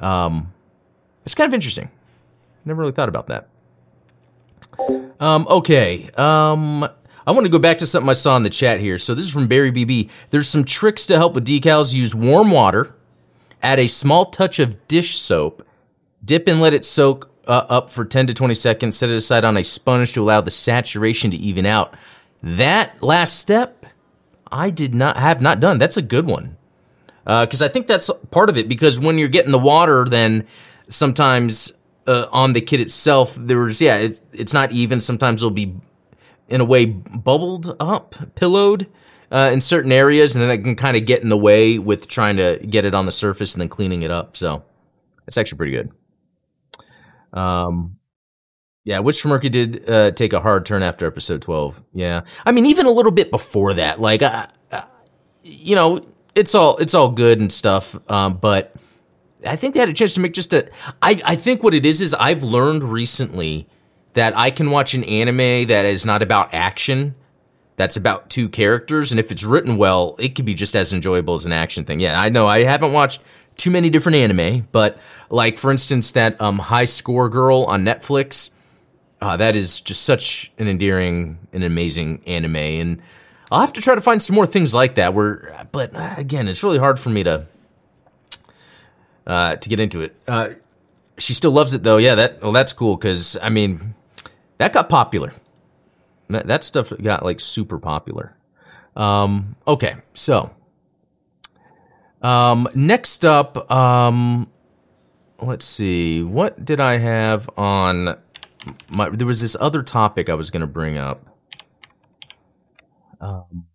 Um, 0.00 0.54
it's 1.26 1.34
kind 1.34 1.48
of 1.48 1.54
interesting. 1.54 1.90
Never 2.64 2.80
really 2.80 2.92
thought 2.92 3.10
about 3.10 3.26
that. 3.26 3.48
Um, 5.20 5.46
okay. 5.50 6.10
Um, 6.16 6.88
I 7.26 7.32
want 7.32 7.44
to 7.44 7.50
go 7.50 7.58
back 7.58 7.78
to 7.78 7.86
something 7.86 8.08
I 8.08 8.14
saw 8.14 8.36
in 8.36 8.42
the 8.42 8.50
chat 8.50 8.80
here. 8.80 8.98
So 8.98 9.14
this 9.14 9.24
is 9.24 9.30
from 9.30 9.48
Barry 9.48 9.70
BB. 9.70 10.08
There's 10.30 10.48
some 10.48 10.64
tricks 10.64 11.06
to 11.06 11.16
help 11.16 11.34
with 11.34 11.46
decals. 11.46 11.94
Use 11.94 12.14
warm 12.14 12.50
water, 12.50 12.94
add 13.62 13.78
a 13.78 13.86
small 13.86 14.26
touch 14.26 14.58
of 14.58 14.86
dish 14.88 15.16
soap, 15.16 15.66
dip 16.24 16.48
and 16.48 16.60
let 16.60 16.74
it 16.74 16.84
soak 16.84 17.30
uh, 17.46 17.66
up 17.68 17.90
for 17.90 18.04
10 18.04 18.26
to 18.28 18.34
20 18.34 18.54
seconds. 18.54 18.96
Set 18.96 19.10
it 19.10 19.16
aside 19.16 19.44
on 19.44 19.56
a 19.56 19.64
sponge 19.64 20.12
to 20.14 20.22
allow 20.22 20.40
the 20.40 20.50
saturation 20.50 21.30
to 21.30 21.36
even 21.36 21.66
out. 21.66 21.94
That 22.42 23.02
last 23.02 23.38
step, 23.38 23.84
I 24.50 24.70
did 24.70 24.94
not 24.94 25.16
have 25.16 25.40
not 25.40 25.60
done. 25.60 25.78
That's 25.78 25.96
a 25.96 26.02
good 26.02 26.26
one 26.26 26.56
because 27.24 27.62
I 27.62 27.68
think 27.68 27.86
that's 27.86 28.10
part 28.30 28.48
of 28.48 28.56
it. 28.56 28.68
Because 28.68 28.98
when 28.98 29.18
you're 29.18 29.28
getting 29.28 29.52
the 29.52 29.58
water, 29.58 30.06
then 30.08 30.46
sometimes 30.88 31.72
uh, 32.06 32.26
on 32.32 32.54
the 32.54 32.60
kit 32.60 32.80
itself, 32.80 33.36
there's 33.38 33.80
yeah, 33.80 33.96
it's 33.96 34.22
it's 34.32 34.54
not 34.54 34.72
even. 34.72 35.00
Sometimes 35.00 35.42
it'll 35.42 35.50
be 35.50 35.74
in 36.50 36.60
a 36.60 36.64
way 36.64 36.84
bubbled 36.84 37.76
up, 37.80 38.34
pillowed 38.34 38.86
uh, 39.30 39.50
in 39.52 39.60
certain 39.60 39.92
areas, 39.92 40.34
and 40.34 40.42
then 40.42 40.48
that 40.48 40.62
can 40.62 40.74
kind 40.74 40.96
of 40.96 41.06
get 41.06 41.22
in 41.22 41.28
the 41.28 41.38
way 41.38 41.78
with 41.78 42.08
trying 42.08 42.36
to 42.36 42.58
get 42.58 42.84
it 42.84 42.94
on 42.94 43.06
the 43.06 43.12
surface 43.12 43.54
and 43.54 43.60
then 43.60 43.68
cleaning 43.68 44.02
it 44.02 44.10
up. 44.10 44.36
So 44.36 44.64
it's 45.26 45.38
actually 45.38 45.58
pretty 45.58 45.72
good. 45.72 45.90
Um, 47.32 47.96
yeah, 48.84 48.98
Witch 48.98 49.20
from 49.20 49.30
Mercury 49.30 49.50
did 49.50 49.88
uh, 49.88 50.10
take 50.10 50.32
a 50.32 50.40
hard 50.40 50.66
turn 50.66 50.82
after 50.82 51.06
episode 51.06 51.42
twelve. 51.42 51.80
Yeah, 51.94 52.22
I 52.44 52.52
mean 52.52 52.66
even 52.66 52.86
a 52.86 52.90
little 52.90 53.12
bit 53.12 53.30
before 53.30 53.74
that. 53.74 54.00
Like, 54.00 54.22
uh, 54.22 54.48
you 55.42 55.76
know, 55.76 56.04
it's 56.34 56.54
all 56.54 56.76
it's 56.78 56.94
all 56.94 57.10
good 57.10 57.38
and 57.38 57.52
stuff, 57.52 57.96
um, 58.08 58.38
but 58.38 58.74
I 59.46 59.56
think 59.56 59.74
they 59.74 59.80
had 59.80 59.88
a 59.88 59.92
chance 59.92 60.14
to 60.14 60.20
make 60.20 60.32
just 60.32 60.52
a. 60.52 60.68
I 61.02 61.20
I 61.24 61.36
think 61.36 61.62
what 61.62 61.74
it 61.74 61.86
is 61.86 62.00
is 62.00 62.14
I've 62.14 62.42
learned 62.42 62.82
recently 62.82 63.68
that 64.14 64.36
I 64.36 64.50
can 64.50 64.70
watch 64.70 64.94
an 64.94 65.04
anime 65.04 65.68
that 65.68 65.84
is 65.84 66.04
not 66.04 66.22
about 66.22 66.52
action. 66.52 67.14
That's 67.76 67.96
about 67.96 68.28
two 68.28 68.48
characters, 68.48 69.10
and 69.10 69.18
if 69.18 69.30
it's 69.30 69.44
written 69.44 69.78
well, 69.78 70.14
it 70.18 70.34
could 70.34 70.44
be 70.44 70.54
just 70.54 70.76
as 70.76 70.92
enjoyable 70.92 71.34
as 71.34 71.46
an 71.46 71.52
action 71.52 71.84
thing. 71.84 71.98
Yeah, 72.00 72.20
I 72.20 72.28
know 72.28 72.46
I 72.46 72.64
haven't 72.64 72.92
watched 72.92 73.20
too 73.56 73.70
many 73.70 73.88
different 73.88 74.16
anime, 74.16 74.68
but 74.72 74.98
like 75.30 75.56
for 75.56 75.70
instance, 75.70 76.12
that 76.12 76.38
um, 76.40 76.58
High 76.58 76.84
Score 76.84 77.28
Girl 77.28 77.64
on 77.64 77.84
Netflix, 77.84 78.50
uh, 79.22 79.36
that 79.38 79.56
is 79.56 79.80
just 79.80 80.02
such 80.02 80.52
an 80.58 80.68
endearing 80.68 81.38
and 81.52 81.64
amazing 81.64 82.22
anime, 82.26 82.56
and 82.56 83.02
I'll 83.50 83.60
have 83.60 83.72
to 83.74 83.80
try 83.80 83.94
to 83.94 84.00
find 84.00 84.20
some 84.20 84.36
more 84.36 84.46
things 84.46 84.74
like 84.74 84.96
that. 84.96 85.14
Where, 85.14 85.66
but 85.72 85.94
uh, 85.94 86.14
again, 86.18 86.48
it's 86.48 86.62
really 86.62 86.78
hard 86.78 87.00
for 87.00 87.08
me 87.08 87.22
to 87.22 87.46
uh, 89.26 89.56
to 89.56 89.68
get 89.68 89.80
into 89.80 90.02
it. 90.02 90.14
Uh, 90.28 90.50
she 91.18 91.32
still 91.34 91.52
loves 91.52 91.74
it 91.74 91.82
though. 91.82 91.96
Yeah, 91.96 92.14
that 92.14 92.42
well, 92.42 92.52
that's 92.52 92.72
cool 92.72 92.96
because 92.96 93.38
I 93.42 93.48
mean, 93.48 93.94
that 94.60 94.74
got 94.74 94.88
popular. 94.90 95.32
That, 96.28 96.46
that 96.46 96.64
stuff 96.64 96.92
got 97.02 97.24
like 97.24 97.40
super 97.40 97.78
popular. 97.78 98.36
Um, 98.96 99.56
okay, 99.66 99.96
so 100.14 100.50
um, 102.22 102.68
next 102.74 103.24
up, 103.24 103.70
um, 103.70 104.50
let's 105.40 105.64
see, 105.64 106.22
what 106.22 106.64
did 106.64 106.80
I 106.80 106.98
have 106.98 107.48
on 107.56 108.16
my? 108.88 109.10
There 109.10 109.26
was 109.26 109.40
this 109.40 109.56
other 109.60 109.82
topic 109.82 110.28
I 110.28 110.34
was 110.34 110.50
going 110.50 110.60
to 110.62 110.66
bring 110.66 110.98
up. 110.98 111.26
Um, 113.20 113.66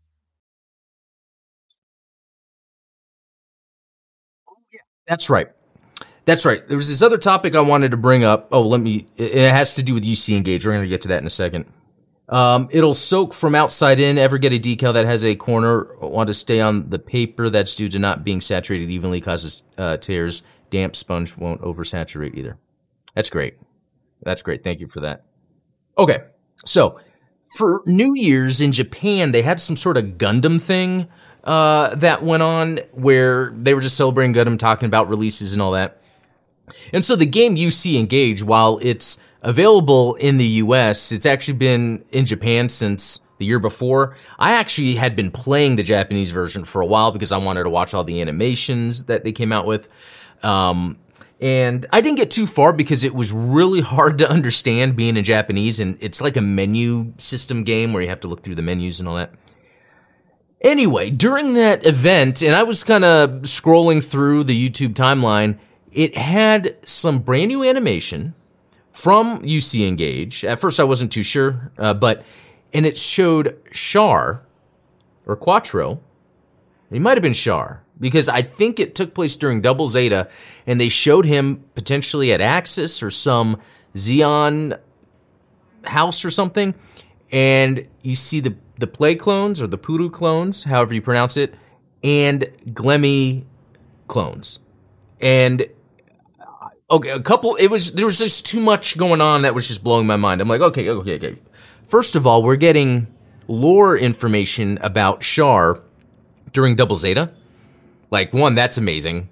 That's 5.07 5.29
right. 5.29 5.54
That's 6.25 6.45
right. 6.45 6.67
There 6.67 6.77
was 6.77 6.87
this 6.87 7.01
other 7.01 7.17
topic 7.17 7.55
I 7.55 7.61
wanted 7.61 7.91
to 7.91 7.97
bring 7.97 8.23
up. 8.23 8.47
Oh, 8.51 8.61
let 8.61 8.81
me. 8.81 9.07
It 9.15 9.51
has 9.51 9.75
to 9.75 9.83
do 9.83 9.93
with 9.93 10.03
UC 10.03 10.35
Engage. 10.35 10.65
We're 10.65 10.73
going 10.73 10.83
to 10.83 10.89
get 10.89 11.01
to 11.01 11.09
that 11.09 11.21
in 11.21 11.27
a 11.27 11.29
second. 11.29 11.65
Um, 12.27 12.67
it'll 12.71 12.95
soak 12.95 13.35
from 13.35 13.53
outside 13.53 13.99
in. 13.99 14.17
Ever 14.17 14.39
get 14.39 14.51
a 14.51 14.59
decal 14.59 14.93
that 14.93 15.05
has 15.05 15.23
a 15.23 15.35
corner? 15.35 15.95
Want 16.01 16.27
to 16.27 16.33
stay 16.33 16.59
on 16.59 16.89
the 16.89 16.97
paper 16.97 17.51
that's 17.51 17.75
due 17.75 17.89
to 17.89 17.99
not 17.99 18.23
being 18.23 18.41
saturated 18.41 18.89
evenly 18.89 19.21
causes 19.21 19.61
uh, 19.77 19.97
tears. 19.97 20.41
Damp 20.71 20.95
sponge 20.95 21.37
won't 21.37 21.61
oversaturate 21.61 22.35
either. 22.35 22.57
That's 23.13 23.29
great. 23.29 23.57
That's 24.23 24.41
great. 24.41 24.63
Thank 24.63 24.79
you 24.79 24.87
for 24.87 25.01
that. 25.01 25.25
Okay, 25.97 26.23
so 26.65 26.99
for 27.55 27.83
New 27.85 28.15
Year's 28.15 28.59
in 28.59 28.71
Japan, 28.71 29.31
they 29.31 29.43
had 29.43 29.59
some 29.59 29.75
sort 29.75 29.95
of 29.95 30.17
Gundam 30.17 30.59
thing 30.59 31.07
uh, 31.43 31.93
that 31.95 32.23
went 32.23 32.41
on 32.41 32.79
where 32.91 33.53
they 33.55 33.75
were 33.75 33.81
just 33.81 33.95
celebrating 33.95 34.33
Gundam, 34.33 34.57
talking 34.57 34.87
about 34.87 35.07
releases 35.07 35.53
and 35.53 35.61
all 35.61 35.71
that. 35.73 36.01
And 36.93 37.03
so 37.03 37.15
the 37.15 37.25
game 37.25 37.55
UC 37.55 37.99
Engage, 37.99 38.43
while 38.43 38.79
it's 38.81 39.21
available 39.41 40.15
in 40.15 40.37
the 40.37 40.45
US, 40.45 41.11
it's 41.11 41.25
actually 41.25 41.55
been 41.55 42.03
in 42.09 42.25
Japan 42.25 42.69
since 42.69 43.21
the 43.37 43.45
year 43.45 43.59
before. 43.59 44.15
I 44.39 44.53
actually 44.53 44.95
had 44.95 45.15
been 45.15 45.31
playing 45.31 45.75
the 45.75 45.83
Japanese 45.83 46.31
version 46.31 46.63
for 46.63 46.81
a 46.81 46.85
while 46.85 47.11
because 47.11 47.31
I 47.31 47.37
wanted 47.37 47.63
to 47.63 47.69
watch 47.69 47.93
all 47.93 48.03
the 48.03 48.21
animations 48.21 49.05
that 49.05 49.23
they 49.23 49.31
came 49.31 49.51
out 49.51 49.65
with. 49.65 49.87
Um, 50.41 50.97
and 51.41 51.85
I 51.91 52.01
didn't 52.01 52.17
get 52.17 52.31
too 52.31 52.47
far 52.47 52.71
because 52.71 53.03
it 53.03 53.13
was 53.13 53.33
really 53.33 53.81
hard 53.81 54.17
to 54.19 54.29
understand 54.29 54.95
being 54.95 55.17
in 55.17 55.23
Japanese, 55.23 55.79
and 55.79 55.97
it's 55.99 56.21
like 56.21 56.37
a 56.37 56.41
menu 56.41 57.13
system 57.17 57.63
game 57.63 57.93
where 57.93 58.01
you 58.01 58.09
have 58.09 58.21
to 58.21 58.27
look 58.27 58.41
through 58.41 58.55
the 58.55 58.61
menus 58.61 58.99
and 58.99 59.09
all 59.09 59.15
that. 59.15 59.33
Anyway, 60.61 61.09
during 61.09 61.53
that 61.53 61.85
event, 61.85 62.41
and 62.41 62.55
I 62.55 62.63
was 62.63 62.83
kind 62.83 63.03
of 63.03 63.41
scrolling 63.41 64.03
through 64.03 64.45
the 64.45 64.69
YouTube 64.69 64.93
timeline, 64.93 65.59
it 65.95 66.17
had 66.17 66.75
some 66.83 67.19
brand 67.19 67.47
new 67.47 67.63
animation 67.63 68.35
from 68.91 69.41
UC 69.41 69.87
Engage. 69.87 70.43
At 70.45 70.59
first, 70.59 70.79
I 70.79 70.83
wasn't 70.83 71.11
too 71.11 71.23
sure, 71.23 71.71
uh, 71.77 71.93
but 71.93 72.23
and 72.73 72.85
it 72.85 72.97
showed 72.97 73.57
Char 73.71 74.41
or 75.25 75.35
Quattro. 75.37 76.01
He 76.91 76.99
might 76.99 77.17
have 77.17 77.23
been 77.23 77.33
Char. 77.33 77.81
because 77.99 78.27
I 78.27 78.41
think 78.41 78.79
it 78.79 78.93
took 78.93 79.13
place 79.13 79.37
during 79.37 79.61
Double 79.61 79.87
Zeta, 79.87 80.27
and 80.67 80.79
they 80.79 80.89
showed 80.89 81.25
him 81.25 81.63
potentially 81.75 82.33
at 82.33 82.41
Axis 82.41 83.01
or 83.01 83.09
some 83.09 83.61
Zeon 83.95 84.77
house 85.83 86.25
or 86.25 86.29
something, 86.29 86.75
and 87.31 87.87
you 88.01 88.15
see 88.15 88.41
the 88.41 88.55
the 88.77 88.87
Ple 88.87 89.15
clones 89.15 89.61
or 89.61 89.67
the 89.67 89.77
Puru 89.77 90.11
clones, 90.11 90.65
however 90.65 90.93
you 90.93 91.01
pronounce 91.01 91.37
it, 91.37 91.53
and 92.03 92.49
Glemy 92.67 93.45
clones, 94.07 94.59
and 95.21 95.65
okay, 96.89 97.09
a 97.09 97.19
couple. 97.19 97.55
It 97.55 97.69
was 97.69 97.93
there 97.93 98.05
was 98.05 98.19
just 98.19 98.45
too 98.45 98.59
much 98.59 98.97
going 98.97 99.21
on 99.21 99.43
that 99.43 99.53
was 99.55 99.67
just 99.67 99.83
blowing 99.83 100.07
my 100.07 100.15
mind. 100.15 100.41
I'm 100.41 100.47
like, 100.47 100.61
okay, 100.61 100.89
okay, 100.89 101.15
okay. 101.15 101.37
First 101.87 102.15
of 102.15 102.25
all, 102.25 102.43
we're 102.43 102.55
getting 102.55 103.07
lore 103.47 103.97
information 103.97 104.79
about 104.81 105.21
Char 105.21 105.81
during 106.51 106.75
Double 106.75 106.95
Zeta. 106.95 107.31
Like 108.11 108.33
one, 108.33 108.55
that's 108.55 108.77
amazing. 108.77 109.29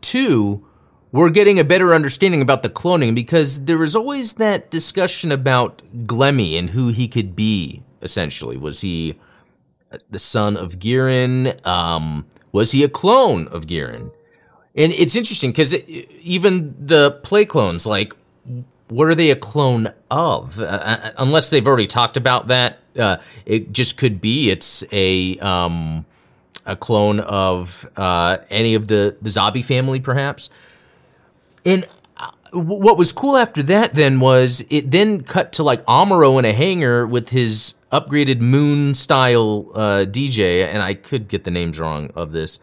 Two, 0.00 0.66
we're 1.12 1.30
getting 1.30 1.58
a 1.58 1.64
better 1.64 1.94
understanding 1.94 2.42
about 2.42 2.62
the 2.62 2.70
cloning 2.70 3.14
because 3.14 3.66
there 3.66 3.78
was 3.78 3.94
always 3.94 4.34
that 4.34 4.70
discussion 4.70 5.30
about 5.30 5.82
Glemy 6.06 6.58
and 6.58 6.70
who 6.70 6.88
he 6.88 7.08
could 7.08 7.36
be. 7.36 7.82
Essentially, 8.00 8.56
was 8.56 8.80
he 8.80 9.16
the 10.10 10.18
son 10.18 10.56
of 10.56 10.78
Gihren? 10.80 11.54
Um, 11.64 12.26
was 12.50 12.72
he 12.72 12.82
a 12.82 12.88
clone 12.88 13.46
of 13.48 13.66
Gihren? 13.66 14.10
And 14.76 14.92
it's 14.92 15.16
interesting 15.16 15.50
because 15.50 15.74
it, 15.74 15.84
even 16.22 16.74
the 16.78 17.12
Ple 17.22 17.44
clones, 17.44 17.86
like, 17.86 18.14
what 18.88 19.08
are 19.08 19.14
they 19.14 19.30
a 19.30 19.36
clone 19.36 19.92
of? 20.10 20.58
Uh, 20.58 20.64
uh, 20.64 21.12
unless 21.18 21.50
they've 21.50 21.66
already 21.66 21.86
talked 21.86 22.16
about 22.16 22.48
that, 22.48 22.78
uh, 22.98 23.16
it 23.46 23.72
just 23.72 23.96
could 23.96 24.20
be 24.20 24.50
it's 24.50 24.84
a 24.92 25.38
um, 25.38 26.04
a 26.66 26.76
clone 26.76 27.20
of 27.20 27.86
uh, 27.96 28.38
any 28.50 28.74
of 28.74 28.88
the 28.88 29.16
the 29.20 29.28
Zabi 29.28 29.64
family, 29.64 30.00
perhaps. 30.00 30.50
And 31.64 31.86
uh, 32.16 32.30
what 32.52 32.98
was 32.98 33.12
cool 33.12 33.36
after 33.36 33.62
that 33.64 33.94
then 33.94 34.20
was 34.20 34.64
it 34.68 34.90
then 34.90 35.22
cut 35.22 35.52
to 35.54 35.62
like 35.62 35.84
Amuro 35.86 36.38
in 36.38 36.44
a 36.44 36.52
hangar 36.52 37.06
with 37.06 37.30
his 37.30 37.78
upgraded 37.90 38.40
moon 38.40 38.94
style 38.94 39.70
uh, 39.74 40.04
DJ, 40.06 40.66
and 40.66 40.82
I 40.82 40.94
could 40.94 41.28
get 41.28 41.44
the 41.44 41.50
names 41.50 41.78
wrong 41.78 42.10
of 42.14 42.32
this. 42.32 42.58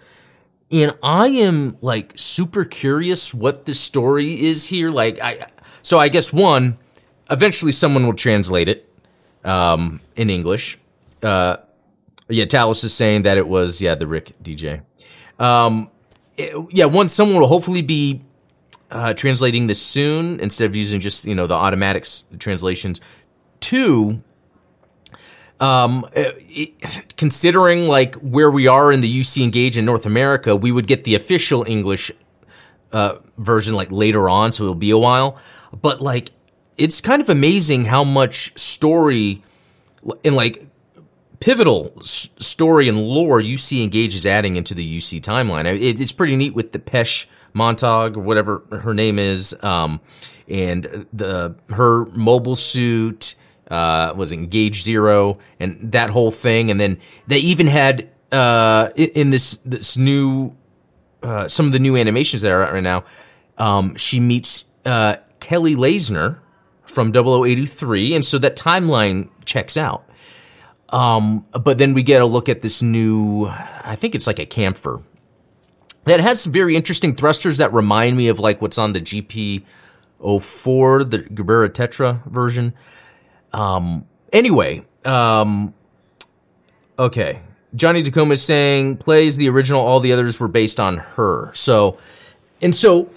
And 0.71 0.93
I 1.01 1.27
am 1.27 1.77
like 1.81 2.13
super 2.15 2.63
curious 2.63 3.33
what 3.33 3.65
the 3.65 3.73
story 3.73 4.33
is 4.33 4.67
here. 4.67 4.91
Like 4.91 5.19
I, 5.19 5.47
so 5.81 5.97
I 5.97 6.09
guess 6.09 6.31
one, 6.31 6.77
eventually 7.29 7.71
someone 7.71 8.05
will 8.05 8.13
translate 8.13 8.69
it 8.69 8.87
um, 9.43 9.99
in 10.15 10.29
English. 10.29 10.77
Uh, 11.23 11.57
yeah, 12.27 12.45
Talos 12.45 12.83
is 12.83 12.93
saying 12.93 13.23
that 13.23 13.37
it 13.37 13.47
was 13.47 13.81
yeah 13.81 13.95
the 13.95 14.07
Rick 14.07 14.33
DJ. 14.43 14.81
Um, 15.39 15.89
it, 16.37 16.53
yeah, 16.71 16.85
one 16.85 17.07
someone 17.07 17.39
will 17.39 17.47
hopefully 17.47 17.81
be 17.81 18.21
uh, 18.91 19.13
translating 19.13 19.67
this 19.67 19.81
soon 19.81 20.39
instead 20.39 20.65
of 20.65 20.75
using 20.75 20.99
just 20.99 21.25
you 21.25 21.35
know 21.35 21.47
the 21.47 21.55
automatic 21.55 22.05
translations. 22.37 23.01
Two, 23.59 24.21
um, 25.59 26.07
it, 26.13 27.13
considering 27.17 27.87
like 27.87 28.15
where 28.15 28.49
we 28.49 28.67
are 28.67 28.91
in 28.91 29.01
the 29.01 29.19
UC 29.19 29.43
Engage 29.43 29.77
in 29.77 29.85
North 29.85 30.05
America, 30.05 30.55
we 30.55 30.71
would 30.71 30.87
get 30.87 31.03
the 31.03 31.15
official 31.15 31.65
English 31.67 32.11
uh, 32.91 33.15
version 33.37 33.75
like 33.75 33.91
later 33.91 34.29
on, 34.29 34.51
so 34.51 34.63
it'll 34.63 34.75
be 34.75 34.91
a 34.91 34.97
while. 34.97 35.37
But 35.81 36.01
like, 36.01 36.29
it's 36.77 37.01
kind 37.01 37.21
of 37.21 37.29
amazing 37.29 37.85
how 37.85 38.03
much 38.03 38.57
story 38.57 39.43
and 40.23 40.35
like 40.35 40.65
pivotal 41.39 41.93
s- 41.99 42.29
story 42.39 42.87
and 42.87 42.97
lore 42.97 43.41
UC 43.41 43.83
Engage 43.83 44.15
is 44.15 44.25
adding 44.25 44.55
into 44.55 44.73
the 44.73 44.97
UC 44.97 45.19
timeline. 45.19 45.65
It, 45.65 45.99
it's 45.99 46.13
pretty 46.13 46.35
neat 46.35 46.53
with 46.53 46.71
the 46.71 46.79
Pesh 46.79 47.25
Montag 47.53 48.15
or 48.17 48.21
whatever 48.21 48.63
her 48.71 48.93
name 48.93 49.19
is, 49.19 49.57
um, 49.61 49.99
and 50.47 51.05
the 51.11 51.55
her 51.69 52.05
mobile 52.05 52.55
suit 52.55 53.28
uh, 53.69 54.13
was 54.15 54.31
Engage 54.31 54.81
Zero 54.81 55.37
and 55.59 55.91
that 55.91 56.09
whole 56.09 56.31
thing, 56.31 56.71
and 56.71 56.79
then 56.79 56.99
they 57.27 57.37
even 57.39 57.67
had 57.67 58.09
uh, 58.31 58.89
in, 58.95 59.29
this 59.29 59.57
this 59.57 59.97
new 59.97 60.55
uh, 61.23 61.47
some 61.47 61.65
of 61.65 61.71
the 61.73 61.79
new 61.79 61.95
animations 61.95 62.41
that 62.41 62.51
are 62.51 62.63
out 62.63 62.73
right 62.73 62.83
now. 62.83 63.03
Um, 63.57 63.95
she 63.95 64.19
meets 64.19 64.67
uh, 64.85 65.17
Kelly 65.39 65.75
Layzner 65.75 66.39
from 66.83 67.13
0083, 67.13 68.15
and 68.15 68.25
so 68.25 68.37
that 68.39 68.55
timeline 68.55 69.29
checks 69.45 69.77
out. 69.77 70.05
Um, 70.89 71.45
but 71.51 71.77
then 71.77 71.93
we 71.93 72.01
get 72.01 72.21
a 72.21 72.25
look 72.25 72.49
at 72.49 72.61
this 72.61 72.81
new, 72.81 73.45
I 73.47 73.95
think 73.95 74.15
it's 74.15 74.25
like 74.25 74.39
a 74.39 74.45
Kampfer 74.45 75.03
that 76.05 76.19
has 76.19 76.41
some 76.41 76.51
very 76.51 76.75
interesting 76.75 77.15
thrusters 77.15 77.57
that 77.57 77.71
remind 77.73 78.17
me 78.17 78.27
of 78.29 78.39
like 78.39 78.61
what's 78.61 78.77
on 78.77 78.93
the 78.93 79.01
GP04, 79.01 79.63
the 80.19 81.19
Gerbera 81.19 81.69
Tetra 81.69 82.25
version. 82.31 82.73
Um, 83.53 84.05
anyway, 84.31 84.85
um, 85.05 85.73
okay. 86.97 87.41
Johnny 87.75 88.01
Tacoma 88.01 88.33
is 88.33 88.41
saying 88.41 88.97
plays 88.97 89.37
the 89.37 89.49
original, 89.49 89.81
all 89.81 89.99
the 89.99 90.11
others 90.11 90.39
were 90.39 90.47
based 90.47 90.79
on 90.79 90.97
her. 90.97 91.51
So, 91.53 91.97
and 92.61 92.73
so, 92.73 93.09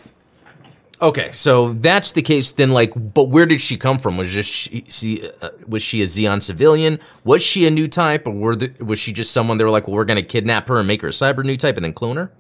okay, 1.01 1.33
so 1.33 1.73
that's 1.73 2.13
the 2.13 2.23
case. 2.23 2.53
Then, 2.53 2.71
like, 2.71 2.93
but 2.95 3.31
where 3.31 3.47
did 3.47 3.61
she 3.61 3.79
come 3.79 3.99
from? 3.99 4.19
Was 4.19 4.33
just 4.33 4.53
she, 4.53 4.85
she 4.89 5.31
uh, 5.41 5.51
was 5.67 5.83
she 5.83 6.03
a 6.03 6.05
Zeon 6.05 6.43
civilian? 6.43 6.99
Was 7.25 7.43
she 7.43 7.67
a 7.67 7.71
new 7.71 7.89
type, 7.89 8.27
or 8.27 8.33
were 8.33 8.57
the, 8.57 8.73
was 8.85 8.99
she 8.99 9.13
just 9.13 9.33
someone 9.33 9.57
they 9.57 9.65
were 9.65 9.71
like, 9.71 9.87
well, 9.87 9.97
we're 9.97 10.05
going 10.05 10.19
to 10.19 10.23
kidnap 10.23 10.69
her 10.69 10.79
and 10.79 10.87
make 10.87 11.01
her 11.01 11.09
a 11.09 11.13
cyber 11.13 11.43
new 11.45 11.57
type 11.57 11.77
and 11.77 11.85
then 11.85 11.95
clone 11.95 12.17
her? 12.17 12.31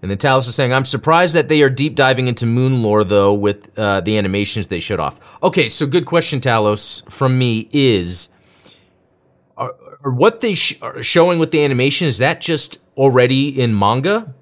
And 0.00 0.10
then 0.10 0.18
Talos 0.18 0.48
is 0.48 0.54
saying, 0.54 0.72
I'm 0.72 0.84
surprised 0.84 1.34
that 1.34 1.48
they 1.48 1.62
are 1.62 1.68
deep 1.68 1.96
diving 1.96 2.28
into 2.28 2.46
moon 2.46 2.82
lore, 2.82 3.02
though, 3.02 3.34
with 3.34 3.76
uh, 3.76 4.00
the 4.00 4.16
animations 4.16 4.68
they 4.68 4.78
showed 4.78 5.00
off. 5.00 5.18
Okay, 5.42 5.66
so 5.68 5.86
good 5.86 6.06
question, 6.06 6.38
Talos, 6.38 7.10
from 7.10 7.36
me 7.36 7.68
is 7.72 8.28
are, 9.56 9.74
are 10.04 10.12
what 10.12 10.40
they 10.40 10.54
sh- 10.54 10.78
are 10.82 11.02
showing 11.02 11.40
with 11.40 11.50
the 11.50 11.64
animation, 11.64 12.06
is 12.06 12.18
that 12.18 12.40
just 12.40 12.80
already 12.96 13.48
in 13.48 13.76
manga? 13.76 14.34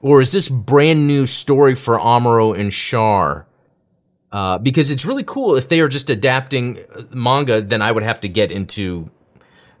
Or 0.00 0.20
is 0.20 0.32
this 0.32 0.48
brand 0.48 1.06
new 1.06 1.26
story 1.26 1.74
for 1.74 1.98
Amuro 1.98 2.58
and 2.58 2.72
Char? 2.72 3.46
Uh, 4.30 4.58
because 4.58 4.90
it's 4.90 5.06
really 5.06 5.24
cool 5.24 5.56
if 5.56 5.68
they 5.68 5.80
are 5.80 5.88
just 5.88 6.10
adapting 6.10 6.78
uh, 6.94 7.02
manga, 7.12 7.62
then 7.62 7.82
I 7.82 7.92
would 7.92 8.02
have 8.02 8.20
to 8.20 8.28
get 8.28 8.50
into 8.50 9.10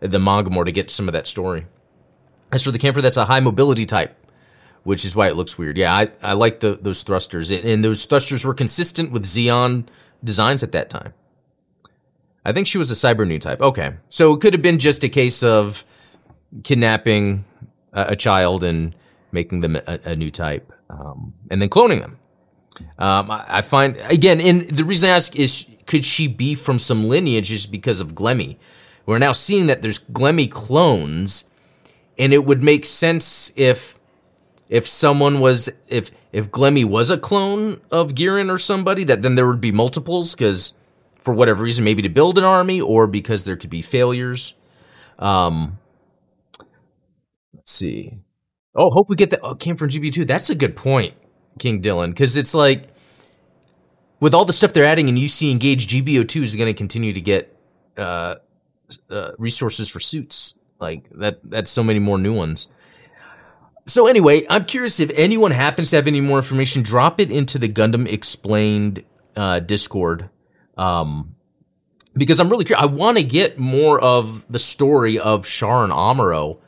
the 0.00 0.18
manga 0.20 0.48
more 0.48 0.64
to 0.64 0.72
get 0.72 0.90
some 0.90 1.08
of 1.08 1.12
that 1.12 1.26
story. 1.26 1.66
As 2.52 2.64
for 2.64 2.70
the 2.70 2.78
Kampfer, 2.78 3.02
that's 3.02 3.16
a 3.16 3.26
high 3.26 3.40
mobility 3.40 3.84
type 3.84 4.16
which 4.84 5.04
is 5.04 5.14
why 5.14 5.28
it 5.28 5.36
looks 5.36 5.58
weird. 5.58 5.76
Yeah, 5.76 5.94
I, 5.94 6.08
I 6.22 6.32
like 6.32 6.60
the, 6.60 6.78
those 6.80 7.02
thrusters, 7.02 7.50
and 7.50 7.84
those 7.84 8.06
thrusters 8.06 8.44
were 8.44 8.54
consistent 8.54 9.10
with 9.10 9.24
Zeon 9.24 9.86
designs 10.22 10.62
at 10.62 10.72
that 10.72 10.90
time. 10.90 11.14
I 12.44 12.52
think 12.52 12.66
she 12.66 12.78
was 12.78 12.90
a 12.90 12.94
cyber 12.94 13.26
new 13.26 13.38
type. 13.38 13.60
Okay, 13.60 13.94
so 14.08 14.32
it 14.32 14.40
could 14.40 14.54
have 14.54 14.62
been 14.62 14.78
just 14.78 15.04
a 15.04 15.08
case 15.08 15.42
of 15.42 15.84
kidnapping 16.64 17.44
a, 17.92 18.12
a 18.12 18.16
child 18.16 18.64
and 18.64 18.94
making 19.32 19.60
them 19.60 19.76
a, 19.76 19.98
a 20.04 20.16
new 20.16 20.30
type, 20.30 20.72
um, 20.88 21.34
and 21.50 21.60
then 21.60 21.68
cloning 21.68 22.00
them. 22.00 22.18
Um, 22.98 23.30
I, 23.30 23.44
I, 23.48 23.62
find 23.62 23.96
again, 23.96 24.40
and 24.40 24.68
the 24.68 24.84
reason 24.84 25.10
I 25.10 25.12
ask 25.12 25.36
is, 25.36 25.68
could 25.86 26.04
she 26.04 26.28
be 26.28 26.54
from 26.54 26.78
some 26.78 27.08
lineage 27.08 27.48
just 27.48 27.70
because 27.70 28.00
of 28.00 28.14
Glemy? 28.14 28.56
We're 29.04 29.18
now 29.18 29.32
seeing 29.32 29.66
that 29.66 29.82
there's 29.82 30.00
Glemy 30.00 30.50
clones, 30.50 31.48
and 32.18 32.32
it 32.32 32.44
would 32.44 32.62
make 32.62 32.84
sense 32.84 33.52
if 33.56 33.97
if 34.68 34.86
someone 34.86 35.40
was 35.40 35.70
if 35.86 36.10
if 36.32 36.50
Glemy 36.50 36.84
was 36.84 37.10
a 37.10 37.18
clone 37.18 37.80
of 37.90 38.14
Gihren 38.14 38.50
or 38.50 38.58
somebody, 38.58 39.04
that 39.04 39.22
then 39.22 39.34
there 39.34 39.46
would 39.46 39.60
be 39.60 39.72
multiples 39.72 40.34
because 40.34 40.78
for 41.22 41.34
whatever 41.34 41.62
reason, 41.62 41.84
maybe 41.84 42.02
to 42.02 42.08
build 42.08 42.38
an 42.38 42.44
army 42.44 42.80
or 42.80 43.06
because 43.06 43.44
there 43.44 43.56
could 43.56 43.70
be 43.70 43.82
failures. 43.82 44.54
Um, 45.18 45.78
let's 47.54 47.72
see. 47.72 48.18
Oh, 48.74 48.90
hope 48.90 49.08
we 49.08 49.16
get 49.16 49.30
that. 49.30 49.40
Oh, 49.42 49.54
came 49.54 49.76
from 49.76 49.88
GB2. 49.88 50.26
That's 50.26 50.50
a 50.50 50.54
good 50.54 50.76
point, 50.76 51.14
King 51.58 51.80
Dylan, 51.80 52.10
because 52.10 52.36
it's 52.36 52.54
like 52.54 52.88
with 54.20 54.34
all 54.34 54.44
the 54.44 54.52
stuff 54.52 54.72
they're 54.72 54.84
adding 54.84 55.08
in 55.08 55.16
UC 55.16 55.50
Engage, 55.50 55.88
GBO2 55.88 56.42
is 56.42 56.56
going 56.56 56.66
to 56.66 56.74
continue 56.74 57.12
to 57.12 57.20
get 57.20 57.56
uh, 57.96 58.36
uh, 59.10 59.30
resources 59.38 59.88
for 59.90 60.00
suits. 60.00 60.58
Like 60.80 61.10
that. 61.18 61.40
That's 61.42 61.70
so 61.70 61.82
many 61.82 61.98
more 61.98 62.18
new 62.18 62.32
ones. 62.32 62.68
So 63.88 64.06
anyway, 64.06 64.42
I'm 64.50 64.66
curious 64.66 65.00
if 65.00 65.10
anyone 65.14 65.50
happens 65.50 65.90
to 65.90 65.96
have 65.96 66.06
any 66.06 66.20
more 66.20 66.36
information, 66.36 66.82
drop 66.82 67.18
it 67.20 67.30
into 67.30 67.58
the 67.58 67.70
Gundam 67.70 68.06
Explained 68.06 69.02
uh, 69.34 69.60
Discord, 69.60 70.28
um, 70.76 71.34
because 72.14 72.38
I'm 72.38 72.50
really 72.50 72.66
curious. 72.66 72.82
I 72.82 72.86
want 72.86 73.16
to 73.16 73.24
get 73.24 73.58
more 73.58 73.98
of 73.98 74.46
the 74.52 74.58
story 74.58 75.18
of 75.18 75.46
Char 75.46 75.84
and 75.84 75.92
Amuro 75.92 76.58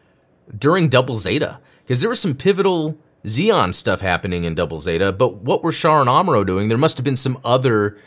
during 0.56 0.88
Double 0.88 1.14
Zeta, 1.14 1.60
because 1.82 2.00
there 2.00 2.08
was 2.08 2.20
some 2.20 2.34
pivotal 2.34 2.96
Zeon 3.26 3.74
stuff 3.74 4.00
happening 4.00 4.44
in 4.44 4.54
Double 4.54 4.78
Zeta. 4.78 5.12
But 5.12 5.42
what 5.42 5.62
were 5.62 5.72
Char 5.72 6.00
and 6.00 6.08
Amuro 6.08 6.46
doing? 6.46 6.68
There 6.68 6.78
must 6.78 6.96
have 6.96 7.04
been 7.04 7.16
some 7.16 7.38
other 7.44 7.98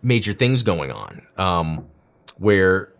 major 0.00 0.32
things 0.32 0.62
going 0.62 0.92
on, 0.92 1.22
um, 1.38 1.88
where 2.36 2.92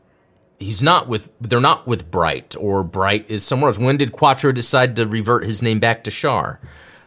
he's 0.58 0.82
not 0.82 1.08
with 1.08 1.30
they're 1.40 1.60
not 1.60 1.86
with 1.86 2.10
Bright 2.10 2.56
or 2.58 2.82
Bright 2.82 3.26
is 3.28 3.44
somewhere 3.44 3.68
else. 3.68 3.78
When 3.78 3.96
did 3.96 4.12
Quattro 4.12 4.52
decide 4.52 4.96
to 4.96 5.06
revert 5.06 5.44
his 5.44 5.62
name 5.62 5.78
back 5.78 6.04
to 6.04 6.10
Char? 6.10 6.60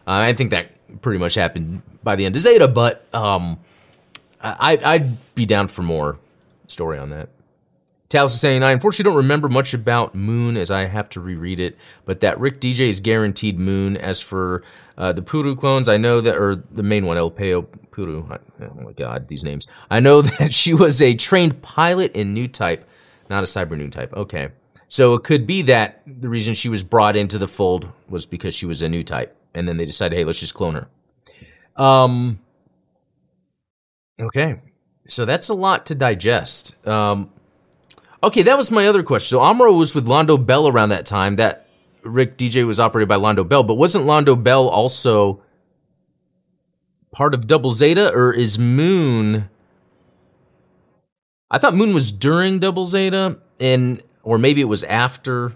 Uh, 0.06 0.20
I 0.20 0.32
think 0.32 0.50
that 0.50 0.70
pretty 1.00 1.18
much 1.18 1.34
happened 1.34 1.82
by 2.02 2.16
the 2.16 2.24
end 2.24 2.36
of 2.36 2.42
Zeta, 2.42 2.68
but 2.68 3.06
um, 3.14 3.58
I, 4.40 4.78
I'd 4.84 5.34
be 5.34 5.46
down 5.46 5.68
for 5.68 5.82
more 5.82 6.18
story 6.66 6.98
on 6.98 7.10
that. 7.10 7.28
Talos 8.12 8.26
is 8.26 8.40
saying, 8.40 8.62
I 8.62 8.72
unfortunately 8.72 9.10
don't 9.10 9.16
remember 9.16 9.48
much 9.48 9.72
about 9.72 10.14
Moon 10.14 10.58
as 10.58 10.70
I 10.70 10.84
have 10.84 11.08
to 11.10 11.20
reread 11.20 11.58
it, 11.58 11.78
but 12.04 12.20
that 12.20 12.38
Rick 12.38 12.60
DJ 12.60 12.88
is 12.88 13.00
guaranteed 13.00 13.58
Moon. 13.58 13.96
As 13.96 14.20
for 14.20 14.62
uh, 14.98 15.12
the 15.12 15.22
Puru 15.22 15.58
clones, 15.58 15.88
I 15.88 15.96
know 15.96 16.20
that, 16.20 16.36
or 16.36 16.62
the 16.70 16.82
main 16.82 17.06
one, 17.06 17.16
El 17.16 17.30
Peo 17.30 17.62
Puru. 17.90 18.38
Oh 18.60 18.82
my 18.82 18.92
god, 18.92 19.28
these 19.28 19.44
names. 19.44 19.66
I 19.90 20.00
know 20.00 20.20
that 20.38 20.52
she 20.52 20.74
was 20.74 21.00
a 21.00 21.14
trained 21.14 21.62
pilot 21.62 22.12
in 22.12 22.34
New 22.34 22.48
Type, 22.48 22.86
not 23.32 23.42
a 23.42 23.46
Cyber 23.46 23.76
New 23.76 23.88
Type. 23.88 24.12
Okay. 24.14 24.50
So 24.88 25.14
it 25.14 25.24
could 25.24 25.46
be 25.46 25.62
that 25.62 26.02
the 26.06 26.28
reason 26.28 26.54
she 26.54 26.68
was 26.68 26.84
brought 26.84 27.16
into 27.16 27.38
the 27.38 27.48
fold 27.48 27.88
was 28.08 28.26
because 28.26 28.54
she 28.54 28.66
was 28.66 28.82
a 28.82 28.88
new 28.88 29.02
type, 29.02 29.34
and 29.54 29.66
then 29.66 29.78
they 29.78 29.86
decided, 29.86 30.18
hey, 30.18 30.24
let's 30.24 30.40
just 30.40 30.54
clone 30.54 30.74
her. 30.74 31.82
Um. 31.82 32.38
Okay, 34.20 34.60
so 35.06 35.24
that's 35.24 35.48
a 35.48 35.54
lot 35.54 35.86
to 35.86 35.94
digest. 35.94 36.76
Um, 36.86 37.30
Okay, 38.24 38.42
that 38.42 38.56
was 38.56 38.70
my 38.70 38.86
other 38.86 39.02
question. 39.02 39.36
So 39.36 39.40
Amuro 39.40 39.76
was 39.76 39.94
with 39.94 40.06
Londo 40.06 40.44
Bell 40.44 40.68
around 40.68 40.90
that 40.90 41.06
time. 41.06 41.36
That 41.36 41.66
Rick 42.04 42.38
DJ 42.38 42.64
was 42.64 42.78
operated 42.78 43.08
by 43.08 43.16
Londo 43.16 43.46
Bell, 43.48 43.64
but 43.64 43.74
wasn't 43.74 44.06
Londo 44.06 44.40
Bell 44.40 44.68
also 44.68 45.42
part 47.10 47.34
of 47.34 47.46
Double 47.48 47.70
Zeta, 47.70 48.12
or 48.12 48.32
is 48.32 48.58
Moon? 48.58 49.48
I 51.52 51.58
thought 51.58 51.74
Moon 51.74 51.92
was 51.92 52.10
during 52.10 52.58
Double 52.58 52.86
Zeta, 52.86 53.36
and 53.60 54.02
or 54.22 54.38
maybe 54.38 54.62
it 54.62 54.68
was 54.68 54.82
after. 54.84 55.52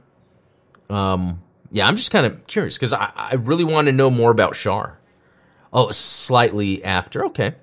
Um, 0.90 1.42
yeah, 1.72 1.88
I'm 1.88 1.96
just 1.96 2.12
kind 2.12 2.26
of 2.26 2.46
curious 2.46 2.76
because 2.76 2.92
I, 2.92 3.10
I 3.16 3.34
really 3.34 3.64
want 3.64 3.86
to 3.86 3.92
know 3.92 4.10
more 4.10 4.30
about 4.30 4.54
Char. 4.54 5.00
Oh, 5.72 5.90
slightly 5.90 6.84
after. 6.84 7.24
Okay, 7.26 7.54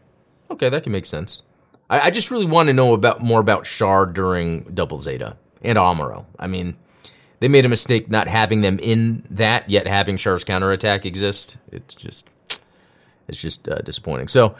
okay, 0.52 0.70
that 0.70 0.84
can 0.84 0.92
make 0.92 1.06
sense. 1.06 1.44
I, 1.90 2.02
I 2.02 2.10
just 2.10 2.32
really 2.32 2.46
want 2.46 2.68
to 2.68 2.74
know 2.74 2.94
about 2.94 3.22
more 3.22 3.40
about 3.40 3.66
Char 3.66 4.08
during 4.08 4.64
Double 4.74 4.98
Zeta 4.98 5.38
and 5.62 5.78
Amuro. 5.78 6.26
I 6.38 6.48
mean, 6.48 6.76
they 7.40 7.48
made 7.48 7.66
a 7.66 7.70
mistake 7.70 8.10
not 8.10 8.28
having 8.28 8.62
them 8.62 8.80
in 8.80 9.26
that, 9.30 9.70
yet 9.70 9.88
having 9.88 10.18
Char's 10.18 10.44
counterattack 10.44 11.06
exist. 11.06 11.58
It's 11.72 11.94
just, 11.94 12.28
it's 13.28 13.42
just 13.42 13.70
uh, 13.70 13.80
disappointing. 13.80 14.28
So, 14.28 14.56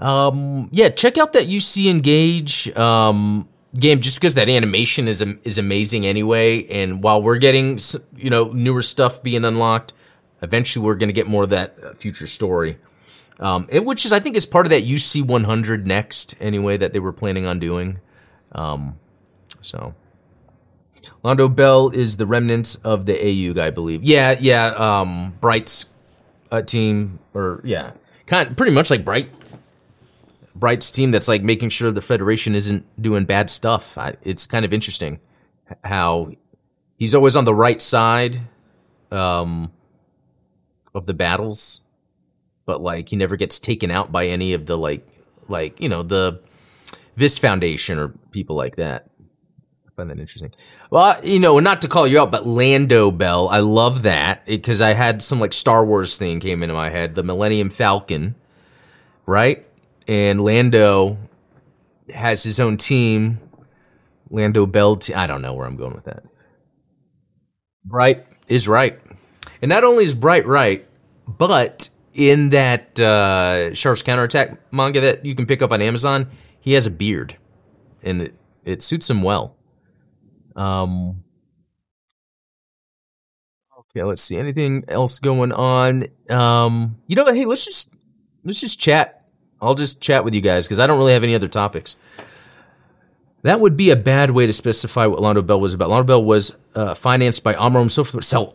um, 0.00 0.68
yeah, 0.72 0.88
check 0.88 1.18
out 1.18 1.32
that 1.34 1.46
UC 1.46 1.90
Engage 1.90 2.74
um, 2.76 3.48
game 3.78 4.00
just 4.00 4.18
because 4.18 4.34
that 4.34 4.48
animation 4.48 5.08
is 5.08 5.22
is 5.44 5.58
amazing 5.58 6.06
anyway. 6.06 6.66
And 6.66 7.02
while 7.02 7.22
we're 7.22 7.38
getting 7.38 7.78
you 8.16 8.30
know 8.30 8.44
newer 8.52 8.82
stuff 8.82 9.22
being 9.22 9.44
unlocked, 9.44 9.92
eventually 10.42 10.84
we're 10.84 10.94
going 10.94 11.08
to 11.08 11.14
get 11.14 11.26
more 11.26 11.44
of 11.44 11.50
that 11.50 11.76
uh, 11.82 11.94
future 11.94 12.26
story. 12.26 12.78
Um, 13.38 13.66
it, 13.70 13.84
which 13.84 14.04
is 14.04 14.12
I 14.12 14.20
think 14.20 14.36
is 14.36 14.46
part 14.46 14.66
of 14.66 14.70
that 14.70 14.84
UC 14.84 15.26
100 15.26 15.86
next 15.86 16.34
anyway 16.40 16.76
that 16.76 16.92
they 16.92 16.98
were 16.98 17.12
planning 17.12 17.46
on 17.46 17.58
doing. 17.58 18.00
Um, 18.52 18.98
so 19.62 19.94
Londo 21.24 21.54
Bell 21.54 21.90
is 21.90 22.16
the 22.16 22.26
remnants 22.26 22.76
of 22.76 23.06
the 23.06 23.14
AEUG, 23.14 23.58
I 23.58 23.70
believe. 23.70 24.02
Yeah, 24.02 24.36
yeah. 24.40 24.66
Um, 24.66 25.34
Bright's 25.40 25.88
uh, 26.50 26.62
team, 26.62 27.18
or 27.34 27.60
yeah, 27.64 27.92
kind 28.26 28.50
of, 28.50 28.56
pretty 28.56 28.72
much 28.72 28.90
like 28.90 29.04
Bright. 29.04 29.30
Bright's 30.54 30.90
team 30.90 31.10
that's 31.10 31.28
like 31.28 31.42
making 31.42 31.68
sure 31.68 31.90
the 31.90 32.00
Federation 32.00 32.54
isn't 32.54 32.84
doing 33.00 33.24
bad 33.24 33.50
stuff. 33.50 33.96
I, 33.96 34.16
it's 34.22 34.46
kind 34.46 34.64
of 34.64 34.72
interesting 34.72 35.20
how 35.84 36.32
he's 36.96 37.14
always 37.14 37.36
on 37.36 37.44
the 37.44 37.54
right 37.54 37.80
side 37.80 38.40
um, 39.10 39.72
of 40.94 41.06
the 41.06 41.14
battles 41.14 41.82
but 42.70 42.80
like 42.80 43.08
he 43.08 43.16
never 43.16 43.34
gets 43.34 43.58
taken 43.58 43.90
out 43.90 44.12
by 44.12 44.26
any 44.26 44.52
of 44.52 44.64
the 44.66 44.78
like 44.78 45.04
like 45.48 45.80
you 45.80 45.88
know 45.88 46.04
the 46.04 46.40
Vist 47.16 47.40
Foundation 47.40 47.98
or 47.98 48.10
people 48.30 48.54
like 48.54 48.76
that. 48.76 49.10
I 49.88 49.90
find 49.96 50.08
that 50.08 50.20
interesting. 50.20 50.52
Well, 50.88 51.16
you 51.24 51.40
know, 51.40 51.58
not 51.58 51.82
to 51.82 51.88
call 51.88 52.06
you 52.06 52.20
out, 52.20 52.30
but 52.30 52.46
Lando 52.46 53.10
Bell, 53.10 53.48
I 53.48 53.58
love 53.58 54.04
that 54.04 54.46
because 54.46 54.80
I 54.80 54.92
had 54.92 55.20
some 55.20 55.40
like 55.40 55.52
Star 55.52 55.84
Wars 55.84 56.16
thing 56.16 56.38
came 56.38 56.62
into 56.62 56.74
my 56.74 56.90
head, 56.90 57.16
the 57.16 57.24
Millennium 57.24 57.70
Falcon, 57.70 58.36
right? 59.26 59.66
And 60.10 60.42
Lando 60.42 61.18
has 62.12 62.42
his 62.42 62.58
own 62.58 62.76
team. 62.76 63.38
Lando 64.28 64.66
Bell, 64.66 64.98
I 65.14 65.28
don't 65.28 65.40
know 65.40 65.54
where 65.54 65.68
I'm 65.68 65.76
going 65.76 65.94
with 65.94 66.06
that. 66.06 66.24
Bright 67.84 68.24
is 68.48 68.66
right. 68.66 68.98
And 69.62 69.68
not 69.68 69.84
only 69.84 70.02
is 70.02 70.16
Bright 70.16 70.48
right, 70.48 70.84
but 71.28 71.90
in 72.12 72.50
that 72.50 72.98
uh, 72.98 73.70
Char's 73.72 74.02
counterattack 74.02 74.72
manga 74.72 75.00
that 75.00 75.24
you 75.24 75.36
can 75.36 75.46
pick 75.46 75.62
up 75.62 75.70
on 75.70 75.80
Amazon, 75.80 76.28
he 76.60 76.72
has 76.72 76.86
a 76.86 76.90
beard, 76.90 77.36
and 78.02 78.22
it, 78.22 78.34
it 78.64 78.82
suits 78.82 79.08
him 79.08 79.22
well. 79.22 79.54
Um. 80.56 81.22
Okay, 83.78 84.02
let's 84.02 84.22
see. 84.22 84.36
Anything 84.36 84.84
else 84.88 85.20
going 85.20 85.52
on? 85.52 86.08
Um, 86.28 86.96
you 87.06 87.14
know, 87.14 87.32
hey, 87.32 87.44
let's 87.44 87.64
just 87.64 87.92
let's 88.44 88.60
just 88.60 88.80
chat. 88.80 89.19
I'll 89.60 89.74
just 89.74 90.00
chat 90.00 90.24
with 90.24 90.34
you 90.34 90.40
guys 90.40 90.66
because 90.66 90.80
I 90.80 90.86
don't 90.86 90.98
really 90.98 91.12
have 91.12 91.22
any 91.22 91.34
other 91.34 91.48
topics. 91.48 91.96
That 93.42 93.60
would 93.60 93.76
be 93.76 93.90
a 93.90 93.96
bad 93.96 94.32
way 94.32 94.46
to 94.46 94.52
specify 94.52 95.06
what 95.06 95.20
Londo 95.20 95.46
Bell 95.46 95.60
was 95.60 95.72
about. 95.72 95.88
Londo 95.88 96.06
Bell 96.06 96.24
was 96.24 96.56
uh, 96.74 96.94
financed 96.94 97.42
by 97.42 97.54
Amuro 97.54 97.80
and 97.80 98.24
so 98.24 98.54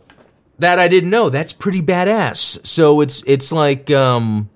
that 0.58 0.78
I 0.78 0.88
didn't 0.88 1.10
know. 1.10 1.28
That's 1.28 1.52
pretty 1.52 1.82
badass. 1.82 2.66
So 2.66 3.00
it's 3.00 3.22
it's 3.26 3.52
like 3.52 3.90
um 3.90 4.48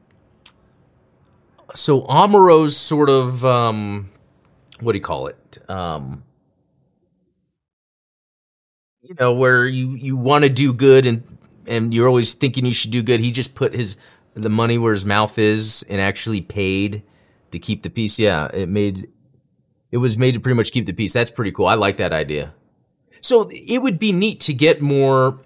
so 1.75 2.03
Amuro's 2.03 2.77
sort 2.77 3.11
of 3.11 3.45
um 3.45 4.11
what 4.81 4.93
do 4.93 4.99
you 4.99 5.03
call 5.03 5.27
it? 5.27 5.59
Um 5.69 6.25
you 9.03 9.15
know, 9.19 9.33
where 9.33 9.67
you 9.67 9.95
you 9.95 10.17
want 10.17 10.45
to 10.45 10.51
do 10.51 10.73
good 10.73 11.07
and 11.07 11.23
and 11.67 11.93
you're 11.95 12.09
always 12.09 12.35
thinking 12.35 12.65
you 12.65 12.73
should 12.73 12.91
do 12.91 13.03
good. 13.03 13.21
He 13.21 13.31
just 13.31 13.55
put 13.55 13.75
his 13.75 13.97
the 14.35 14.49
money 14.49 14.79
where 14.79 14.93
his 14.93 15.05
mouth 15.05 15.39
is 15.39 15.85
and 15.89 16.01
actually 16.01 16.41
paid 16.41 17.03
to 17.51 17.59
keep 17.59 17.83
the 17.83 17.91
peace. 17.91 18.19
Yeah, 18.19 18.49
it 18.53 18.69
made 18.69 19.09
it 19.91 19.99
was 19.99 20.19
made 20.19 20.35
to 20.35 20.41
pretty 20.41 20.57
much 20.57 20.73
keep 20.73 20.87
the 20.87 20.93
peace. 20.93 21.13
That's 21.13 21.31
pretty 21.31 21.53
cool. 21.53 21.67
I 21.67 21.75
like 21.75 21.97
that 21.97 22.13
idea. 22.13 22.55
So 23.21 23.49
it 23.51 23.83
would 23.83 23.99
be 23.99 24.13
neat 24.13 24.41
to 24.41 24.55
get 24.55 24.81
more 24.81 25.41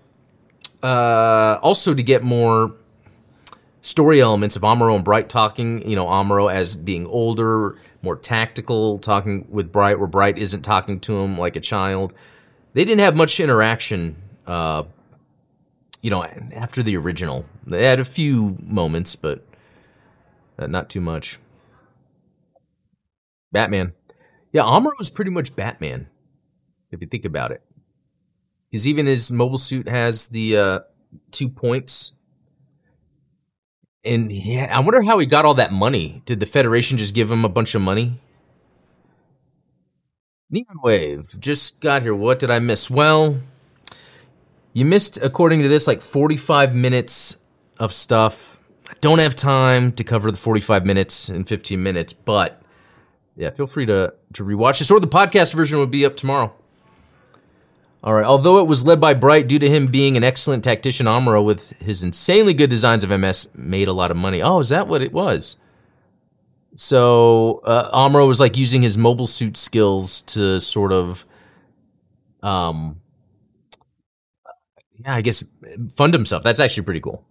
uh, 0.82 1.59
also 1.62 1.95
to 1.95 2.03
get 2.03 2.22
more 2.22 2.74
story 3.80 4.20
elements 4.20 4.57
of 4.57 4.62
Amuro 4.62 4.95
and 4.95 5.05
Bright 5.05 5.28
talking, 5.28 5.89
you 5.89 5.97
know, 5.97 6.07
Amuro 6.07 6.53
as 6.53 6.76
being 6.76 7.07
older, 7.07 7.78
more 8.03 8.16
tactical, 8.16 8.99
talking 8.99 9.47
with 9.51 9.72
Bright, 9.72 9.99
where 9.99 10.07
Bright 10.07 10.39
isn't 10.39 10.62
talking 10.62 11.01
to 11.01 11.18
him 11.18 11.39
like 11.39 11.57
a 11.57 11.61
child. 11.61 12.14
They 12.74 12.85
didn't 12.85 13.01
have 13.01 13.16
much 13.16 13.41
interaction, 13.41 14.16
uh, 14.47 14.85
you 16.05 16.11
know, 16.11 16.22
after 16.22 16.82
the 16.82 16.98
original. 16.98 17.46
They 17.66 17.86
had 17.86 17.98
a 17.98 18.05
few 18.05 18.59
moments, 18.61 19.16
but 19.16 19.42
uh, 20.59 20.66
not 20.66 20.90
too 20.90 21.00
much. 21.00 21.38
Batman. 23.50 23.94
Yeah, 24.52 24.64
Amuro 24.64 24.98
was 24.98 25.09
pretty 25.09 25.30
much 25.30 25.57
Batman, 25.57 26.09
if 26.90 27.00
you 27.00 27.07
think 27.07 27.24
about 27.24 27.52
it. 27.52 27.62
Because 28.70 28.86
even 28.86 29.07
his 29.07 29.32
mobile 29.32 29.57
suit 29.57 29.88
has 29.88 30.28
the 30.28 30.59
uh, 30.59 30.78
two 31.30 31.48
points. 31.48 32.12
And 34.05 34.30
yeah, 34.30 34.76
I 34.76 34.80
wonder 34.80 35.00
how 35.00 35.18
he 35.18 35.24
got 35.24 35.46
all 35.46 35.55
that 35.55 35.72
money. 35.72 36.20
Did 36.26 36.38
the 36.38 36.44
Federation 36.46 36.98
just 36.98 37.14
give 37.14 37.30
him 37.30 37.46
a 37.46 37.48
bunch 37.48 37.74
of 37.74 37.80
money? 37.80 38.20
Neon 40.50 40.80
Wave 40.82 41.40
just 41.40 41.80
got 41.80 42.02
here. 42.02 42.14
What 42.14 42.40
did 42.40 42.50
I 42.50 42.59
miss? 42.59 42.90
Well, 42.90 43.40
you 44.75 44.85
missed, 44.85 45.22
according 45.22 45.62
to 45.62 45.68
this, 45.68 45.87
like 45.87 46.03
45 46.03 46.75
minutes 46.75 47.41
of 47.79 47.93
stuff. 47.93 48.61
I 48.91 48.95
don't 49.01 49.20
have 49.20 49.35
time 49.35 49.93
to 49.93 50.05
cover 50.05 50.31
the 50.31 50.37
45 50.37 50.85
minutes 50.85 51.31
in 51.31 51.45
15 51.45 51.83
minutes, 51.83 52.12
but 52.12 52.61
yeah, 53.37 53.51
feel 53.51 53.66
free 53.66 53.87
to 53.87 54.12
to 54.35 54.45
rewatch 54.45 54.81
this, 54.81 54.91
or 54.91 55.01
the 55.01 55.07
podcast 55.07 55.55
version 55.55 55.79
will 55.79 55.87
be 55.87 56.05
up 56.05 56.16
tomorrow. 56.16 56.53
All 58.03 58.12
right. 58.12 58.25
Although 58.25 58.59
it 58.59 58.66
was 58.66 58.85
led 58.85 59.01
by 59.01 59.14
Bright 59.14 59.49
due 59.49 59.59
to 59.59 59.68
him 59.68 59.87
being 59.87 60.18
an 60.18 60.22
excellent 60.22 60.62
tactician, 60.62 61.07
Amuro, 61.07 61.43
with 61.43 61.70
his 61.81 62.05
insanely 62.05 62.53
good 62.53 62.68
designs 62.68 63.03
of 63.03 63.09
MS, 63.09 63.51
made 63.55 63.89
a 63.89 63.95
lot 63.95 64.11
of 64.11 64.18
money. 64.18 64.43
Oh, 64.43 64.59
is 64.59 64.68
that 64.68 64.89
what 64.89 65.01
it 65.01 65.11
was? 65.11 65.57
So 66.77 67.62
uh, 67.64 67.97
Amuro 67.97 68.27
was 68.27 68.41
like 68.41 68.59
using 68.59 68.83
his 68.83 68.99
mobile 68.99 69.27
suit 69.27 69.57
skills 69.57 70.20
to 70.22 70.61
sort 70.61 70.93
of, 70.93 71.25
um, 72.43 73.01
yeah, 74.99 75.14
I 75.14 75.20
guess 75.20 75.45
fund 75.90 76.14
himself. 76.14 76.42
That's 76.42 76.61
actually 76.61 76.84
pretty 76.84 77.01
cool. 77.01 77.24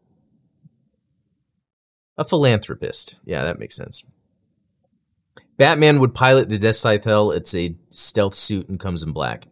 A 2.18 2.26
philanthropist. 2.26 3.18
Yeah, 3.26 3.44
that 3.44 3.60
makes 3.60 3.76
sense. 3.76 4.04
Batman 5.58 6.00
would 6.00 6.14
pilot 6.14 6.50
the 6.50 6.58
Death 6.58 6.76
Scythe 6.76 7.04
Hell. 7.04 7.32
It's 7.32 7.54
a 7.56 7.76
stealth 7.90 8.34
suit 8.34 8.70
and 8.70 8.80
comes 8.80 9.04
in 9.04 9.14
black. 9.14 9.48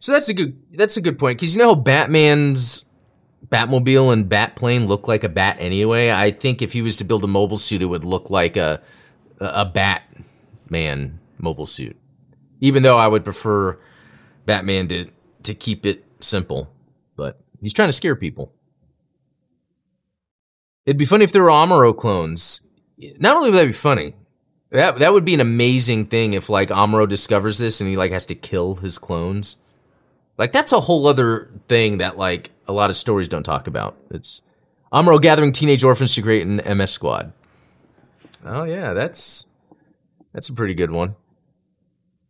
So 0.00 0.12
that's 0.12 0.28
a 0.28 0.34
good 0.34 0.60
that's 0.72 0.96
a 0.96 1.00
good 1.00 1.18
point 1.18 1.38
because 1.38 1.56
you 1.56 1.62
know 1.62 1.74
how 1.74 1.80
Batman's 1.80 2.84
Batmobile 3.48 4.12
and 4.12 4.28
Batplane 4.28 4.86
look 4.86 5.08
like 5.08 5.24
a 5.24 5.28
bat 5.28 5.56
anyway. 5.58 6.10
I 6.10 6.30
think 6.30 6.62
if 6.62 6.72
he 6.72 6.82
was 6.82 6.96
to 6.98 7.04
build 7.04 7.24
a 7.24 7.28
mobile 7.28 7.56
suit, 7.56 7.82
it 7.82 7.86
would 7.86 8.04
look 8.04 8.30
like 8.30 8.56
a 8.56 8.80
a 9.40 9.64
Batman 9.64 11.18
mobile 11.38 11.66
suit. 11.66 11.96
Even 12.60 12.82
though 12.82 12.98
I 12.98 13.08
would 13.08 13.24
prefer 13.24 13.78
Batman 14.46 14.88
to 14.88 15.10
to 15.44 15.54
keep 15.54 15.86
it 15.86 16.04
simple, 16.20 16.70
he's 17.60 17.72
trying 17.72 17.88
to 17.88 17.92
scare 17.92 18.16
people. 18.16 18.52
It'd 20.86 20.96
be 20.96 21.04
funny 21.04 21.24
if 21.24 21.32
there 21.32 21.42
were 21.42 21.50
Amuro 21.50 21.96
clones. 21.96 22.66
Not 23.18 23.36
only 23.36 23.50
would 23.50 23.58
that 23.58 23.66
be 23.66 23.72
funny, 23.72 24.14
that 24.70 24.98
that 24.98 25.12
would 25.12 25.24
be 25.24 25.34
an 25.34 25.40
amazing 25.40 26.06
thing 26.06 26.34
if 26.34 26.48
like 26.48 26.68
Amuro 26.68 27.08
discovers 27.08 27.58
this 27.58 27.80
and 27.80 27.90
he 27.90 27.96
like 27.96 28.12
has 28.12 28.26
to 28.26 28.34
kill 28.34 28.76
his 28.76 28.98
clones. 28.98 29.58
Like 30.36 30.52
that's 30.52 30.72
a 30.72 30.80
whole 30.80 31.06
other 31.06 31.50
thing 31.68 31.98
that 31.98 32.16
like 32.16 32.50
a 32.66 32.72
lot 32.72 32.90
of 32.90 32.96
stories 32.96 33.28
don't 33.28 33.42
talk 33.42 33.66
about. 33.66 33.96
It's 34.10 34.42
Amuro 34.92 35.20
gathering 35.20 35.52
teenage 35.52 35.84
orphans 35.84 36.14
to 36.14 36.22
create 36.22 36.46
an 36.46 36.62
MS 36.78 36.90
squad. 36.90 37.32
Oh 38.44 38.64
yeah, 38.64 38.92
that's 38.92 39.48
that's 40.32 40.48
a 40.48 40.54
pretty 40.54 40.74
good 40.74 40.90
one. 40.90 41.16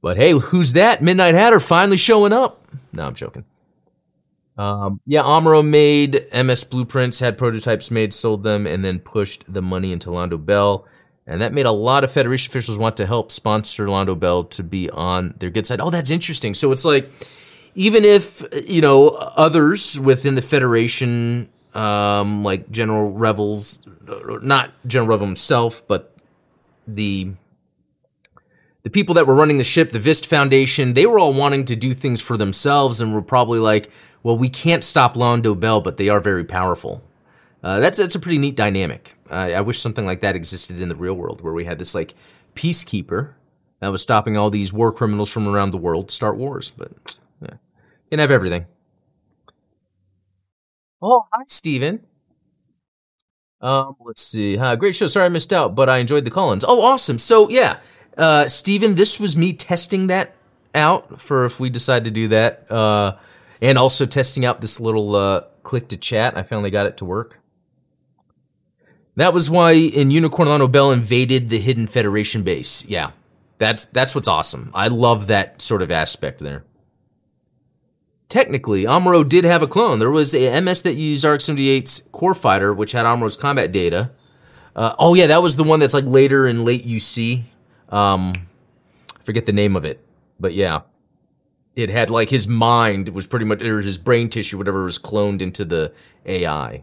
But 0.01 0.17
hey, 0.17 0.33
who's 0.33 0.75
that? 0.75 1.03
Midnight 1.03 1.35
Hatter 1.35 1.61
finally 1.61 1.97
showing 1.97 2.33
up. 2.33 2.65
No, 2.93 3.07
I'm 3.07 3.15
joking. 3.15 3.45
Um, 4.59 5.01
yeah, 5.07 5.23
Amuro 5.23 5.65
made 5.65 6.27
MS 6.35 6.65
blueprints, 6.65 7.21
had 7.21 7.39
prototypes 7.39 7.93
made, 7.93 8.13
sold 8.13 8.43
them, 8.43 8.67
and 8.67 8.85
then 8.85 8.99
pushed 8.99 9.45
the 9.49 9.63
money 9.63 9.93
into 9.93 10.11
Londo 10.11 10.45
Bell. 10.45 10.85
And 11.29 11.41
that 11.41 11.53
made 11.53 11.67
a 11.67 11.73
lot 11.73 12.03
of 12.03 12.11
Federation 12.11 12.51
officials 12.51 12.77
want 12.77 12.97
to 12.97 13.07
help 13.07 13.31
sponsor 13.31 13.87
Londo 13.87 14.19
Bell 14.19 14.45
to 14.45 14.63
be 14.65 14.91
on 14.91 15.35
their 15.39 15.51
good 15.51 15.67
side. 15.67 15.81
Oh, 15.81 15.91
that's 15.91 16.11
interesting. 16.11 16.55
So 16.55 16.73
it's 16.73 16.85
like, 16.85 17.09
even 17.77 18.05
if, 18.05 18.43
you 18.67 18.81
know, 18.81 19.11
others 19.11 20.01
within 20.01 20.35
the 20.35 20.43
Federation, 20.43 21.49
um, 21.75 22.43
like 22.43 22.69
General 22.71 23.13
Revils, 23.13 23.79
not 24.43 24.73
General 24.87 25.19
Revil 25.19 25.27
himself, 25.27 25.87
but 25.87 26.17
the 26.87 27.35
the 28.85 28.91
people 28.91 29.15
that 29.17 29.27
were 29.27 29.35
running 29.35 29.59
the 29.59 29.65
ship, 29.65 29.93
the 29.93 29.99
Vist 29.99 30.27
Foundation, 30.27 30.95
they 30.95 31.05
were 31.05 31.19
all 31.19 31.35
wanting 31.35 31.67
to 31.67 31.77
do 31.77 31.95
things 31.95 32.23
for 32.23 32.39
themselves 32.39 33.01
and 33.03 33.13
were 33.13 33.21
probably 33.21 33.59
like, 33.59 33.91
well, 34.23 34.37
we 34.37 34.49
can't 34.49 34.85
stop 34.85 35.15
Londo 35.15 35.59
Bell, 35.59 35.81
but 35.81 35.97
they 35.97 36.09
are 36.09 36.21
very 36.21 36.45
powerful. 36.45 37.03
Uh, 37.63 37.81
that's 37.81 37.99
that's 37.99 38.15
a 38.15 38.21
pretty 38.21 38.39
neat 38.39 38.57
dynamic. 38.57 39.15
I 39.31 39.61
wish 39.61 39.79
something 39.79 40.07
like 40.07 40.23
that 40.23 40.37
existed 40.37 40.81
in 40.81 40.89
the 40.89 40.97
real 40.97 41.15
world, 41.15 41.43
where 41.43 41.53
we 41.53 41.67
had 41.67 41.79
this 41.79 41.95
like 41.95 42.15
peacekeeper 42.55 43.35
that 43.81 43.93
was 43.93 44.03
stopping 44.03 44.37
all 44.37 44.51
these 44.51 44.73
war 44.73 44.93
criminals 44.93 45.31
from 45.31 45.47
around 45.47 45.71
the 45.71 45.79
world 45.79 46.09
to 46.09 46.15
start 46.15 46.37
wars. 46.37 46.71
But 46.71 47.19
yeah, 47.43 47.57
can 48.11 48.21
have 48.21 48.31
everything. 48.31 48.67
Oh, 51.01 51.27
hi, 51.33 51.45
Steven. 51.47 52.01
Um, 53.61 53.97
let's 54.01 54.23
see. 54.23 54.57
Uh, 54.57 54.77
great 54.77 54.95
show. 54.95 55.07
Sorry 55.07 55.27
I 55.27 55.29
missed 55.29 55.53
out, 55.53 55.75
but 55.75 55.89
I 55.89 55.99
enjoyed 55.99 56.25
the 56.25 56.31
Collins. 56.31 56.65
Oh, 56.67 56.83
awesome. 56.83 57.19
So 57.19 57.49
yeah, 57.49 57.81
uh, 58.17 58.47
Steven, 58.47 58.95
this 58.95 59.21
was 59.21 59.37
me 59.37 59.53
testing 59.53 60.07
that 60.09 60.35
out 60.75 61.21
for 61.21 61.45
if 61.45 61.61
we 61.61 61.71
decide 61.71 62.05
to 62.05 62.11
do 62.11 62.29
that. 62.29 62.71
Uh, 62.71 63.17
and 63.61 63.79
also 63.79 64.07
testing 64.07 64.45
out 64.45 64.61
this 64.61 64.81
little 64.81 65.17
uh, 65.17 65.43
click 65.63 65.89
to 65.89 65.97
chat. 65.97 66.37
I 66.37 66.43
finally 66.43 66.71
got 66.71 66.87
it 66.87 66.97
to 66.99 67.05
work. 67.05 67.39
That 69.17 69.35
was 69.35 69.51
why 69.51 69.73
in 69.73 70.11
Unicorn 70.11 70.49
Londo 70.49 70.71
Bell 70.71 70.93
invaded 70.93 71.51
the 71.51 71.59
hidden 71.59 71.89
Federation 71.89 72.43
base. 72.45 72.87
Yeah, 72.87 73.11
that's 73.59 73.87
that's 73.87 74.15
what's 74.15 74.29
awesome. 74.29 74.71
I 74.75 74.89
love 74.89 75.27
that 75.27 75.61
sort 75.61 75.83
of 75.83 75.91
aspect 75.91 76.39
there. 76.39 76.65
Technically, 78.29 78.85
Amuro 78.85 79.27
did 79.27 79.45
have 79.45 79.63
a 79.63 79.67
clone. 79.67 79.99
There 79.99 80.11
was 80.11 80.35
a 80.35 80.61
MS 80.61 80.83
that 80.83 80.95
used 80.95 81.25
RX-78's 81.25 82.09
core 82.13 82.35
fighter, 82.35 82.75
which 82.75 82.93
had 82.93 83.07
Amuro's 83.07 83.37
combat 83.37 83.73
data. 83.73 84.11
Uh, 84.77 84.95
oh 84.99 85.15
yeah, 85.15 85.27
that 85.27 85.43
was 85.43 85.57
the 85.57 85.65
one 85.65 85.81
that's 85.81 85.95
like 85.95 86.05
later 86.05 86.47
in 86.47 86.65
late 86.65 86.87
UC. 86.87 87.43
Um, 87.89 88.35
forget 89.25 89.47
the 89.47 89.53
name 89.53 89.75
of 89.75 89.85
it, 89.85 90.05
but 90.39 90.53
yeah 90.53 90.83
it 91.79 91.91
had 91.91 92.11
like 92.11 92.29
his 92.29 92.49
mind 92.49 93.11
was 93.11 93.29
pretty 93.29 93.45
much 93.45 93.63
or 93.63 93.81
his 93.81 93.99
brain 93.99 94.29
tissue, 94.29 94.59
whatever, 94.59 94.83
was 94.83 94.99
cloned 94.99 95.41
into 95.41 95.65
the 95.65 95.93
AI. 96.27 96.83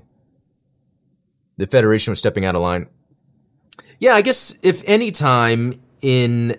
The 1.58 1.68
Federation 1.68 2.14
was 2.14 2.20
stepping 2.20 2.46
out 2.46 2.56
of 2.56 2.62
line. 2.62 2.88
Yeah, 4.00 4.14
I 4.14 4.22
guess 4.22 4.58
if 4.64 4.82
any 4.86 5.12
time 5.12 5.82
in 6.02 6.58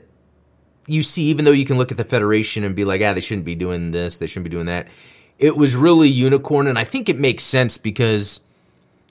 UC, 0.86 1.16
even 1.16 1.46
though 1.46 1.50
you 1.50 1.64
can 1.64 1.78
look 1.78 1.90
at 1.90 1.96
the 1.96 2.04
Federation 2.04 2.62
and 2.62 2.76
be 2.76 2.84
like, 2.84 3.00
ah, 3.00 3.14
they 3.14 3.22
shouldn't 3.22 3.46
be 3.46 3.54
doing 3.54 3.92
this, 3.92 4.18
they 4.18 4.26
shouldn't 4.26 4.44
be 4.44 4.50
doing 4.50 4.66
that. 4.66 4.86
It 5.38 5.56
was 5.56 5.74
really 5.74 6.10
Unicorn, 6.10 6.66
and 6.66 6.78
I 6.78 6.84
think 6.84 7.08
it 7.08 7.18
makes 7.18 7.42
sense 7.42 7.78
because 7.78 8.44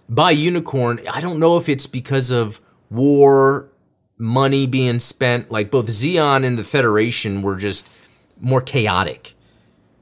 by 0.08 0.30
Unicorn, 0.30 1.00
I 1.12 1.20
don't 1.20 1.40
know 1.40 1.58
if 1.58 1.68
it's 1.68 1.88
because 1.88 2.30
of 2.30 2.62
war, 2.92 3.72
money 4.20 4.68
being 4.68 5.00
spent, 5.00 5.52
like 5.52 5.72
both 5.72 5.88
Zeon 5.88 6.46
and 6.46 6.60
the 6.60 6.64
Federation 6.64 7.42
were 7.42 7.56
just 7.56 7.90
more 8.40 8.62
chaotic. 8.62 9.34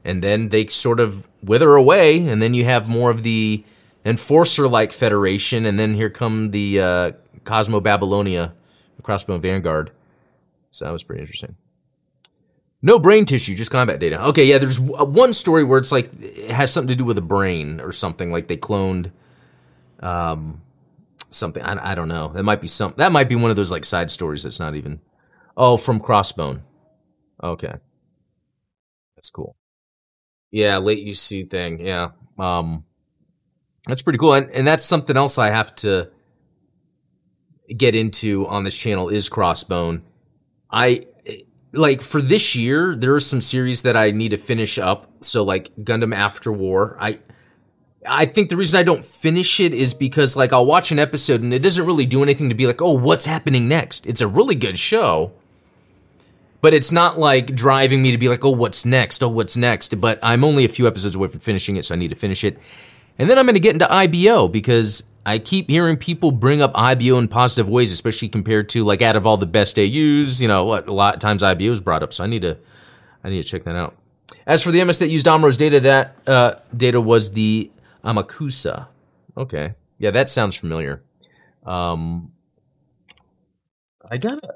And 0.04 0.22
then 0.22 0.50
they 0.50 0.66
sort 0.66 1.00
of 1.00 1.28
wither 1.42 1.74
away, 1.74 2.18
and 2.18 2.42
then 2.42 2.52
you 2.54 2.64
have 2.64 2.88
more 2.88 3.10
of 3.10 3.22
the 3.22 3.64
enforcer 4.04 4.68
like 4.68 4.92
federation, 4.92 5.64
and 5.64 5.78
then 5.78 5.94
here 5.94 6.10
come 6.10 6.50
the 6.50 6.80
uh, 6.80 7.12
Cosmo 7.44 7.80
Babylonia, 7.80 8.52
Crossbone 9.02 9.40
Vanguard. 9.40 9.92
So 10.70 10.84
that 10.84 10.90
was 10.90 11.02
pretty 11.02 11.20
interesting. 11.20 11.56
No 12.82 12.98
brain 12.98 13.24
tissue, 13.24 13.54
just 13.54 13.70
combat 13.70 13.98
data. 13.98 14.22
Okay, 14.26 14.44
yeah, 14.44 14.58
there's 14.58 14.78
one 14.78 15.32
story 15.32 15.64
where 15.64 15.78
it's 15.78 15.92
like 15.92 16.10
it 16.20 16.50
has 16.50 16.70
something 16.70 16.88
to 16.88 16.94
do 16.94 17.04
with 17.04 17.16
a 17.16 17.22
brain 17.22 17.80
or 17.80 17.92
something, 17.92 18.30
like 18.30 18.48
they 18.48 18.58
cloned 18.58 19.10
um, 20.00 20.60
something. 21.30 21.62
I, 21.62 21.92
I 21.92 21.94
don't 21.94 22.08
know. 22.08 22.32
That 22.34 22.42
might 22.42 22.60
be 22.60 22.66
some. 22.66 22.92
That 22.98 23.10
might 23.10 23.28
be 23.28 23.36
one 23.36 23.50
of 23.50 23.56
those 23.56 23.72
like 23.72 23.86
side 23.86 24.10
stories 24.10 24.42
that's 24.42 24.60
not 24.60 24.74
even. 24.74 25.00
Oh, 25.56 25.78
from 25.78 25.98
Crossbone. 26.00 26.60
Okay. 27.42 27.74
That's 29.24 29.30
cool. 29.30 29.56
Yeah, 30.50 30.76
late 30.76 31.02
UC 31.02 31.50
thing. 31.50 31.80
Yeah. 31.80 32.10
Um, 32.38 32.84
that's 33.86 34.02
pretty 34.02 34.18
cool. 34.18 34.34
And, 34.34 34.50
and 34.50 34.66
that's 34.66 34.84
something 34.84 35.16
else 35.16 35.38
I 35.38 35.48
have 35.48 35.74
to 35.76 36.10
get 37.74 37.94
into 37.94 38.46
on 38.48 38.64
this 38.64 38.76
channel 38.76 39.08
is 39.08 39.30
Crossbone. 39.30 40.02
I 40.70 41.06
like 41.72 42.02
for 42.02 42.20
this 42.20 42.54
year, 42.54 42.94
there 42.94 43.14
are 43.14 43.20
some 43.20 43.40
series 43.40 43.80
that 43.80 43.96
I 43.96 44.10
need 44.10 44.28
to 44.28 44.36
finish 44.36 44.78
up. 44.78 45.10
So 45.24 45.42
like 45.42 45.74
Gundam 45.76 46.14
After 46.14 46.52
War. 46.52 46.98
I 47.00 47.20
I 48.06 48.26
think 48.26 48.50
the 48.50 48.58
reason 48.58 48.78
I 48.78 48.82
don't 48.82 49.06
finish 49.06 49.58
it 49.58 49.72
is 49.72 49.94
because 49.94 50.36
like 50.36 50.52
I'll 50.52 50.66
watch 50.66 50.92
an 50.92 50.98
episode 50.98 51.40
and 51.40 51.54
it 51.54 51.62
doesn't 51.62 51.86
really 51.86 52.04
do 52.04 52.22
anything 52.22 52.50
to 52.50 52.54
be 52.54 52.66
like, 52.66 52.82
oh, 52.82 52.92
what's 52.92 53.24
happening 53.24 53.68
next? 53.68 54.06
It's 54.06 54.20
a 54.20 54.28
really 54.28 54.54
good 54.54 54.76
show 54.76 55.32
but 56.64 56.72
it's 56.72 56.90
not 56.90 57.18
like 57.18 57.54
driving 57.54 58.00
me 58.00 58.10
to 58.10 58.16
be 58.16 58.30
like, 58.30 58.42
oh, 58.42 58.48
what's 58.48 58.86
next? 58.86 59.22
Oh, 59.22 59.28
what's 59.28 59.54
next? 59.54 60.00
But 60.00 60.18
I'm 60.22 60.42
only 60.42 60.64
a 60.64 60.68
few 60.70 60.86
episodes 60.86 61.14
away 61.14 61.28
from 61.28 61.40
finishing 61.40 61.76
it, 61.76 61.84
so 61.84 61.94
I 61.94 61.98
need 61.98 62.08
to 62.08 62.16
finish 62.16 62.42
it. 62.42 62.58
And 63.18 63.28
then 63.28 63.38
I'm 63.38 63.44
going 63.44 63.52
to 63.52 63.60
get 63.60 63.74
into 63.74 63.92
IBO 63.92 64.48
because 64.48 65.04
I 65.26 65.40
keep 65.40 65.68
hearing 65.68 65.98
people 65.98 66.32
bring 66.32 66.62
up 66.62 66.72
IBO 66.74 67.18
in 67.18 67.28
positive 67.28 67.68
ways, 67.68 67.92
especially 67.92 68.30
compared 68.30 68.70
to 68.70 68.82
like 68.82 69.02
out 69.02 69.14
of 69.14 69.26
all 69.26 69.36
the 69.36 69.44
best 69.44 69.78
AUs, 69.78 70.40
you 70.40 70.48
know, 70.48 70.64
what 70.64 70.88
a 70.88 70.92
lot 70.94 71.12
of 71.12 71.20
times 71.20 71.42
IBO 71.42 71.70
is 71.70 71.82
brought 71.82 72.02
up. 72.02 72.14
So 72.14 72.24
I 72.24 72.28
need 72.28 72.40
to, 72.40 72.56
I 73.22 73.28
need 73.28 73.42
to 73.42 73.46
check 73.46 73.64
that 73.64 73.76
out. 73.76 73.94
As 74.46 74.62
for 74.62 74.70
the 74.70 74.82
MS 74.82 75.00
that 75.00 75.10
used 75.10 75.26
Amuro's 75.26 75.58
data, 75.58 75.80
that 75.80 76.16
uh, 76.26 76.54
data 76.74 76.98
was 76.98 77.32
the 77.32 77.70
Amakusa. 78.02 78.86
Okay, 79.36 79.74
yeah, 79.98 80.12
that 80.12 80.30
sounds 80.30 80.56
familiar. 80.56 81.02
Um, 81.66 82.32
I 84.10 84.16
gotta, 84.16 84.54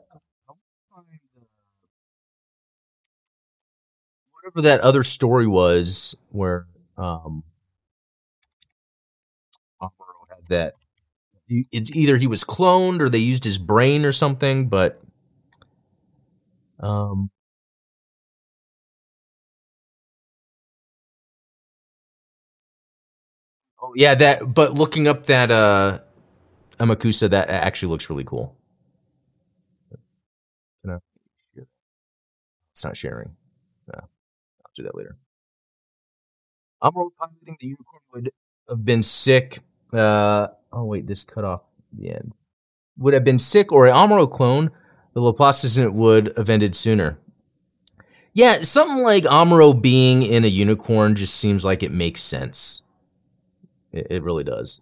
whatever 4.58 4.76
that 4.78 4.84
other 4.84 5.02
story 5.02 5.46
was 5.46 6.16
where 6.30 6.66
um 6.96 7.42
had 10.28 10.46
that 10.48 10.74
it's 11.72 11.90
either 11.94 12.16
he 12.16 12.26
was 12.26 12.44
cloned 12.44 13.00
or 13.00 13.08
they 13.08 13.18
used 13.18 13.44
his 13.44 13.58
brain 13.58 14.04
or 14.04 14.12
something, 14.12 14.68
but 14.68 15.00
um 16.80 17.30
Oh 23.80 23.92
yeah, 23.94 24.14
that 24.16 24.54
but 24.54 24.74
looking 24.74 25.06
up 25.06 25.26
that 25.26 25.50
uh 25.50 26.00
Amakusa 26.80 27.30
that 27.30 27.50
actually 27.50 27.90
looks 27.90 28.10
really 28.10 28.24
cool. 28.24 28.56
It's 32.74 32.84
not 32.84 32.96
sharing 32.96 33.36
do 34.78 34.84
that 34.84 34.96
later. 34.96 35.16
Amuro 36.82 37.10
piloting 37.18 37.56
the 37.60 37.66
unicorn 37.66 38.02
would 38.14 38.30
have 38.68 38.84
been 38.84 39.02
sick. 39.02 39.60
Uh, 39.92 40.48
oh 40.72 40.84
wait, 40.84 41.06
this 41.06 41.24
cut 41.24 41.44
off 41.44 41.62
the 41.92 42.10
end. 42.10 42.32
Would 42.98 43.14
have 43.14 43.24
been 43.24 43.38
sick 43.38 43.72
or 43.72 43.86
an 43.86 43.94
Amuro 43.94 44.30
clone. 44.30 44.70
The 45.14 45.20
Laplace 45.20 45.78
would 45.78 46.32
have 46.36 46.48
ended 46.48 46.74
sooner. 46.74 47.18
Yeah, 48.32 48.60
something 48.60 49.02
like 49.02 49.24
Amuro 49.24 49.80
being 49.80 50.22
in 50.22 50.44
a 50.44 50.48
unicorn 50.48 51.16
just 51.16 51.34
seems 51.34 51.64
like 51.64 51.82
it 51.82 51.90
makes 51.90 52.22
sense. 52.22 52.84
It, 53.90 54.06
it 54.10 54.22
really 54.22 54.44
does. 54.44 54.80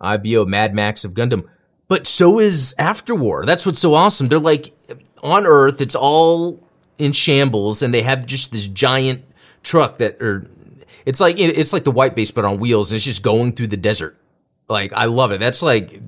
IBO 0.00 0.44
Mad 0.44 0.74
Max 0.74 1.04
of 1.04 1.12
Gundam. 1.12 1.44
But 1.88 2.06
so 2.06 2.38
is 2.38 2.74
Afterwar. 2.78 3.46
That's 3.46 3.64
what's 3.64 3.80
so 3.80 3.94
awesome. 3.94 4.28
They're 4.28 4.38
like 4.38 4.74
on 5.22 5.46
Earth, 5.46 5.80
it's 5.80 5.94
all 5.94 6.61
in 7.02 7.12
shambles, 7.12 7.82
and 7.82 7.92
they 7.92 8.02
have 8.02 8.26
just 8.26 8.52
this 8.52 8.66
giant 8.66 9.24
truck 9.62 9.98
that, 9.98 10.20
or 10.20 10.46
it's 11.04 11.20
like 11.20 11.38
it's 11.38 11.72
like 11.72 11.84
the 11.84 11.90
white 11.90 12.14
base 12.14 12.30
but 12.30 12.44
on 12.44 12.58
wheels, 12.58 12.92
and 12.92 12.96
it's 12.96 13.04
just 13.04 13.22
going 13.22 13.52
through 13.52 13.68
the 13.68 13.76
desert. 13.76 14.16
Like 14.68 14.92
I 14.92 15.06
love 15.06 15.32
it. 15.32 15.40
That's 15.40 15.62
like 15.62 16.00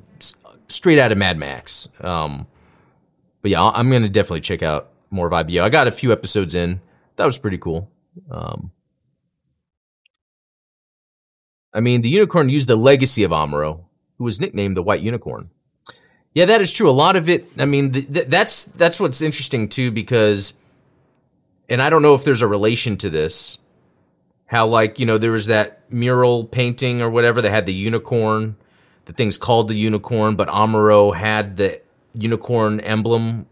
straight 0.68 0.98
out 0.98 1.12
of 1.12 1.18
Mad 1.18 1.38
Max. 1.38 1.88
Um, 2.00 2.46
but 3.42 3.50
yeah, 3.50 3.62
I'm 3.62 3.90
gonna 3.90 4.08
definitely 4.08 4.40
check 4.40 4.62
out 4.62 4.90
more 5.10 5.26
of 5.26 5.32
IBO. 5.32 5.64
I 5.64 5.68
got 5.68 5.86
a 5.86 5.92
few 5.92 6.12
episodes 6.12 6.54
in. 6.54 6.80
That 7.16 7.24
was 7.24 7.38
pretty 7.38 7.58
cool. 7.58 7.90
Um, 8.30 8.70
I 11.72 11.80
mean, 11.80 12.02
the 12.02 12.08
unicorn 12.08 12.48
used 12.48 12.68
the 12.68 12.76
legacy 12.76 13.24
of 13.24 13.32
Amuro, 13.32 13.80
who 14.18 14.24
was 14.24 14.40
nicknamed 14.40 14.76
the 14.76 14.82
White 14.82 15.02
Unicorn. 15.02 15.50
Yeah, 16.34 16.46
that 16.46 16.60
is 16.60 16.72
true. 16.72 16.88
A 16.88 16.92
lot 16.92 17.16
of 17.16 17.28
it. 17.28 17.50
I 17.58 17.64
mean, 17.64 17.92
th- 17.92 18.12
th- 18.12 18.26
that's 18.28 18.64
that's 18.64 18.98
what's 18.98 19.22
interesting 19.22 19.68
too, 19.68 19.90
because, 19.90 20.54
and 21.68 21.82
I 21.82 21.90
don't 21.90 22.02
know 22.02 22.14
if 22.14 22.24
there's 22.24 22.42
a 22.42 22.48
relation 22.48 22.96
to 22.98 23.10
this. 23.10 23.58
How 24.46 24.66
like 24.66 25.00
you 25.00 25.06
know 25.06 25.18
there 25.18 25.32
was 25.32 25.46
that 25.46 25.90
mural 25.90 26.44
painting 26.44 27.00
or 27.00 27.10
whatever 27.10 27.40
that 27.42 27.50
had 27.50 27.66
the 27.66 27.74
unicorn, 27.74 28.56
the 29.06 29.12
thing's 29.12 29.38
called 29.38 29.68
the 29.68 29.74
unicorn, 29.74 30.36
but 30.36 30.48
Amuro 30.48 31.14
had 31.16 31.56
the 31.56 31.80
unicorn 32.14 32.80
emblem. 32.80 33.46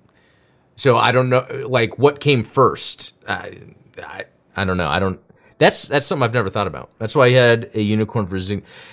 So 0.76 0.96
I 0.96 1.12
don't 1.12 1.28
know, 1.28 1.46
like 1.68 1.98
what 1.98 2.20
came 2.20 2.44
first. 2.44 3.14
I, 3.28 3.58
I, 3.98 4.24
I 4.56 4.64
don't 4.64 4.76
know. 4.76 4.88
I 4.88 4.98
don't. 4.98 5.20
That's 5.58 5.88
that's 5.88 6.06
something 6.06 6.24
I've 6.24 6.34
never 6.34 6.50
thought 6.50 6.66
about. 6.66 6.90
That's 6.98 7.14
why 7.14 7.28
he 7.28 7.34
had 7.34 7.70
a 7.74 7.82
unicorn 7.82 8.26
for 8.26 8.34
his. 8.34 8.52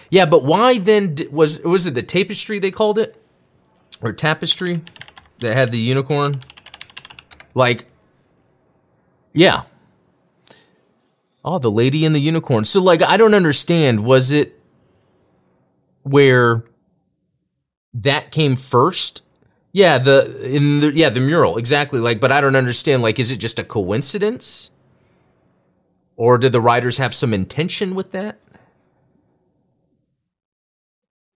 Yeah, 0.09 0.25
but 0.25 0.43
why 0.43 0.77
then 0.77 1.15
was 1.31 1.59
was 1.61 1.87
it 1.87 1.95
the 1.95 2.03
tapestry 2.03 2.59
they 2.59 2.71
called 2.71 2.99
it, 2.99 3.21
or 4.01 4.13
tapestry 4.13 4.83
that 5.41 5.53
had 5.53 5.71
the 5.71 5.79
unicorn? 5.79 6.41
Like, 7.55 7.85
yeah. 9.39 9.61
Oh, 11.45 11.59
the 11.59 11.71
lady 11.71 12.03
and 12.03 12.13
the 12.13 12.19
unicorn. 12.19 12.65
So 12.65 12.83
like, 12.83 13.01
I 13.01 13.15
don't 13.15 13.33
understand. 13.33 14.03
Was 14.03 14.33
it 14.33 14.59
where 16.03 16.65
that 17.93 18.31
came 18.31 18.57
first? 18.57 19.23
Yeah, 19.71 19.97
the 19.97 20.45
in 20.45 20.81
the 20.81 20.91
yeah 20.93 21.09
the 21.09 21.21
mural 21.21 21.57
exactly. 21.57 22.01
Like, 22.01 22.19
but 22.19 22.33
I 22.33 22.41
don't 22.41 22.57
understand. 22.57 23.01
Like, 23.01 23.17
is 23.17 23.31
it 23.31 23.37
just 23.37 23.59
a 23.59 23.63
coincidence? 23.63 24.71
Or 26.17 26.37
did 26.37 26.51
the 26.51 26.59
writers 26.59 26.97
have 26.97 27.15
some 27.15 27.33
intention 27.33 27.95
with 27.95 28.11
that? 28.11 28.39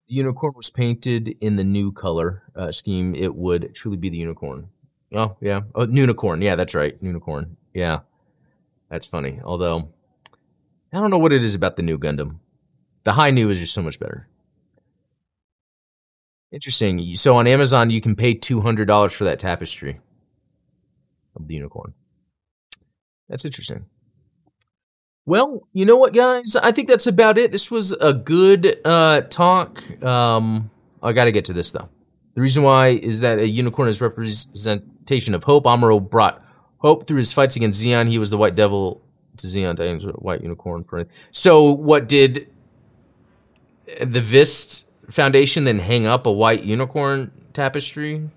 The 0.09 0.15
unicorn 0.15 0.53
was 0.57 0.69
painted 0.69 1.37
in 1.39 1.55
the 1.55 1.63
new 1.63 1.93
color 1.93 2.43
uh, 2.53 2.73
scheme. 2.73 3.15
It 3.15 3.33
would 3.33 3.73
truly 3.73 3.95
be 3.95 4.09
the 4.09 4.17
unicorn. 4.17 4.67
Oh, 5.15 5.37
yeah. 5.39 5.61
Oh, 5.73 5.87
unicorn. 5.87 6.41
Yeah, 6.41 6.55
that's 6.55 6.75
right. 6.75 6.97
Unicorn. 7.01 7.55
Yeah. 7.73 7.99
That's 8.89 9.07
funny. 9.07 9.39
Although, 9.43 9.89
I 10.93 10.99
don't 10.99 11.09
know 11.09 11.17
what 11.17 11.33
it 11.33 11.43
is 11.43 11.55
about 11.55 11.75
the 11.75 11.81
Nu 11.81 11.97
Gundam. 11.97 12.37
The 13.03 13.13
Hi-Nu 13.13 13.49
is 13.49 13.59
just 13.59 13.73
so 13.73 13.81
much 13.81 13.99
better. 13.99 14.27
Interesting. 16.51 17.15
So 17.15 17.35
on 17.35 17.47
Amazon, 17.47 17.89
you 17.89 17.99
can 17.99 18.15
pay 18.15 18.35
$200 18.35 19.15
for 19.15 19.23
that 19.23 19.39
tapestry 19.39 19.99
of 21.35 21.47
the 21.47 21.55
unicorn. 21.55 21.93
That's 23.27 23.45
interesting. 23.45 23.85
Well, 25.25 25.67
you 25.73 25.85
know 25.85 25.95
what, 25.95 26.13
guys? 26.13 26.55
I 26.55 26.71
think 26.71 26.89
that's 26.89 27.07
about 27.07 27.37
it. 27.37 27.51
This 27.51 27.71
was 27.71 27.93
a 27.93 28.13
good 28.13 28.79
uh, 28.85 29.21
talk. 29.21 29.83
Um, 30.03 30.69
I 31.01 31.13
got 31.13 31.25
to 31.25 31.31
get 31.31 31.45
to 31.45 31.53
this 31.53 31.71
though. 31.71 31.89
The 32.35 32.41
reason 32.41 32.63
why 32.63 32.87
is 32.89 33.21
that 33.21 33.39
a 33.39 33.47
unicorn 33.47 33.87
is 33.87 34.01
representation 34.01 35.33
of 35.33 35.43
hope. 35.43 35.63
Amuro 35.65 35.99
brought 36.07 36.42
hope 36.83 37.07
through 37.07 37.17
his 37.17 37.33
fights 37.33 37.55
against 37.55 37.83
Zeon. 37.83 38.09
He 38.09 38.19
was 38.19 38.29
the 38.29 38.37
White 38.37 38.55
Devil 38.55 39.01
to 39.37 39.47
Zeon, 39.47 39.75
Diane's 39.75 40.03
White 40.03 40.41
Unicorn. 40.41 40.85
So, 41.31 41.71
what 41.71 42.07
did 42.07 42.47
the 43.99 44.21
Vist 44.21 44.89
Foundation 45.09 45.63
then 45.63 45.79
hang 45.79 46.05
up 46.05 46.25
a 46.25 46.31
white 46.31 46.63
unicorn 46.63 47.31
tapestry, 47.51 48.29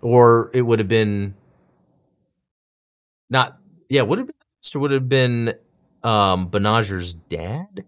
or 0.00 0.50
it 0.52 0.62
would 0.62 0.78
have 0.78 0.88
been 0.88 1.34
not? 3.30 3.58
Yeah, 3.88 4.02
would 4.02 4.18
have 4.18 4.26
been 4.26 4.36
or 4.74 4.80
would 4.80 4.90
have 4.90 5.08
been 5.08 5.54
um, 6.02 6.50
Banagher's 6.50 7.14
dad. 7.14 7.84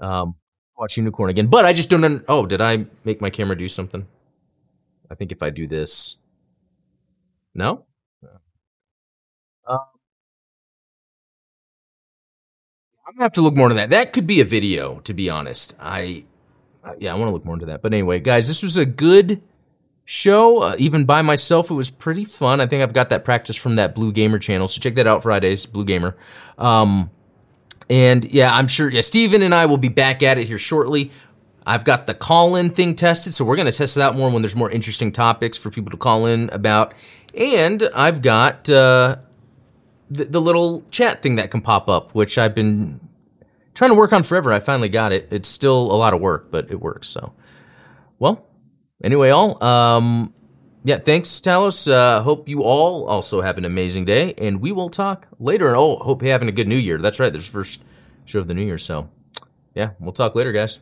Um, 0.00 0.34
watch 0.76 0.96
Unicorn 0.96 1.30
again, 1.30 1.46
but 1.46 1.64
I 1.64 1.72
just 1.72 1.90
don't. 1.90 2.04
Un- 2.04 2.24
oh, 2.28 2.46
did 2.46 2.60
I 2.60 2.86
make 3.04 3.20
my 3.20 3.30
camera 3.30 3.56
do 3.56 3.68
something? 3.68 4.06
I 5.10 5.14
think 5.14 5.30
if 5.30 5.42
I 5.42 5.50
do 5.50 5.66
this, 5.66 6.16
no. 7.54 7.84
I'm 13.12 13.16
gonna 13.18 13.24
have 13.26 13.32
to 13.32 13.42
look 13.42 13.54
more 13.54 13.66
into 13.66 13.74
that. 13.74 13.90
That 13.90 14.14
could 14.14 14.26
be 14.26 14.40
a 14.40 14.44
video, 14.44 15.00
to 15.00 15.12
be 15.12 15.28
honest. 15.28 15.76
I, 15.78 16.24
yeah, 16.98 17.12
I 17.12 17.14
want 17.14 17.26
to 17.26 17.30
look 17.30 17.44
more 17.44 17.52
into 17.52 17.66
that. 17.66 17.82
But 17.82 17.92
anyway, 17.92 18.20
guys, 18.20 18.48
this 18.48 18.62
was 18.62 18.78
a 18.78 18.86
good 18.86 19.42
show. 20.06 20.62
Uh, 20.62 20.76
even 20.78 21.04
by 21.04 21.20
myself, 21.20 21.70
it 21.70 21.74
was 21.74 21.90
pretty 21.90 22.24
fun. 22.24 22.58
I 22.62 22.66
think 22.66 22.82
I've 22.82 22.94
got 22.94 23.10
that 23.10 23.22
practice 23.22 23.54
from 23.54 23.74
that 23.74 23.94
Blue 23.94 24.12
Gamer 24.12 24.38
channel. 24.38 24.66
So 24.66 24.80
check 24.80 24.94
that 24.94 25.06
out 25.06 25.24
Fridays, 25.24 25.66
Blue 25.66 25.84
Gamer. 25.84 26.16
Um, 26.56 27.10
and 27.90 28.24
yeah, 28.32 28.54
I'm 28.54 28.66
sure, 28.66 28.88
yeah, 28.88 29.02
Steven 29.02 29.42
and 29.42 29.54
I 29.54 29.66
will 29.66 29.76
be 29.76 29.90
back 29.90 30.22
at 30.22 30.38
it 30.38 30.46
here 30.46 30.56
shortly. 30.56 31.10
I've 31.66 31.84
got 31.84 32.06
the 32.06 32.14
call 32.14 32.56
in 32.56 32.70
thing 32.70 32.94
tested, 32.94 33.34
so 33.34 33.44
we're 33.44 33.56
going 33.56 33.70
to 33.70 33.76
test 33.76 33.98
it 33.98 34.00
out 34.00 34.16
more 34.16 34.30
when 34.30 34.40
there's 34.40 34.56
more 34.56 34.70
interesting 34.70 35.12
topics 35.12 35.58
for 35.58 35.70
people 35.70 35.90
to 35.90 35.98
call 35.98 36.24
in 36.24 36.48
about. 36.48 36.94
And 37.34 37.90
I've 37.94 38.22
got 38.22 38.70
uh, 38.70 39.16
the 40.10 40.40
little 40.40 40.82
chat 40.90 41.20
thing 41.20 41.34
that 41.34 41.50
can 41.50 41.60
pop 41.60 41.90
up, 41.90 42.14
which 42.14 42.38
I've 42.38 42.54
been 42.54 43.00
trying 43.74 43.90
to 43.90 43.94
work 43.94 44.12
on 44.12 44.22
forever. 44.22 44.52
I 44.52 44.60
finally 44.60 44.88
got 44.88 45.12
it. 45.12 45.28
It's 45.30 45.48
still 45.48 45.92
a 45.92 45.96
lot 45.96 46.14
of 46.14 46.20
work, 46.20 46.50
but 46.50 46.70
it 46.70 46.80
works. 46.80 47.08
So, 47.08 47.32
well, 48.18 48.46
anyway, 49.02 49.30
all 49.30 49.62
um, 49.62 50.32
yeah, 50.84 50.98
thanks, 50.98 51.28
Talos. 51.40 51.90
Uh, 51.90 52.22
hope 52.22 52.48
you 52.48 52.62
all 52.62 53.06
also 53.06 53.40
have 53.40 53.58
an 53.58 53.64
amazing 53.64 54.04
day, 54.04 54.34
and 54.36 54.60
we 54.60 54.72
will 54.72 54.90
talk 54.90 55.28
later. 55.38 55.76
Oh, 55.76 55.96
hope 55.96 56.22
you're 56.22 56.32
having 56.32 56.48
a 56.48 56.52
good 56.52 56.66
New 56.68 56.76
Year. 56.76 56.98
That's 56.98 57.20
right, 57.20 57.32
there's 57.32 57.48
first 57.48 57.82
show 58.24 58.40
of 58.40 58.48
the 58.48 58.54
New 58.54 58.64
Year. 58.64 58.78
So, 58.78 59.08
yeah, 59.74 59.90
we'll 60.00 60.12
talk 60.12 60.34
later, 60.34 60.52
guys. 60.52 60.80